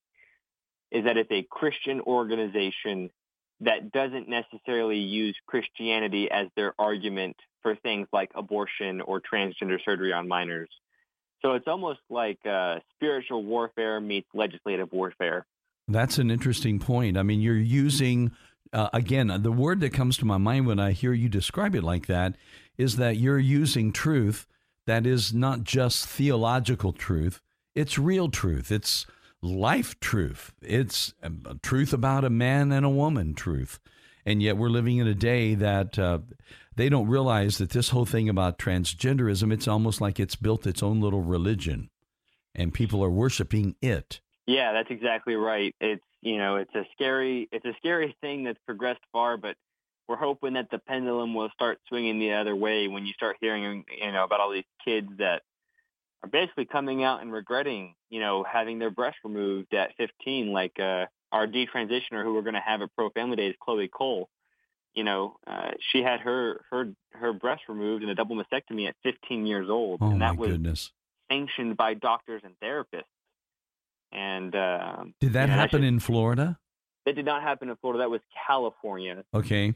is 0.91 1.05
that 1.05 1.17
it's 1.17 1.31
a 1.31 1.45
Christian 1.49 2.01
organization 2.01 3.09
that 3.61 3.91
doesn't 3.91 4.27
necessarily 4.27 4.97
use 4.97 5.35
Christianity 5.47 6.29
as 6.29 6.47
their 6.55 6.73
argument 6.77 7.37
for 7.61 7.75
things 7.75 8.07
like 8.11 8.31
abortion 8.35 9.01
or 9.01 9.21
transgender 9.21 9.77
surgery 9.85 10.13
on 10.13 10.27
minors. 10.27 10.69
So 11.41 11.53
it's 11.53 11.67
almost 11.67 11.99
like 12.09 12.39
uh, 12.45 12.79
spiritual 12.95 13.43
warfare 13.43 13.99
meets 13.99 14.27
legislative 14.33 14.91
warfare. 14.91 15.45
That's 15.87 16.17
an 16.17 16.31
interesting 16.31 16.79
point. 16.79 17.17
I 17.17 17.23
mean, 17.23 17.41
you're 17.41 17.55
using, 17.55 18.31
uh, 18.74 18.89
again, 18.93 19.28
the 19.41 19.51
word 19.51 19.80
that 19.82 19.93
comes 19.93 20.17
to 20.17 20.26
my 20.26 20.38
mind 20.38 20.67
when 20.67 20.80
I 20.80 20.91
hear 20.91 21.13
you 21.13 21.30
describe 21.30 21.76
it 21.76 21.84
like 21.84 22.07
that 22.07 22.36
is 22.78 22.95
that 22.95 23.17
you're 23.17 23.39
using 23.39 23.91
truth 23.91 24.47
that 24.88 25.05
is 25.05 25.34
not 25.34 25.63
just 25.63 26.07
theological 26.07 26.93
truth, 26.93 27.41
it's 27.76 27.97
real 27.97 28.30
truth. 28.30 28.72
It's 28.72 29.05
life 29.41 29.99
truth. 29.99 30.53
It's 30.61 31.13
um, 31.24 31.59
truth 31.61 31.93
about 31.93 32.26
a 32.26 32.30
man 32.30 32.72
and 32.72 32.86
a 32.86 32.89
woman 32.89 33.34
truth. 33.34 33.80
And 34.26 34.41
yet 34.41 34.57
we're 34.57 34.69
living 34.69 34.97
in 34.97 35.07
a 35.07 35.15
day 35.15 35.55
that 35.55 35.97
uh, 35.97 36.19
they 36.76 36.89
don't 36.89 37.07
realize 37.07 37.57
that 37.57 37.72
this 37.72 37.89
whole 37.89 38.05
thing 38.05 38.30
about 38.30 38.59
transgenderism, 38.59 39.51
it's 39.51 39.67
almost 39.67 40.01
like 40.01 40.19
it's 40.19 40.36
built 40.36 40.67
its 40.67 40.84
own 40.84 41.01
little 41.01 41.22
religion 41.22 41.89
and 42.53 42.74
people 42.74 43.03
are 43.03 43.09
worshiping 43.09 43.76
it. 43.82 44.19
Yeah, 44.45 44.74
that's 44.74 44.91
exactly 44.91 45.36
right. 45.36 45.74
It's, 45.80 46.03
you 46.22 46.38
know, 46.38 46.57
it's 46.57 46.74
a 46.76 46.84
scary, 46.93 47.49
it's 47.51 47.65
a 47.65 47.74
scary 47.78 48.15
thing 48.22 48.43
that's 48.43 48.59
progressed 48.65 49.01
far, 49.11 49.38
but 49.38 49.55
we're 50.07 50.17
hoping 50.17 50.53
that 50.53 50.69
the 50.72 50.80
pendulum 50.80 51.34
will 51.34 51.49
start 51.53 51.80
swinging 51.88 52.19
the 52.19 52.34
other 52.34 52.55
way 52.55 52.88
when 52.88 53.05
you 53.05 53.13
start 53.13 53.38
hearing, 53.39 53.86
you 53.97 54.11
know, 54.11 54.24
about 54.24 54.39
all 54.39 54.51
these 54.51 54.63
kids 54.84 55.07
that 55.19 55.41
are 56.24 56.30
basically 56.30 56.65
coming 56.65 57.03
out 57.03 57.22
and 57.22 57.32
regretting, 57.32 57.95
you 58.09 58.19
know, 58.19 58.43
having 58.43 58.78
their 58.78 58.91
breast 58.91 59.17
removed 59.24 59.74
at 59.74 59.95
15, 59.97 60.51
like 60.51 60.78
uh, 60.80 61.05
our 61.32 61.47
detransitioner 61.47 62.24
who 62.24 62.34
we're 62.34 62.41
going 62.41 62.55
to 62.55 62.59
have 62.59 62.82
at 62.82 62.93
Pro 62.95 63.09
Family 63.11 63.38
Days, 63.38 63.55
Chloe 63.61 63.88
Cole. 63.88 64.30
You 64.93 65.05
know, 65.05 65.38
uh, 65.47 65.72
she 65.91 66.03
had 66.03 66.19
her 66.19 66.65
her 66.69 66.91
her 67.13 67.32
breast 67.32 67.61
removed 67.69 68.03
in 68.03 68.09
a 68.09 68.15
double 68.15 68.36
mastectomy 68.36 68.89
at 68.89 68.95
15 69.03 69.45
years 69.45 69.69
old, 69.69 69.99
Oh, 70.01 70.09
and 70.11 70.22
that 70.22 70.36
was 70.36 70.49
goodness. 70.51 70.91
sanctioned 71.32 71.78
by 71.78 71.93
doctors 71.93 72.41
and 72.43 72.53
therapists. 72.61 73.03
And 74.12 74.55
uh, 74.55 75.03
Did 75.20 75.34
that 75.34 75.43
you 75.43 75.47
know, 75.47 75.53
happen 75.53 75.82
should- 75.82 75.88
in 75.88 75.99
Florida? 75.99 76.59
That 77.05 77.16
did 77.16 77.26
not 77.26 77.41
happen 77.41 77.70
in 77.70 77.76
Florida. 77.78 78.03
That 78.03 78.12
was 78.12 78.22
California. 78.47 79.24
Okay. 79.34 79.74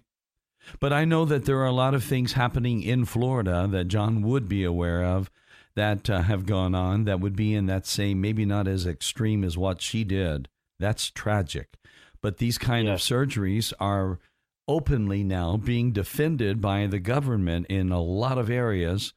But 0.80 0.94
I 0.94 1.06
know 1.06 1.26
that 1.26 1.46
there 1.46 1.58
are 1.60 1.66
a 1.66 1.72
lot 1.72 1.94
of 1.96 2.04
things 2.04 2.34
happening 2.34 2.82
in 2.84 3.06
Florida 3.06 3.68
that 3.72 3.86
John 3.88 4.22
would 4.22 4.48
be 4.48 4.64
aware 4.64 5.04
of 5.04 5.32
that 5.76 6.10
uh, 6.10 6.22
have 6.24 6.46
gone 6.46 6.74
on 6.76 7.04
that 7.06 7.20
would 7.20 7.36
be 7.36 7.54
in 7.54 7.66
that 7.66 7.86
same, 7.86 8.22
maybe 8.22 8.46
not 8.46 8.68
as 8.68 8.86
extreme 8.86 9.44
as 9.44 9.58
what 9.58 9.82
she 9.82 10.04
did. 10.04 10.48
That's 10.80 11.10
tragic. 11.10 11.76
But 12.22 12.38
these 12.38 12.58
kind 12.58 12.88
Yes. 12.88 13.10
of 13.10 13.18
surgeries 13.18 13.74
are 13.80 14.20
openly 14.68 15.24
now 15.24 15.58
being 15.58 15.92
defended 15.92 16.62
by 16.62 16.88
the 16.88 17.00
government 17.00 17.66
in 17.70 17.92
a 17.92 18.02
lot 18.02 18.38
of 18.38 18.50
areas 18.50 19.14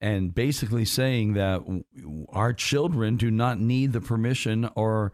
and 0.00 0.34
basically 0.34 0.84
saying 0.84 1.34
that 1.34 1.62
our 2.30 2.52
children 2.52 3.16
do 3.16 3.30
not 3.30 3.58
need 3.58 3.92
the 3.92 4.00
permission 4.00 4.68
or 4.74 5.12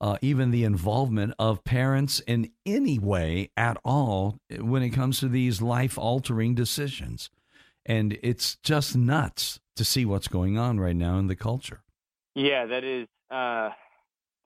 uh, 0.00 0.18
even 0.20 0.50
the 0.50 0.64
involvement 0.64 1.34
of 1.38 1.64
parents 1.64 2.20
in 2.20 2.50
any 2.66 2.98
way 2.98 3.50
at 3.56 3.78
all 3.84 4.38
when 4.58 4.82
it 4.82 4.90
comes 4.90 5.20
to 5.20 5.28
these 5.28 5.62
life 5.62 5.96
altering 5.96 6.54
decisions. 6.54 7.30
And 7.86 8.18
it's 8.22 8.56
just 8.56 8.96
nuts 8.96 9.60
to 9.76 9.84
see 9.84 10.04
what's 10.04 10.28
going 10.28 10.58
on 10.58 10.80
right 10.80 10.96
now 10.96 11.18
in 11.18 11.28
the 11.28 11.36
culture. 11.36 11.82
Yeah, 12.34 12.66
that 12.66 12.84
is 12.84 13.06
uh, 13.30 13.70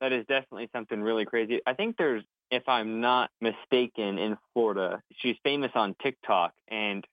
that 0.01 0.13
is 0.13 0.25
definitely 0.27 0.69
something 0.73 1.01
really 1.01 1.25
crazy. 1.25 1.61
I 1.67 1.75
think 1.75 1.97
there's, 1.97 2.23
if 2.51 2.69
I'm 2.69 3.01
not 3.01 3.31
mistaken, 3.41 4.19
in 4.19 4.37
Florida, 4.53 5.03
she's 5.17 5.37
famous 5.43 5.71
on 5.75 5.95
TikTok, 6.03 6.53
and 6.69 7.05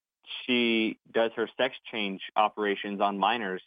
she 0.45 0.97
does 1.13 1.31
her 1.35 1.49
sex 1.57 1.75
change 1.91 2.21
operations 2.35 3.01
on 3.01 3.17
minors. 3.17 3.61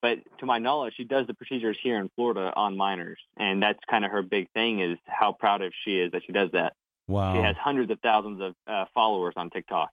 But 0.00 0.18
to 0.38 0.46
my 0.46 0.58
knowledge, 0.58 0.94
she 0.96 1.04
does 1.04 1.26
the 1.26 1.34
procedures 1.34 1.76
here 1.82 1.98
in 1.98 2.08
Florida 2.14 2.52
on 2.54 2.76
minors, 2.76 3.18
and 3.36 3.60
that's 3.60 3.80
kind 3.90 4.04
of 4.04 4.12
her 4.12 4.22
big 4.22 4.48
thing. 4.52 4.80
Is 4.80 4.98
how 5.06 5.32
proud 5.32 5.60
of 5.60 5.72
she 5.84 5.98
is 5.98 6.12
that 6.12 6.22
she 6.24 6.32
does 6.32 6.50
that. 6.52 6.74
Wow. 7.08 7.34
She 7.34 7.40
has 7.40 7.56
hundreds 7.56 7.90
of 7.90 7.98
thousands 8.00 8.40
of 8.40 8.54
uh, 8.66 8.84
followers 8.94 9.34
on 9.36 9.50
TikTok. 9.50 9.90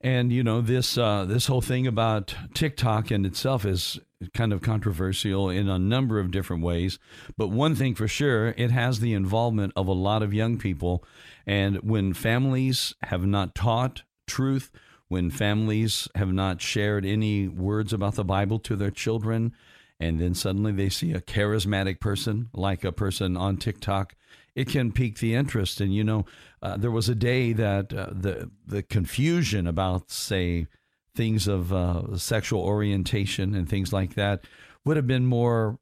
And 0.00 0.30
you 0.30 0.42
know 0.42 0.60
this 0.60 0.98
uh, 0.98 1.24
this 1.24 1.46
whole 1.46 1.62
thing 1.62 1.86
about 1.86 2.34
TikTok 2.54 3.10
in 3.10 3.24
itself 3.24 3.64
is 3.64 3.98
kind 4.34 4.52
of 4.52 4.62
controversial 4.62 5.48
in 5.48 5.68
a 5.68 5.78
number 5.78 6.18
of 6.18 6.30
different 6.30 6.62
ways. 6.62 6.98
But 7.36 7.48
one 7.48 7.74
thing 7.74 7.94
for 7.94 8.08
sure, 8.08 8.48
it 8.56 8.70
has 8.70 9.00
the 9.00 9.14
involvement 9.14 9.72
of 9.74 9.88
a 9.88 9.92
lot 9.92 10.22
of 10.22 10.34
young 10.34 10.58
people. 10.58 11.04
And 11.46 11.76
when 11.78 12.12
families 12.12 12.94
have 13.04 13.24
not 13.26 13.54
taught 13.54 14.02
truth, 14.26 14.70
when 15.08 15.30
families 15.30 16.08
have 16.14 16.32
not 16.32 16.60
shared 16.60 17.04
any 17.04 17.48
words 17.48 17.92
about 17.92 18.14
the 18.14 18.24
Bible 18.24 18.58
to 18.60 18.76
their 18.76 18.90
children, 18.90 19.52
and 20.00 20.20
then 20.20 20.34
suddenly 20.34 20.72
they 20.72 20.88
see 20.88 21.12
a 21.12 21.20
charismatic 21.20 22.00
person 22.00 22.48
like 22.52 22.84
a 22.84 22.92
person 22.92 23.36
on 23.36 23.56
TikTok, 23.56 24.14
it 24.54 24.68
can 24.68 24.92
pique 24.92 25.18
the 25.18 25.34
interest. 25.34 25.80
And 25.80 25.94
you 25.94 26.04
know, 26.04 26.24
uh, 26.62 26.76
there 26.76 26.90
was 26.90 27.08
a 27.08 27.14
day 27.14 27.52
that 27.52 27.92
uh, 27.92 28.10
the 28.10 28.50
the 28.66 28.82
confusion 28.82 29.66
about, 29.66 30.10
say, 30.10 30.66
things 31.14 31.46
of 31.46 31.72
uh, 31.72 32.16
sexual 32.16 32.60
orientation 32.60 33.54
and 33.54 33.68
things 33.68 33.92
like 33.92 34.14
that 34.14 34.44
would 34.84 34.96
have 34.96 35.06
been 35.06 35.26
more 35.26 35.78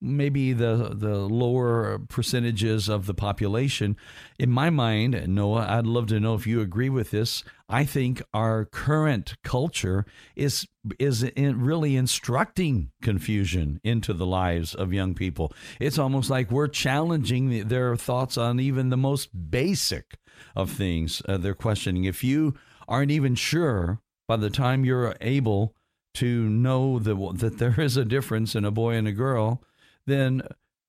maybe 0.00 0.52
the 0.52 0.90
the 0.92 1.16
lower 1.16 1.98
percentages 1.98 2.88
of 2.88 3.06
the 3.06 3.14
population. 3.14 3.96
In 4.38 4.50
my 4.50 4.70
mind 4.70 5.28
Noah 5.28 5.66
I'd 5.68 5.86
love 5.86 6.06
to 6.08 6.20
know 6.20 6.34
if 6.34 6.46
you 6.46 6.60
agree 6.60 6.90
with 6.90 7.10
this. 7.10 7.42
I 7.68 7.84
think 7.84 8.22
our 8.32 8.64
current 8.64 9.34
culture 9.42 10.04
is 10.34 10.66
is 10.98 11.22
in 11.22 11.60
really 11.60 11.96
instructing 11.96 12.90
confusion 13.02 13.80
into 13.82 14.12
the 14.12 14.26
lives 14.26 14.74
of 14.74 14.92
young 14.92 15.14
people. 15.14 15.52
It's 15.80 15.98
almost 15.98 16.30
like 16.30 16.50
we're 16.50 16.68
challenging 16.68 17.68
their 17.68 17.96
thoughts 17.96 18.36
on 18.36 18.60
even 18.60 18.90
the 18.90 18.96
most 18.96 19.50
basic 19.50 20.18
of 20.54 20.70
things. 20.70 21.22
Uh, 21.26 21.38
they're 21.38 21.54
questioning 21.54 22.04
if 22.04 22.22
you 22.22 22.54
aren't 22.86 23.10
even 23.10 23.34
sure 23.34 24.00
by 24.28 24.36
the 24.36 24.50
time 24.50 24.84
you're 24.84 25.16
able 25.20 25.74
to 26.14 26.48
know 26.48 26.98
that 26.98 27.38
that 27.38 27.58
there 27.58 27.80
is 27.80 27.96
a 27.96 28.04
difference 28.04 28.54
in 28.54 28.64
a 28.64 28.70
boy 28.70 28.94
and 28.94 29.08
a 29.08 29.12
girl 29.12 29.62
then 30.06 30.42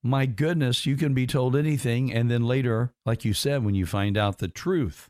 my 0.04 0.26
goodness, 0.26 0.86
you 0.86 0.96
can 0.96 1.14
be 1.14 1.28
told 1.28 1.56
anything. 1.56 2.14
And 2.14 2.30
then 2.30 2.44
later, 2.44 2.94
like 3.06 3.26
you 3.26 3.34
said, 3.34 3.66
when 3.66 3.76
you 3.76 3.86
find 3.86 4.18
out 4.18 4.38
the 4.38 4.48
truth, 4.48 5.10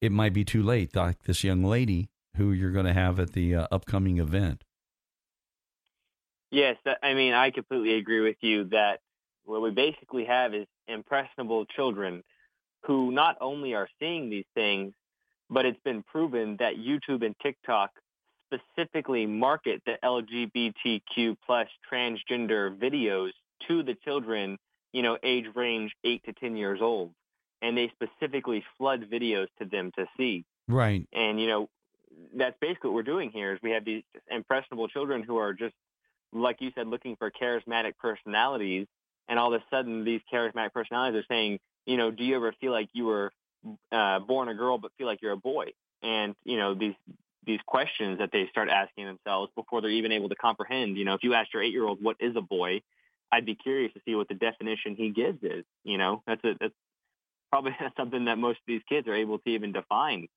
it 0.00 0.12
might 0.12 0.32
be 0.32 0.44
too 0.44 0.62
late, 0.62 0.94
like 0.96 1.22
this 1.24 1.44
young 1.44 1.62
lady 1.62 2.08
who 2.36 2.52
you're 2.52 2.72
going 2.72 2.86
to 2.86 2.92
have 2.92 3.20
at 3.20 3.32
the 3.32 3.54
uh, 3.54 3.66
upcoming 3.70 4.18
event. 4.18 4.64
Yes, 6.50 6.76
I 7.02 7.14
mean, 7.14 7.32
I 7.32 7.50
completely 7.50 7.94
agree 7.94 8.20
with 8.20 8.36
you 8.40 8.64
that 8.70 9.00
what 9.44 9.62
we 9.62 9.70
basically 9.70 10.24
have 10.24 10.54
is 10.54 10.66
impressionable 10.88 11.66
children 11.66 12.22
who 12.84 13.10
not 13.10 13.36
only 13.40 13.74
are 13.74 13.88
seeing 13.98 14.30
these 14.30 14.44
things, 14.54 14.92
but 15.50 15.66
it's 15.66 15.80
been 15.84 16.02
proven 16.02 16.56
that 16.58 16.74
YouTube 16.76 17.24
and 17.24 17.34
TikTok 17.42 17.90
specifically 18.46 19.26
market 19.26 19.82
the 19.86 19.96
LGBTQ 20.04 21.36
plus 21.44 21.68
transgender 21.90 22.76
videos 22.76 23.30
to 23.68 23.82
the 23.82 23.94
children, 24.04 24.58
you 24.92 25.02
know, 25.02 25.18
age 25.22 25.46
range 25.54 25.92
8 26.04 26.24
to 26.24 26.32
10 26.32 26.56
years 26.56 26.80
old. 26.80 27.12
And 27.62 27.76
they 27.76 27.90
specifically 27.94 28.64
flood 28.76 29.06
videos 29.10 29.46
to 29.58 29.64
them 29.64 29.90
to 29.96 30.06
see. 30.16 30.44
Right. 30.68 31.06
And, 31.12 31.40
you 31.40 31.46
know, 31.46 31.68
that's 32.34 32.56
basically 32.60 32.90
what 32.90 32.96
we're 32.96 33.02
doing 33.02 33.30
here 33.30 33.54
is 33.54 33.60
we 33.62 33.72
have 33.72 33.84
these 33.84 34.02
impressionable 34.30 34.88
children 34.88 35.22
who 35.22 35.38
are 35.38 35.52
just, 35.52 35.74
like 36.32 36.60
you 36.60 36.70
said, 36.74 36.86
looking 36.86 37.16
for 37.16 37.30
charismatic 37.30 37.92
personalities. 37.98 38.86
And 39.28 39.38
all 39.38 39.52
of 39.52 39.60
a 39.60 39.64
sudden, 39.74 40.04
these 40.04 40.20
charismatic 40.32 40.72
personalities 40.72 41.20
are 41.20 41.34
saying, 41.34 41.58
you 41.86 41.96
know, 41.96 42.10
do 42.10 42.24
you 42.24 42.36
ever 42.36 42.52
feel 42.60 42.72
like 42.72 42.88
you 42.92 43.06
were 43.06 43.32
uh, 43.90 44.20
born 44.20 44.48
a 44.48 44.54
girl 44.54 44.78
but 44.78 44.92
feel 44.98 45.06
like 45.06 45.22
you're 45.22 45.32
a 45.32 45.36
boy? 45.36 45.68
And, 46.02 46.34
you 46.44 46.58
know, 46.58 46.74
these 46.74 46.94
these 47.46 47.60
questions 47.66 48.18
that 48.18 48.30
they 48.32 48.46
start 48.50 48.68
asking 48.68 49.06
themselves 49.06 49.52
before 49.54 49.80
they're 49.80 49.90
even 49.90 50.12
able 50.12 50.28
to 50.28 50.34
comprehend. 50.34 50.96
You 50.96 51.04
know, 51.04 51.14
if 51.14 51.22
you 51.22 51.34
ask 51.34 51.52
your 51.52 51.62
eight-year-old 51.62 52.02
what 52.02 52.16
is 52.20 52.34
a 52.36 52.40
boy, 52.40 52.82
I'd 53.32 53.46
be 53.46 53.54
curious 53.54 53.92
to 53.94 54.00
see 54.04 54.14
what 54.14 54.28
the 54.28 54.34
definition 54.34 54.96
he 54.96 55.10
gives 55.10 55.42
is. 55.42 55.64
You 55.84 55.98
know, 55.98 56.22
that's 56.26 56.42
a, 56.44 56.54
that's 56.60 56.74
probably 57.50 57.76
something 57.96 58.24
that 58.26 58.38
most 58.38 58.58
of 58.58 58.66
these 58.66 58.82
kids 58.88 59.06
are 59.08 59.14
able 59.14 59.38
to 59.38 59.50
even 59.50 59.72
define. 59.72 60.28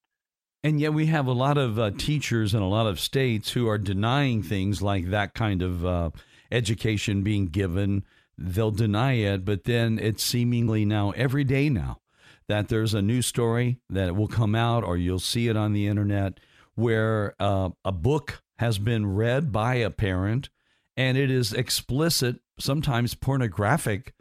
And 0.63 0.79
yet 0.79 0.93
we 0.93 1.05
have 1.05 1.25
a 1.25 1.31
lot 1.31 1.57
of 1.57 1.79
uh, 1.79 1.91
teachers 1.91 2.53
in 2.53 2.61
a 2.61 2.67
lot 2.67 2.85
of 2.85 2.99
states 2.99 3.51
who 3.51 3.67
are 3.67 3.77
denying 3.77 4.43
things 4.43 4.81
like 4.81 5.09
that 5.09 5.33
kind 5.33 5.61
of 5.61 5.85
uh, 5.85 6.09
education 6.51 7.23
being 7.23 7.47
given. 7.47 8.03
They'll 8.37 8.71
deny 8.71 9.13
it, 9.13 9.45
but 9.45 9.63
then 9.63 9.99
it's 9.99 10.23
seemingly 10.23 10.85
now 10.85 11.11
every 11.11 11.45
day 11.45 11.69
now 11.69 12.01
that 12.49 12.67
there's 12.67 12.93
a 12.93 13.01
new 13.01 13.21
story 13.21 13.77
that 13.89 14.15
will 14.15 14.27
come 14.27 14.55
out 14.55 14.83
or 14.83 14.97
you'll 14.97 15.19
see 15.19 15.47
it 15.47 15.55
on 15.55 15.71
the 15.71 15.87
internet 15.87 16.39
where 16.79 17.35
uh, 17.39 17.69
a 17.83 17.91
book 17.91 18.41
has 18.57 18.79
been 18.79 19.13
read 19.13 19.51
by 19.51 19.75
a 19.75 19.89
parent 19.89 20.49
and 20.97 21.17
it 21.17 21.31
is 21.31 21.53
explicit, 21.53 22.37
sometimes 22.59 23.15
pornographic 23.15 24.13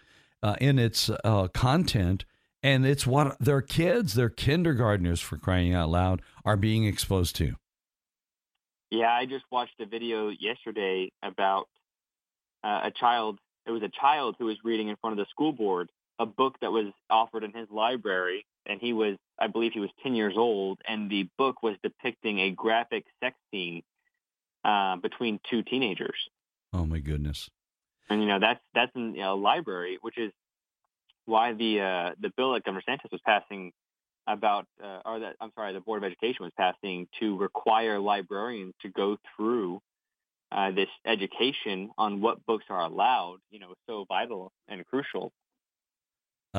uh, 0.42 0.56
in 0.60 0.78
its 0.78 1.10
uh, 1.24 1.48
content. 1.48 2.24
And 2.62 2.84
it's 2.84 3.06
what 3.06 3.36
their 3.38 3.62
kids, 3.62 4.14
their 4.14 4.28
kindergartners, 4.28 5.20
for 5.20 5.36
crying 5.36 5.74
out 5.74 5.90
loud, 5.90 6.22
are 6.44 6.56
being 6.56 6.84
exposed 6.84 7.36
to. 7.36 7.54
Yeah, 8.90 9.12
I 9.12 9.26
just 9.26 9.44
watched 9.50 9.80
a 9.80 9.86
video 9.86 10.28
yesterday 10.28 11.10
about 11.22 11.68
uh, 12.64 12.82
a 12.84 12.92
child. 12.98 13.38
It 13.66 13.70
was 13.70 13.82
a 13.82 13.90
child 14.00 14.36
who 14.38 14.46
was 14.46 14.56
reading 14.64 14.88
in 14.88 14.96
front 14.96 15.18
of 15.18 15.24
the 15.24 15.30
school 15.30 15.52
board 15.52 15.88
a 16.18 16.26
book 16.26 16.54
that 16.60 16.72
was 16.72 16.92
offered 17.10 17.44
in 17.44 17.52
his 17.52 17.68
library, 17.70 18.44
and 18.68 18.80
he 18.80 18.92
was, 18.92 19.16
I 19.38 19.46
believe, 19.46 19.72
he 19.72 19.80
was 19.80 19.90
10 20.02 20.14
years 20.14 20.34
old, 20.36 20.78
and 20.86 21.10
the 21.10 21.28
book 21.38 21.62
was 21.62 21.76
depicting 21.82 22.40
a 22.40 22.50
graphic 22.50 23.04
sex 23.22 23.36
scene 23.50 23.82
uh, 24.64 24.96
between 24.96 25.40
two 25.50 25.62
teenagers. 25.62 26.18
Oh 26.72 26.84
my 26.84 26.98
goodness! 26.98 27.48
And 28.10 28.20
you 28.20 28.28
know 28.28 28.38
that's 28.38 28.60
that's 28.74 28.92
in 28.94 29.18
a 29.18 29.34
library, 29.34 29.98
which 30.02 30.18
is 30.18 30.32
why 31.24 31.54
the 31.54 31.80
uh, 31.80 32.14
the 32.20 32.30
bill 32.36 32.52
that 32.52 32.64
Governor 32.64 32.82
Santos 32.84 33.10
was 33.10 33.20
passing 33.24 33.72
about, 34.26 34.66
uh, 34.82 35.00
or 35.06 35.20
that 35.20 35.36
I'm 35.40 35.50
sorry, 35.54 35.72
the 35.72 35.80
Board 35.80 36.02
of 36.02 36.06
Education 36.06 36.44
was 36.44 36.52
passing 36.56 37.08
to 37.20 37.38
require 37.38 37.98
librarians 37.98 38.74
to 38.82 38.90
go 38.90 39.16
through 39.34 39.80
uh, 40.52 40.70
this 40.72 40.88
education 41.06 41.90
on 41.96 42.20
what 42.20 42.44
books 42.44 42.64
are 42.68 42.82
allowed. 42.82 43.38
You 43.50 43.60
know, 43.60 43.74
so 43.86 44.04
vital 44.08 44.52
and 44.68 44.84
crucial. 44.86 45.32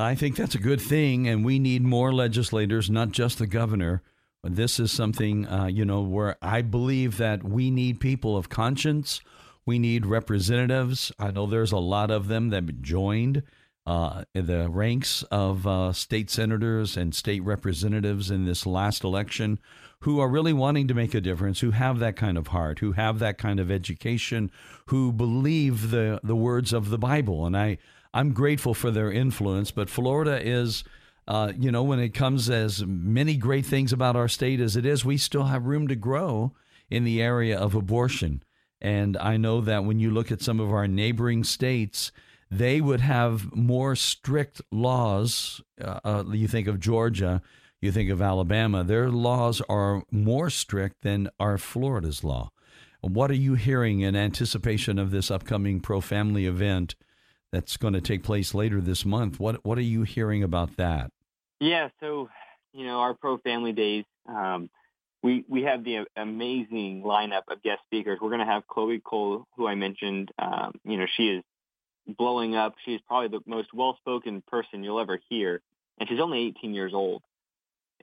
I 0.00 0.14
think 0.14 0.36
that's 0.36 0.54
a 0.54 0.58
good 0.58 0.80
thing, 0.80 1.28
and 1.28 1.44
we 1.44 1.58
need 1.58 1.82
more 1.82 2.12
legislators, 2.12 2.90
not 2.90 3.10
just 3.10 3.38
the 3.38 3.46
governor. 3.46 4.02
This 4.42 4.80
is 4.80 4.90
something, 4.90 5.46
uh, 5.46 5.66
you 5.66 5.84
know, 5.84 6.00
where 6.00 6.36
I 6.40 6.62
believe 6.62 7.18
that 7.18 7.44
we 7.44 7.70
need 7.70 8.00
people 8.00 8.36
of 8.36 8.48
conscience. 8.48 9.20
We 9.66 9.78
need 9.78 10.06
representatives. 10.06 11.12
I 11.18 11.30
know 11.30 11.46
there's 11.46 11.72
a 11.72 11.78
lot 11.78 12.10
of 12.10 12.28
them 12.28 12.48
that 12.48 12.80
joined 12.80 13.42
uh, 13.86 14.24
the 14.32 14.68
ranks 14.70 15.22
of 15.30 15.66
uh, 15.66 15.92
state 15.92 16.30
senators 16.30 16.96
and 16.96 17.14
state 17.14 17.42
representatives 17.42 18.30
in 18.30 18.46
this 18.46 18.64
last 18.64 19.04
election 19.04 19.58
who 20.00 20.18
are 20.18 20.28
really 20.28 20.52
wanting 20.54 20.88
to 20.88 20.94
make 20.94 21.14
a 21.14 21.20
difference, 21.20 21.60
who 21.60 21.72
have 21.72 21.98
that 21.98 22.16
kind 22.16 22.38
of 22.38 22.48
heart, 22.48 22.78
who 22.78 22.92
have 22.92 23.18
that 23.18 23.36
kind 23.36 23.60
of 23.60 23.70
education, 23.70 24.50
who 24.86 25.12
believe 25.12 25.90
the, 25.90 26.18
the 26.22 26.36
words 26.36 26.72
of 26.72 26.88
the 26.88 26.98
Bible. 26.98 27.44
And 27.44 27.56
I, 27.56 27.76
I'm 28.12 28.32
grateful 28.32 28.74
for 28.74 28.90
their 28.90 29.12
influence, 29.12 29.70
but 29.70 29.90
Florida 29.90 30.40
is. 30.40 30.84
Uh, 31.28 31.52
you 31.56 31.70
know, 31.70 31.84
when 31.84 32.00
it 32.00 32.12
comes 32.12 32.50
as 32.50 32.84
many 32.84 33.36
great 33.36 33.64
things 33.64 33.92
about 33.92 34.16
our 34.16 34.26
state 34.26 34.58
as 34.58 34.74
it 34.74 34.84
is, 34.84 35.04
we 35.04 35.16
still 35.16 35.44
have 35.44 35.66
room 35.66 35.86
to 35.86 35.94
grow 35.94 36.52
in 36.90 37.04
the 37.04 37.22
area 37.22 37.56
of 37.56 37.76
abortion. 37.76 38.42
And 38.80 39.16
I 39.16 39.36
know 39.36 39.60
that 39.60 39.84
when 39.84 40.00
you 40.00 40.10
look 40.10 40.32
at 40.32 40.42
some 40.42 40.58
of 40.58 40.72
our 40.72 40.88
neighboring 40.88 41.44
states, 41.44 42.10
they 42.50 42.80
would 42.80 43.00
have 43.00 43.54
more 43.54 43.94
strict 43.94 44.60
laws. 44.72 45.60
Uh, 45.80 46.00
uh, 46.04 46.24
you 46.32 46.48
think 46.48 46.66
of 46.66 46.80
Georgia, 46.80 47.42
you 47.80 47.92
think 47.92 48.10
of 48.10 48.20
Alabama, 48.20 48.82
their 48.82 49.08
laws 49.08 49.62
are 49.68 50.02
more 50.10 50.50
strict 50.50 51.02
than 51.02 51.28
our 51.38 51.58
Florida's 51.58 52.24
law. 52.24 52.50
What 53.02 53.30
are 53.30 53.34
you 53.34 53.54
hearing 53.54 54.00
in 54.00 54.16
anticipation 54.16 54.98
of 54.98 55.10
this 55.10 55.30
upcoming 55.30 55.80
pro 55.80 56.00
family 56.00 56.46
event 56.46 56.94
that's 57.52 57.76
going 57.76 57.94
to 57.94 58.00
take 58.00 58.22
place 58.22 58.54
later 58.54 58.80
this 58.80 59.04
month? 59.04 59.40
What 59.40 59.64
what 59.64 59.78
are 59.78 59.82
you 59.82 60.02
hearing 60.02 60.42
about 60.42 60.76
that? 60.76 61.10
Yeah, 61.60 61.88
so 62.00 62.28
you 62.72 62.84
know 62.84 63.00
our 63.00 63.14
pro 63.14 63.38
family 63.38 63.72
days. 63.72 64.04
Um, 64.26 64.70
we 65.22 65.44
we 65.48 65.62
have 65.64 65.84
the 65.84 66.06
amazing 66.16 67.02
lineup 67.04 67.42
of 67.48 67.62
guest 67.62 67.80
speakers. 67.86 68.18
We're 68.20 68.30
going 68.30 68.40
to 68.40 68.46
have 68.46 68.66
Chloe 68.66 69.00
Cole, 69.00 69.46
who 69.56 69.66
I 69.66 69.74
mentioned. 69.74 70.30
Um, 70.38 70.72
you 70.84 70.96
know, 70.96 71.06
she 71.16 71.28
is 71.28 71.44
blowing 72.06 72.54
up. 72.54 72.74
She's 72.84 73.00
probably 73.06 73.28
the 73.28 73.42
most 73.46 73.68
well-spoken 73.74 74.42
person 74.46 74.82
you'll 74.82 75.00
ever 75.00 75.20
hear, 75.28 75.60
and 75.98 76.08
she's 76.08 76.20
only 76.20 76.46
18 76.58 76.74
years 76.74 76.94
old. 76.94 77.22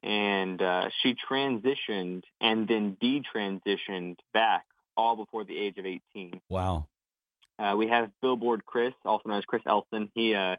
And 0.04 0.62
uh, 0.62 0.89
she 1.02 1.16
transitioned 1.30 2.22
and 2.39 2.68
then 2.68 2.98
detransitioned 3.02 4.18
back 4.32 4.66
all 4.95 5.16
before 5.16 5.43
the 5.43 5.58
age 5.58 5.78
of 5.80 5.86
18. 5.86 6.39
Wow. 6.50 6.88
Uh, 7.60 7.76
we 7.78 7.88
have 7.88 8.10
Billboard 8.22 8.66
Chris, 8.66 8.93
also 9.03 9.30
known 9.30 9.39
as 9.39 9.45
Chris 9.45 9.64
Elston. 9.66 10.10
He, 10.14 10.36
uh, 10.36 10.55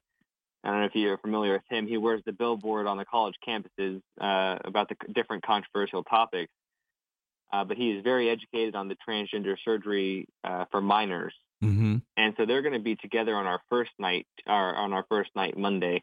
I 0.64 0.70
don't 0.70 0.80
know 0.80 0.86
if 0.86 0.94
you're 0.94 1.18
familiar 1.18 1.52
with 1.52 1.62
him. 1.68 1.86
He 1.86 1.96
wears 1.96 2.22
the 2.26 2.32
billboard 2.32 2.86
on 2.86 2.96
the 2.96 3.04
college 3.04 3.36
campuses 3.46 4.00
uh, 4.20 4.58
about 4.64 4.88
the 4.88 4.96
different 5.12 5.44
controversial 5.44 6.02
topics. 6.02 6.52
Uh, 7.52 7.64
but 7.64 7.76
he 7.76 7.92
is 7.92 8.02
very 8.02 8.28
educated 8.28 8.74
on 8.74 8.88
the 8.88 8.96
transgender 9.08 9.56
surgery 9.64 10.26
uh, 10.44 10.64
for 10.70 10.80
minors. 10.80 11.34
Mm-hmm. 11.62 11.96
And 12.16 12.34
so 12.36 12.44
they're 12.46 12.62
going 12.62 12.74
to 12.74 12.80
be 12.80 12.96
together 12.96 13.34
on 13.34 13.46
our 13.46 13.60
first 13.68 13.90
night, 13.98 14.26
or 14.46 14.76
on 14.76 14.92
our 14.92 15.04
first 15.08 15.30
night 15.34 15.56
Monday. 15.56 16.02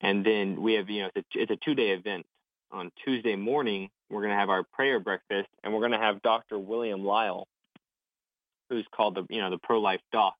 And 0.00 0.24
then 0.26 0.60
we 0.60 0.74
have, 0.74 0.90
you 0.90 1.02
know, 1.02 1.10
it's 1.14 1.28
a, 1.34 1.42
it's 1.42 1.50
a 1.52 1.56
two-day 1.64 1.90
event. 1.90 2.26
On 2.72 2.90
Tuesday 3.04 3.36
morning, 3.36 3.88
we're 4.10 4.22
going 4.22 4.32
to 4.32 4.38
have 4.38 4.50
our 4.50 4.64
prayer 4.64 4.98
breakfast, 4.98 5.48
and 5.62 5.72
we're 5.72 5.80
going 5.80 5.92
to 5.92 5.98
have 5.98 6.20
Dr. 6.22 6.58
William 6.58 7.04
Lile, 7.04 7.46
who's 8.68 8.86
called 8.94 9.16
the, 9.16 9.26
you 9.28 9.40
know, 9.40 9.50
the 9.50 9.58
pro-life 9.58 10.00
doc. 10.12 10.34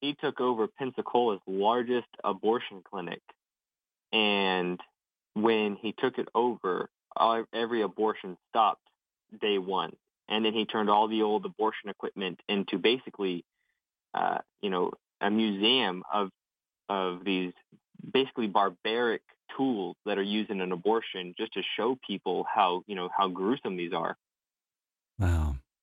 He 0.00 0.14
took 0.14 0.40
over 0.40 0.68
Pensacola's 0.80 1.40
largest 1.46 2.06
abortion 2.22 2.82
clinic, 2.88 3.20
and 4.12 4.80
when 5.34 5.76
he 5.76 5.94
took 5.98 6.18
it 6.18 6.28
over, 6.34 6.88
every 7.52 7.82
abortion 7.82 8.36
stopped 8.50 8.82
day 9.40 9.58
one 9.58 9.92
and 10.28 10.44
then 10.44 10.52
he 10.52 10.66
turned 10.66 10.90
all 10.90 11.08
the 11.08 11.22
old 11.22 11.44
abortion 11.44 11.88
equipment 11.88 12.40
into 12.48 12.78
basically, 12.78 13.44
uh, 14.14 14.38
you 14.60 14.70
know, 14.70 14.92
a 15.20 15.30
museum 15.30 16.02
of 16.12 16.30
of 16.88 17.24
these 17.24 17.52
basically 18.12 18.46
barbaric 18.46 19.22
tools 19.56 19.96
that 20.06 20.18
are 20.18 20.22
used 20.22 20.50
in 20.50 20.60
an 20.60 20.72
abortion, 20.72 21.34
just 21.36 21.52
to 21.54 21.62
show 21.76 21.98
people 22.06 22.46
how 22.52 22.82
you 22.86 22.94
know 22.94 23.08
how 23.16 23.28
gruesome 23.28 23.76
these 23.76 23.92
are. 23.92 24.16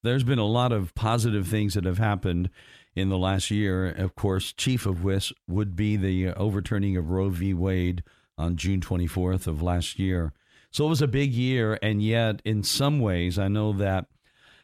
There's 0.06 0.24
been 0.24 0.39
a 0.39 0.45
lot 0.45 0.72
of 0.72 0.93
positive 0.93 1.47
things 1.47 1.74
that 1.74 1.84
have 1.84 1.97
happened 1.97 2.51
in 2.95 3.10
the 3.10 3.18
last 3.18 3.49
year. 3.49 3.88
Of 3.88 4.14
course, 4.14 4.53
chief 4.53 4.86
of 4.86 5.03
which 5.03 5.34
would 5.47 5.76
be 5.76 5.97
the 5.97 6.30
overturning 6.30 6.95
of 6.95 7.10
Roe 7.10 7.30
v. 7.30 7.56
Wade 7.56 8.03
on 8.38 8.56
June 8.56 8.82
24th 8.82 9.47
of 9.47 9.64
last 9.64 9.97
year. 9.97 10.32
So 10.70 10.86
it 10.86 10.89
was 10.89 11.01
a 11.01 11.08
big 11.08 11.34
year, 11.34 11.80
and 11.82 12.03
yet, 12.03 12.39
in 12.45 12.62
some 12.62 12.99
ways, 12.99 13.39
I 13.39 13.47
know 13.47 13.74
that 13.74 14.06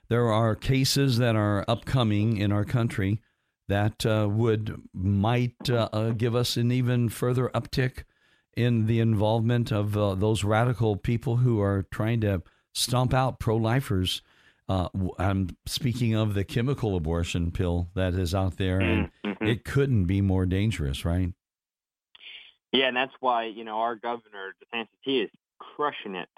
there 0.10 0.32
are 0.32 0.56
cases 0.56 1.18
that 1.18 1.36
are 1.36 1.66
upcoming 1.68 2.38
in 2.38 2.52
our 2.52 2.66
country 2.66 3.20
that 3.68 4.06
uh, 4.06 4.28
would 4.30 4.80
might 4.94 5.70
uh, 5.70 5.90
uh, 5.92 6.10
give 6.12 6.36
us 6.36 6.56
an 6.56 6.72
even 6.72 7.10
further 7.10 7.50
uptick 7.56 8.04
in 8.56 8.86
the 8.86 9.00
involvement 9.00 9.72
of 9.72 9.98
uh, 9.98 10.14
those 10.14 10.44
radical 10.44 10.98
people 10.98 11.38
who 11.38 11.60
are 11.60 11.88
trying 11.90 12.22
to 12.22 12.44
stomp 12.74 13.14
out 13.14 13.40
pro-lifers. 13.40 14.22
Uh, 14.72 14.88
I'm 15.20 15.58
speaking 15.66 16.16
of 16.16 16.34
the 16.34 16.46
chemical 16.46 16.96
abortion 16.96 17.52
pill 17.52 17.90
that 17.94 18.14
is 18.14 18.34
out 18.34 18.56
there, 18.56 18.80
and 18.80 19.10
mm-hmm. 19.26 19.46
it 19.46 19.66
couldn't 19.66 20.06
be 20.06 20.22
more 20.22 20.46
dangerous, 20.46 21.04
right? 21.04 21.34
Yeah, 22.72 22.88
and 22.88 22.96
that's 22.96 23.12
why 23.20 23.48
you 23.48 23.66
know 23.66 23.80
our 23.80 23.96
governor 23.96 24.56
DeSantis 24.74 24.88
he 25.02 25.20
is 25.24 25.30
crushing 25.60 26.16
it 26.16 26.30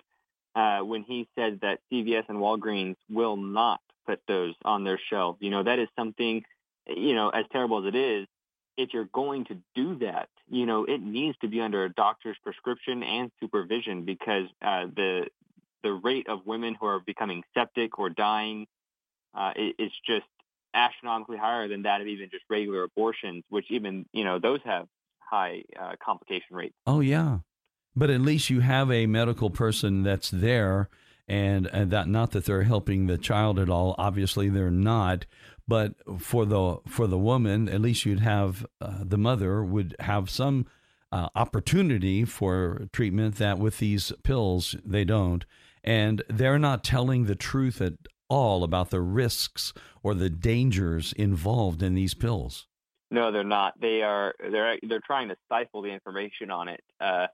uh, 0.56 0.80
when 0.80 1.04
he 1.04 1.28
said 1.36 1.60
that 1.62 1.82
CVS 1.92 2.24
and 2.28 2.40
Walgreens 2.40 2.96
will 3.08 3.38
not 3.38 3.82
put 4.08 4.20
those 4.28 4.56
on 4.66 4.84
their 4.84 5.00
shelves. 5.12 5.38
You 5.40 5.52
know, 5.52 5.62
that 5.62 5.78
is 5.78 5.88
something, 5.96 6.44
you 6.88 7.14
know, 7.14 7.30
as 7.30 7.46
terrible 7.52 7.86
as 7.86 7.94
it 7.94 7.96
is, 7.96 8.28
if 8.78 8.96
you're 8.96 9.10
going 9.14 9.46
to 9.46 9.58
do 9.76 10.00
that, 10.00 10.30
you 10.50 10.66
know, 10.66 10.86
it 10.86 11.04
needs 11.04 11.38
to 11.42 11.48
be 11.48 11.62
under 11.62 11.86
a 11.86 11.90
doctor's 11.94 12.38
prescription 12.44 13.04
and 13.04 13.32
supervision 13.40 14.06
because 14.06 14.48
uh, 14.64 14.86
the 14.86 15.28
the 15.84 15.94
rate 15.94 16.28
of 16.28 16.46
women 16.46 16.76
who 16.80 16.86
are 16.86 17.00
becoming 17.00 17.44
septic 17.54 18.00
or 18.00 18.10
dying 18.10 18.66
uh, 19.36 19.52
is 19.58 19.92
just 20.06 20.26
astronomically 20.74 21.38
higher 21.38 21.68
than 21.68 21.84
that 21.84 22.02
of 22.02 22.08
even 22.08 22.30
just 22.32 22.44
regular 22.50 22.84
abortions, 22.84 23.44
which 23.50 23.66
even 23.70 24.06
you 24.14 24.24
know 24.24 24.40
those 24.40 24.60
have 24.66 24.88
high 25.20 25.64
uh, 25.80 25.94
complication 26.04 26.56
rates. 26.56 26.76
Oh 26.88 27.00
yeah, 27.00 27.40
but 27.96 28.10
at 28.10 28.22
least 28.22 28.50
you 28.50 28.62
have 28.62 28.92
a 28.92 29.06
medical 29.06 29.50
person 29.50 30.04
that's 30.04 30.30
there, 30.32 30.90
and, 31.28 31.68
and 31.68 31.92
that 31.92 32.08
not 32.08 32.32
that 32.32 32.46
they're 32.46 32.64
helping 32.64 33.08
the 33.08 33.18
child 33.18 33.60
at 33.60 33.70
all. 33.70 33.96
Obviously, 33.98 34.50
they're 34.50 34.72
not. 34.72 35.26
But 35.68 35.94
for 36.20 36.46
the 36.46 36.78
for 36.88 37.08
the 37.08 37.18
woman, 37.18 37.70
at 37.70 37.82
least 37.82 38.06
you'd 38.06 38.20
have 38.20 38.66
uh, 38.82 39.00
the 39.04 39.18
mother 39.18 39.64
would 39.64 39.96
have 40.00 40.30
some 40.30 40.66
uh, 41.14 41.30
opportunity 41.36 42.26
for 42.26 42.88
treatment 42.92 43.36
that 43.36 43.60
with 43.60 43.78
these 43.78 44.12
pills 44.24 44.76
they 44.84 45.06
don't, 45.06 45.46
and 45.84 46.24
they're 46.28 46.58
not 46.58 46.84
telling 46.84 47.26
the 47.26 47.36
truth 47.36 47.80
at 47.80 47.94
all 48.30 48.64
about 48.64 48.90
the 48.90 49.00
risks 49.00 49.74
or 50.02 50.16
the 50.16 50.30
dangers 50.30 51.14
involved 51.14 51.84
in 51.84 51.94
these 51.94 52.16
pills. 52.16 52.68
No, 53.12 53.32
they're 53.32 53.44
not. 53.44 53.80
They 53.80 54.02
are. 54.02 54.34
They're 54.40 54.80
they're 54.82 55.02
trying 55.06 55.30
to 55.30 55.36
stifle 55.46 55.84
the 55.84 55.90
information 55.90 56.50
on 56.50 56.68
it. 56.68 56.82
Uh, 57.00 57.28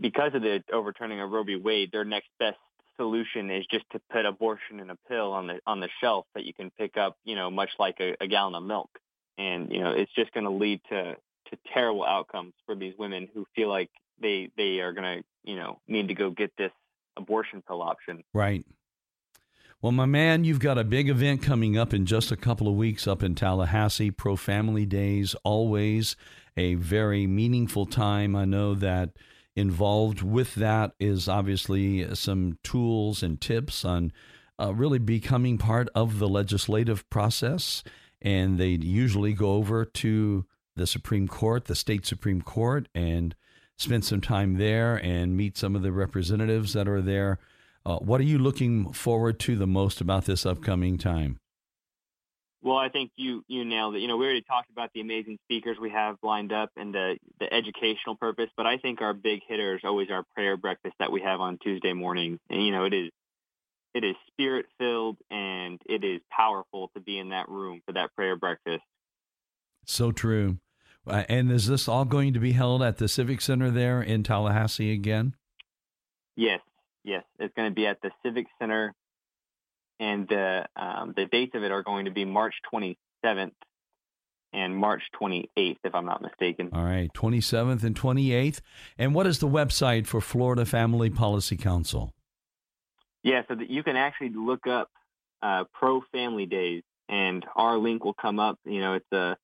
because 0.00 0.32
of 0.34 0.42
the 0.42 0.62
overturning 0.72 1.20
of 1.20 1.30
Roe 1.30 1.42
v. 1.42 1.56
Wade, 1.56 1.90
their 1.90 2.04
next 2.04 2.28
best 2.38 2.58
solution 2.96 3.50
is 3.50 3.66
just 3.68 3.84
to 3.90 4.00
put 4.12 4.26
abortion 4.26 4.78
in 4.78 4.90
a 4.90 4.96
pill 5.08 5.32
on 5.32 5.48
the 5.48 5.58
on 5.66 5.80
the 5.80 5.88
shelf 6.00 6.26
that 6.36 6.44
you 6.44 6.54
can 6.54 6.70
pick 6.78 6.96
up, 6.96 7.16
you 7.24 7.34
know, 7.34 7.50
much 7.50 7.70
like 7.80 7.96
a, 7.98 8.14
a 8.20 8.28
gallon 8.28 8.54
of 8.54 8.62
milk. 8.62 8.90
And 9.38 9.72
you 9.72 9.80
know, 9.80 9.90
it's 9.90 10.12
just 10.14 10.32
going 10.32 10.44
to 10.44 10.50
lead 10.50 10.80
to 10.90 11.16
to 11.52 11.58
terrible 11.72 12.04
outcomes 12.04 12.52
for 12.66 12.74
these 12.74 12.94
women 12.98 13.28
who 13.32 13.46
feel 13.54 13.68
like 13.68 13.90
they 14.20 14.50
they 14.56 14.80
are 14.80 14.92
to, 14.92 15.22
you 15.44 15.56
know, 15.56 15.78
need 15.86 16.08
to 16.08 16.14
go 16.14 16.30
get 16.30 16.52
this 16.58 16.72
abortion 17.16 17.62
pill 17.66 17.82
option. 17.82 18.24
Right. 18.34 18.64
Well, 19.80 19.92
my 19.92 20.06
man, 20.06 20.44
you've 20.44 20.60
got 20.60 20.78
a 20.78 20.84
big 20.84 21.08
event 21.08 21.42
coming 21.42 21.76
up 21.76 21.92
in 21.92 22.06
just 22.06 22.30
a 22.30 22.36
couple 22.36 22.68
of 22.68 22.74
weeks 22.74 23.06
up 23.06 23.22
in 23.22 23.34
Tallahassee. 23.34 24.12
Pro 24.12 24.36
Family 24.36 24.86
Days, 24.86 25.34
always 25.42 26.14
a 26.56 26.74
very 26.74 27.26
meaningful 27.26 27.86
time. 27.86 28.36
I 28.36 28.44
know 28.44 28.74
that 28.74 29.10
Involved 29.54 30.22
with 30.22 30.54
that 30.54 30.92
is 30.98 31.28
obviously 31.28 32.14
some 32.14 32.58
tools 32.62 33.22
and 33.22 33.38
tips 33.38 33.84
on 33.84 34.12
uh, 34.58 34.72
really 34.72 34.98
becoming 34.98 35.58
part 35.58 35.90
of 35.94 36.18
the 36.18 36.28
legislative 36.28 37.08
process. 37.10 37.82
And 38.22 38.56
they 38.58 38.68
usually 38.68 39.34
go 39.34 39.52
over 39.52 39.84
to 39.84 40.46
the 40.76 40.86
Supreme 40.86 41.28
Court, 41.28 41.66
the 41.66 41.74
state 41.74 42.06
Supreme 42.06 42.42
Court, 42.42 42.88
and 42.94 43.34
spend 43.76 44.04
some 44.04 44.20
time 44.20 44.58
there 44.58 44.96
and 44.96 45.36
meet 45.36 45.56
some 45.56 45.76
of 45.76 45.82
the 45.82 45.92
representatives 45.92 46.72
that 46.72 46.88
are 46.88 47.02
there. 47.02 47.38
Uh, 47.84 47.98
what 47.98 48.20
are 48.20 48.24
you 48.24 48.38
looking 48.38 48.92
forward 48.92 49.38
to 49.40 49.56
the 49.56 49.66
most 49.66 50.00
about 50.00 50.24
this 50.24 50.46
upcoming 50.46 50.98
time? 50.98 51.38
Well, 52.64 52.76
I 52.76 52.90
think 52.90 53.10
you 53.16 53.42
you 53.48 53.64
nailed 53.64 53.96
it. 53.96 54.00
You 54.00 54.08
know, 54.08 54.16
we 54.16 54.24
already 54.24 54.42
talked 54.42 54.70
about 54.70 54.90
the 54.94 55.00
amazing 55.00 55.38
speakers 55.44 55.78
we 55.80 55.90
have 55.90 56.16
lined 56.22 56.52
up 56.52 56.70
and 56.76 56.94
the 56.94 57.16
the 57.40 57.52
educational 57.52 58.14
purpose, 58.14 58.50
but 58.56 58.66
I 58.66 58.78
think 58.78 59.00
our 59.00 59.12
big 59.12 59.40
hitter 59.48 59.74
is 59.74 59.80
always 59.82 60.10
our 60.10 60.22
prayer 60.36 60.56
breakfast 60.56 60.94
that 61.00 61.10
we 61.10 61.22
have 61.22 61.40
on 61.40 61.58
Tuesday 61.58 61.92
morning. 61.92 62.38
And 62.48 62.64
you 62.64 62.70
know, 62.70 62.84
it 62.84 62.94
is 62.94 63.10
it 63.94 64.04
is 64.04 64.14
spirit 64.28 64.66
filled 64.78 65.18
and 65.28 65.80
it 65.86 66.04
is 66.04 66.20
powerful 66.30 66.90
to 66.94 67.00
be 67.00 67.18
in 67.18 67.30
that 67.30 67.48
room 67.48 67.80
for 67.84 67.94
that 67.94 68.14
prayer 68.14 68.36
breakfast. 68.36 68.84
So 69.84 70.12
true. 70.12 70.58
Uh, 71.06 71.24
and 71.28 71.50
is 71.50 71.66
this 71.66 71.88
all 71.88 72.04
going 72.04 72.32
to 72.32 72.38
be 72.38 72.52
held 72.52 72.82
at 72.82 72.98
the 72.98 73.08
Civic 73.08 73.40
Center 73.40 73.70
there 73.70 74.00
in 74.00 74.22
Tallahassee 74.22 74.92
again? 74.92 75.34
Yes, 76.36 76.60
yes. 77.04 77.24
It's 77.38 77.52
going 77.54 77.70
to 77.70 77.74
be 77.74 77.86
at 77.86 78.00
the 78.02 78.10
Civic 78.24 78.46
Center, 78.60 78.94
and 79.98 80.28
the 80.28 80.66
um, 80.76 81.12
the 81.16 81.26
dates 81.26 81.54
of 81.54 81.62
it 81.64 81.72
are 81.72 81.82
going 81.82 82.04
to 82.04 82.10
be 82.10 82.24
March 82.24 82.54
27th 82.72 83.52
and 84.52 84.76
March 84.76 85.02
28th, 85.20 85.78
if 85.82 85.94
I'm 85.94 86.04
not 86.04 86.22
mistaken. 86.22 86.70
All 86.72 86.84
right, 86.84 87.10
27th 87.14 87.84
and 87.84 87.98
28th. 87.98 88.60
And 88.98 89.14
what 89.14 89.26
is 89.26 89.38
the 89.38 89.48
website 89.48 90.06
for 90.06 90.20
Florida 90.20 90.66
Family 90.66 91.10
Policy 91.10 91.56
Council? 91.56 92.12
Yeah, 93.22 93.42
so 93.48 93.54
that 93.54 93.70
you 93.70 93.82
can 93.82 93.96
actually 93.96 94.30
look 94.30 94.66
up 94.66 94.90
uh, 95.42 95.64
Pro 95.72 96.02
Family 96.12 96.46
Days, 96.46 96.82
and 97.08 97.44
our 97.56 97.78
link 97.78 98.04
will 98.04 98.14
come 98.14 98.38
up. 98.38 98.58
You 98.64 98.80
know, 98.80 98.94
it's 98.94 99.12
a 99.12 99.36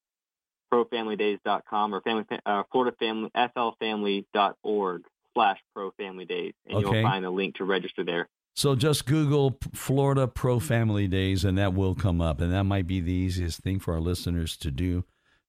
profamilydays.com 0.72 1.94
or 1.94 2.00
family, 2.00 2.24
uh, 2.44 2.62
Florida 2.70 2.96
Family 2.98 3.30
flfamily.org 3.36 5.02
slash 5.34 5.58
Pro 5.74 5.90
Family 5.92 6.24
Days, 6.24 6.54
and 6.66 6.84
okay. 6.84 7.00
you'll 7.00 7.08
find 7.08 7.24
a 7.24 7.30
link 7.30 7.56
to 7.56 7.64
register 7.64 8.04
there. 8.04 8.28
So 8.56 8.74
just 8.74 9.06
Google 9.06 9.56
Florida 9.72 10.26
Pro 10.26 10.58
Family 10.58 11.06
Days, 11.06 11.44
and 11.44 11.56
that 11.58 11.74
will 11.74 11.94
come 11.94 12.20
up, 12.20 12.40
and 12.40 12.52
that 12.52 12.64
might 12.64 12.88
be 12.88 13.00
the 13.00 13.12
easiest 13.12 13.60
thing 13.60 13.78
for 13.78 13.94
our 13.94 14.00
listeners 14.00 14.56
to 14.58 14.72
do, 14.72 15.04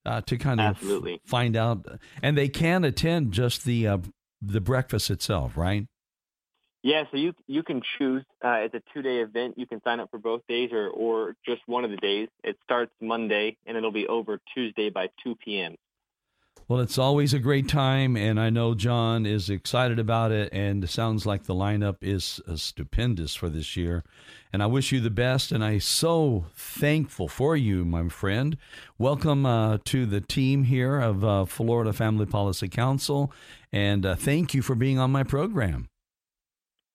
uh, 0.06 0.22
to 0.22 0.38
kind 0.38 0.60
of 0.60 0.68
Absolutely. 0.76 1.20
find 1.26 1.56
out. 1.56 1.88
And 2.22 2.38
they 2.38 2.50
can 2.50 2.84
attend 2.84 3.32
just 3.32 3.66
the 3.66 3.88
uh, 3.88 3.98
the 4.42 4.62
breakfast 4.62 5.10
itself, 5.10 5.58
right? 5.58 5.88
Yeah, 6.82 7.04
so 7.12 7.18
you 7.18 7.34
you 7.46 7.64
can 7.64 7.82
choose. 7.98 8.24
Uh, 8.44 8.60
it's 8.60 8.74
a 8.74 8.82
two 8.94 9.02
day 9.02 9.18
event. 9.18 9.58
You 9.58 9.68
can 9.68 9.82
sign 9.84 10.00
up 10.00 10.10
for 10.12 10.18
both 10.18 10.42
days 10.48 10.70
or 10.72 10.88
or 10.90 11.36
just 11.46 11.62
one 11.66 11.84
of 11.84 11.92
the 11.92 11.98
days. 11.98 12.30
It 12.44 12.58
starts 12.64 12.92
Monday 13.02 13.58
and 13.66 13.76
it'll 13.76 13.92
be 13.92 14.08
over 14.08 14.40
Tuesday 14.54 14.90
by 14.90 15.10
two 15.22 15.36
p.m. 15.44 15.76
Well, 16.70 16.82
it's 16.82 17.00
always 17.00 17.34
a 17.34 17.40
great 17.40 17.68
time, 17.68 18.16
and 18.16 18.40
I 18.40 18.52
know 18.52 18.76
John 18.76 19.26
is 19.26 19.50
excited 19.50 19.98
about 19.98 20.32
it, 20.32 20.54
and 20.54 20.84
it 20.84 20.90
sounds 20.90 21.26
like 21.26 21.46
the 21.46 21.56
lineup 21.56 21.98
is 22.02 22.40
uh, 22.48 22.58
stupendous 22.58 23.34
for 23.34 23.50
this 23.50 23.76
year. 23.76 24.04
And 24.54 24.62
I 24.62 24.68
wish 24.68 24.92
you 24.92 25.00
the 25.00 25.10
best, 25.10 25.52
and 25.52 25.64
I'm 25.64 25.80
so 25.80 26.46
thankful 26.56 27.28
for 27.28 27.58
you, 27.58 27.86
my 27.86 28.08
friend. 28.10 28.56
Welcome 29.00 29.48
uh, 29.48 29.80
to 29.86 30.06
the 30.06 30.22
team 30.22 30.66
here 30.66 31.00
of 31.00 31.26
uh, 31.26 31.46
Florida 31.46 31.92
Family 31.92 32.28
Policy 32.28 32.68
Council, 32.68 33.34
and 33.72 34.06
uh, 34.06 34.16
thank 34.16 34.54
you 34.54 34.62
for 34.62 34.76
being 34.76 35.00
on 35.00 35.12
my 35.12 35.24
program. 35.24 35.90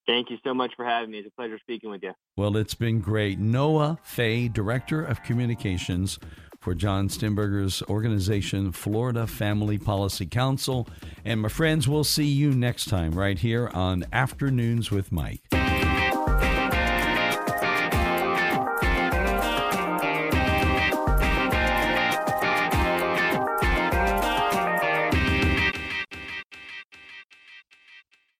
Thank 0.06 0.30
you 0.30 0.36
so 0.44 0.52
much 0.52 0.72
for 0.76 0.84
having 0.84 1.10
me. 1.10 1.18
It's 1.18 1.28
a 1.28 1.30
pleasure 1.30 1.58
speaking 1.58 1.90
with 1.90 2.02
you. 2.02 2.12
Well, 2.36 2.56
it's 2.56 2.74
been 2.74 3.00
great. 3.00 3.38
Noah 3.38 3.98
Fay, 4.02 4.48
Director 4.48 5.02
of 5.02 5.22
Communications 5.22 6.18
for 6.60 6.74
John 6.74 7.08
Stemberger's 7.08 7.82
organization, 7.88 8.72
Florida 8.72 9.26
Family 9.26 9.78
Policy 9.78 10.26
Council. 10.26 10.88
And 11.24 11.40
my 11.40 11.48
friends, 11.48 11.86
we'll 11.86 12.04
see 12.04 12.26
you 12.26 12.52
next 12.52 12.88
time 12.88 13.12
right 13.12 13.38
here 13.38 13.70
on 13.74 14.04
Afternoons 14.12 14.90
with 14.90 15.12
Mike. 15.12 15.42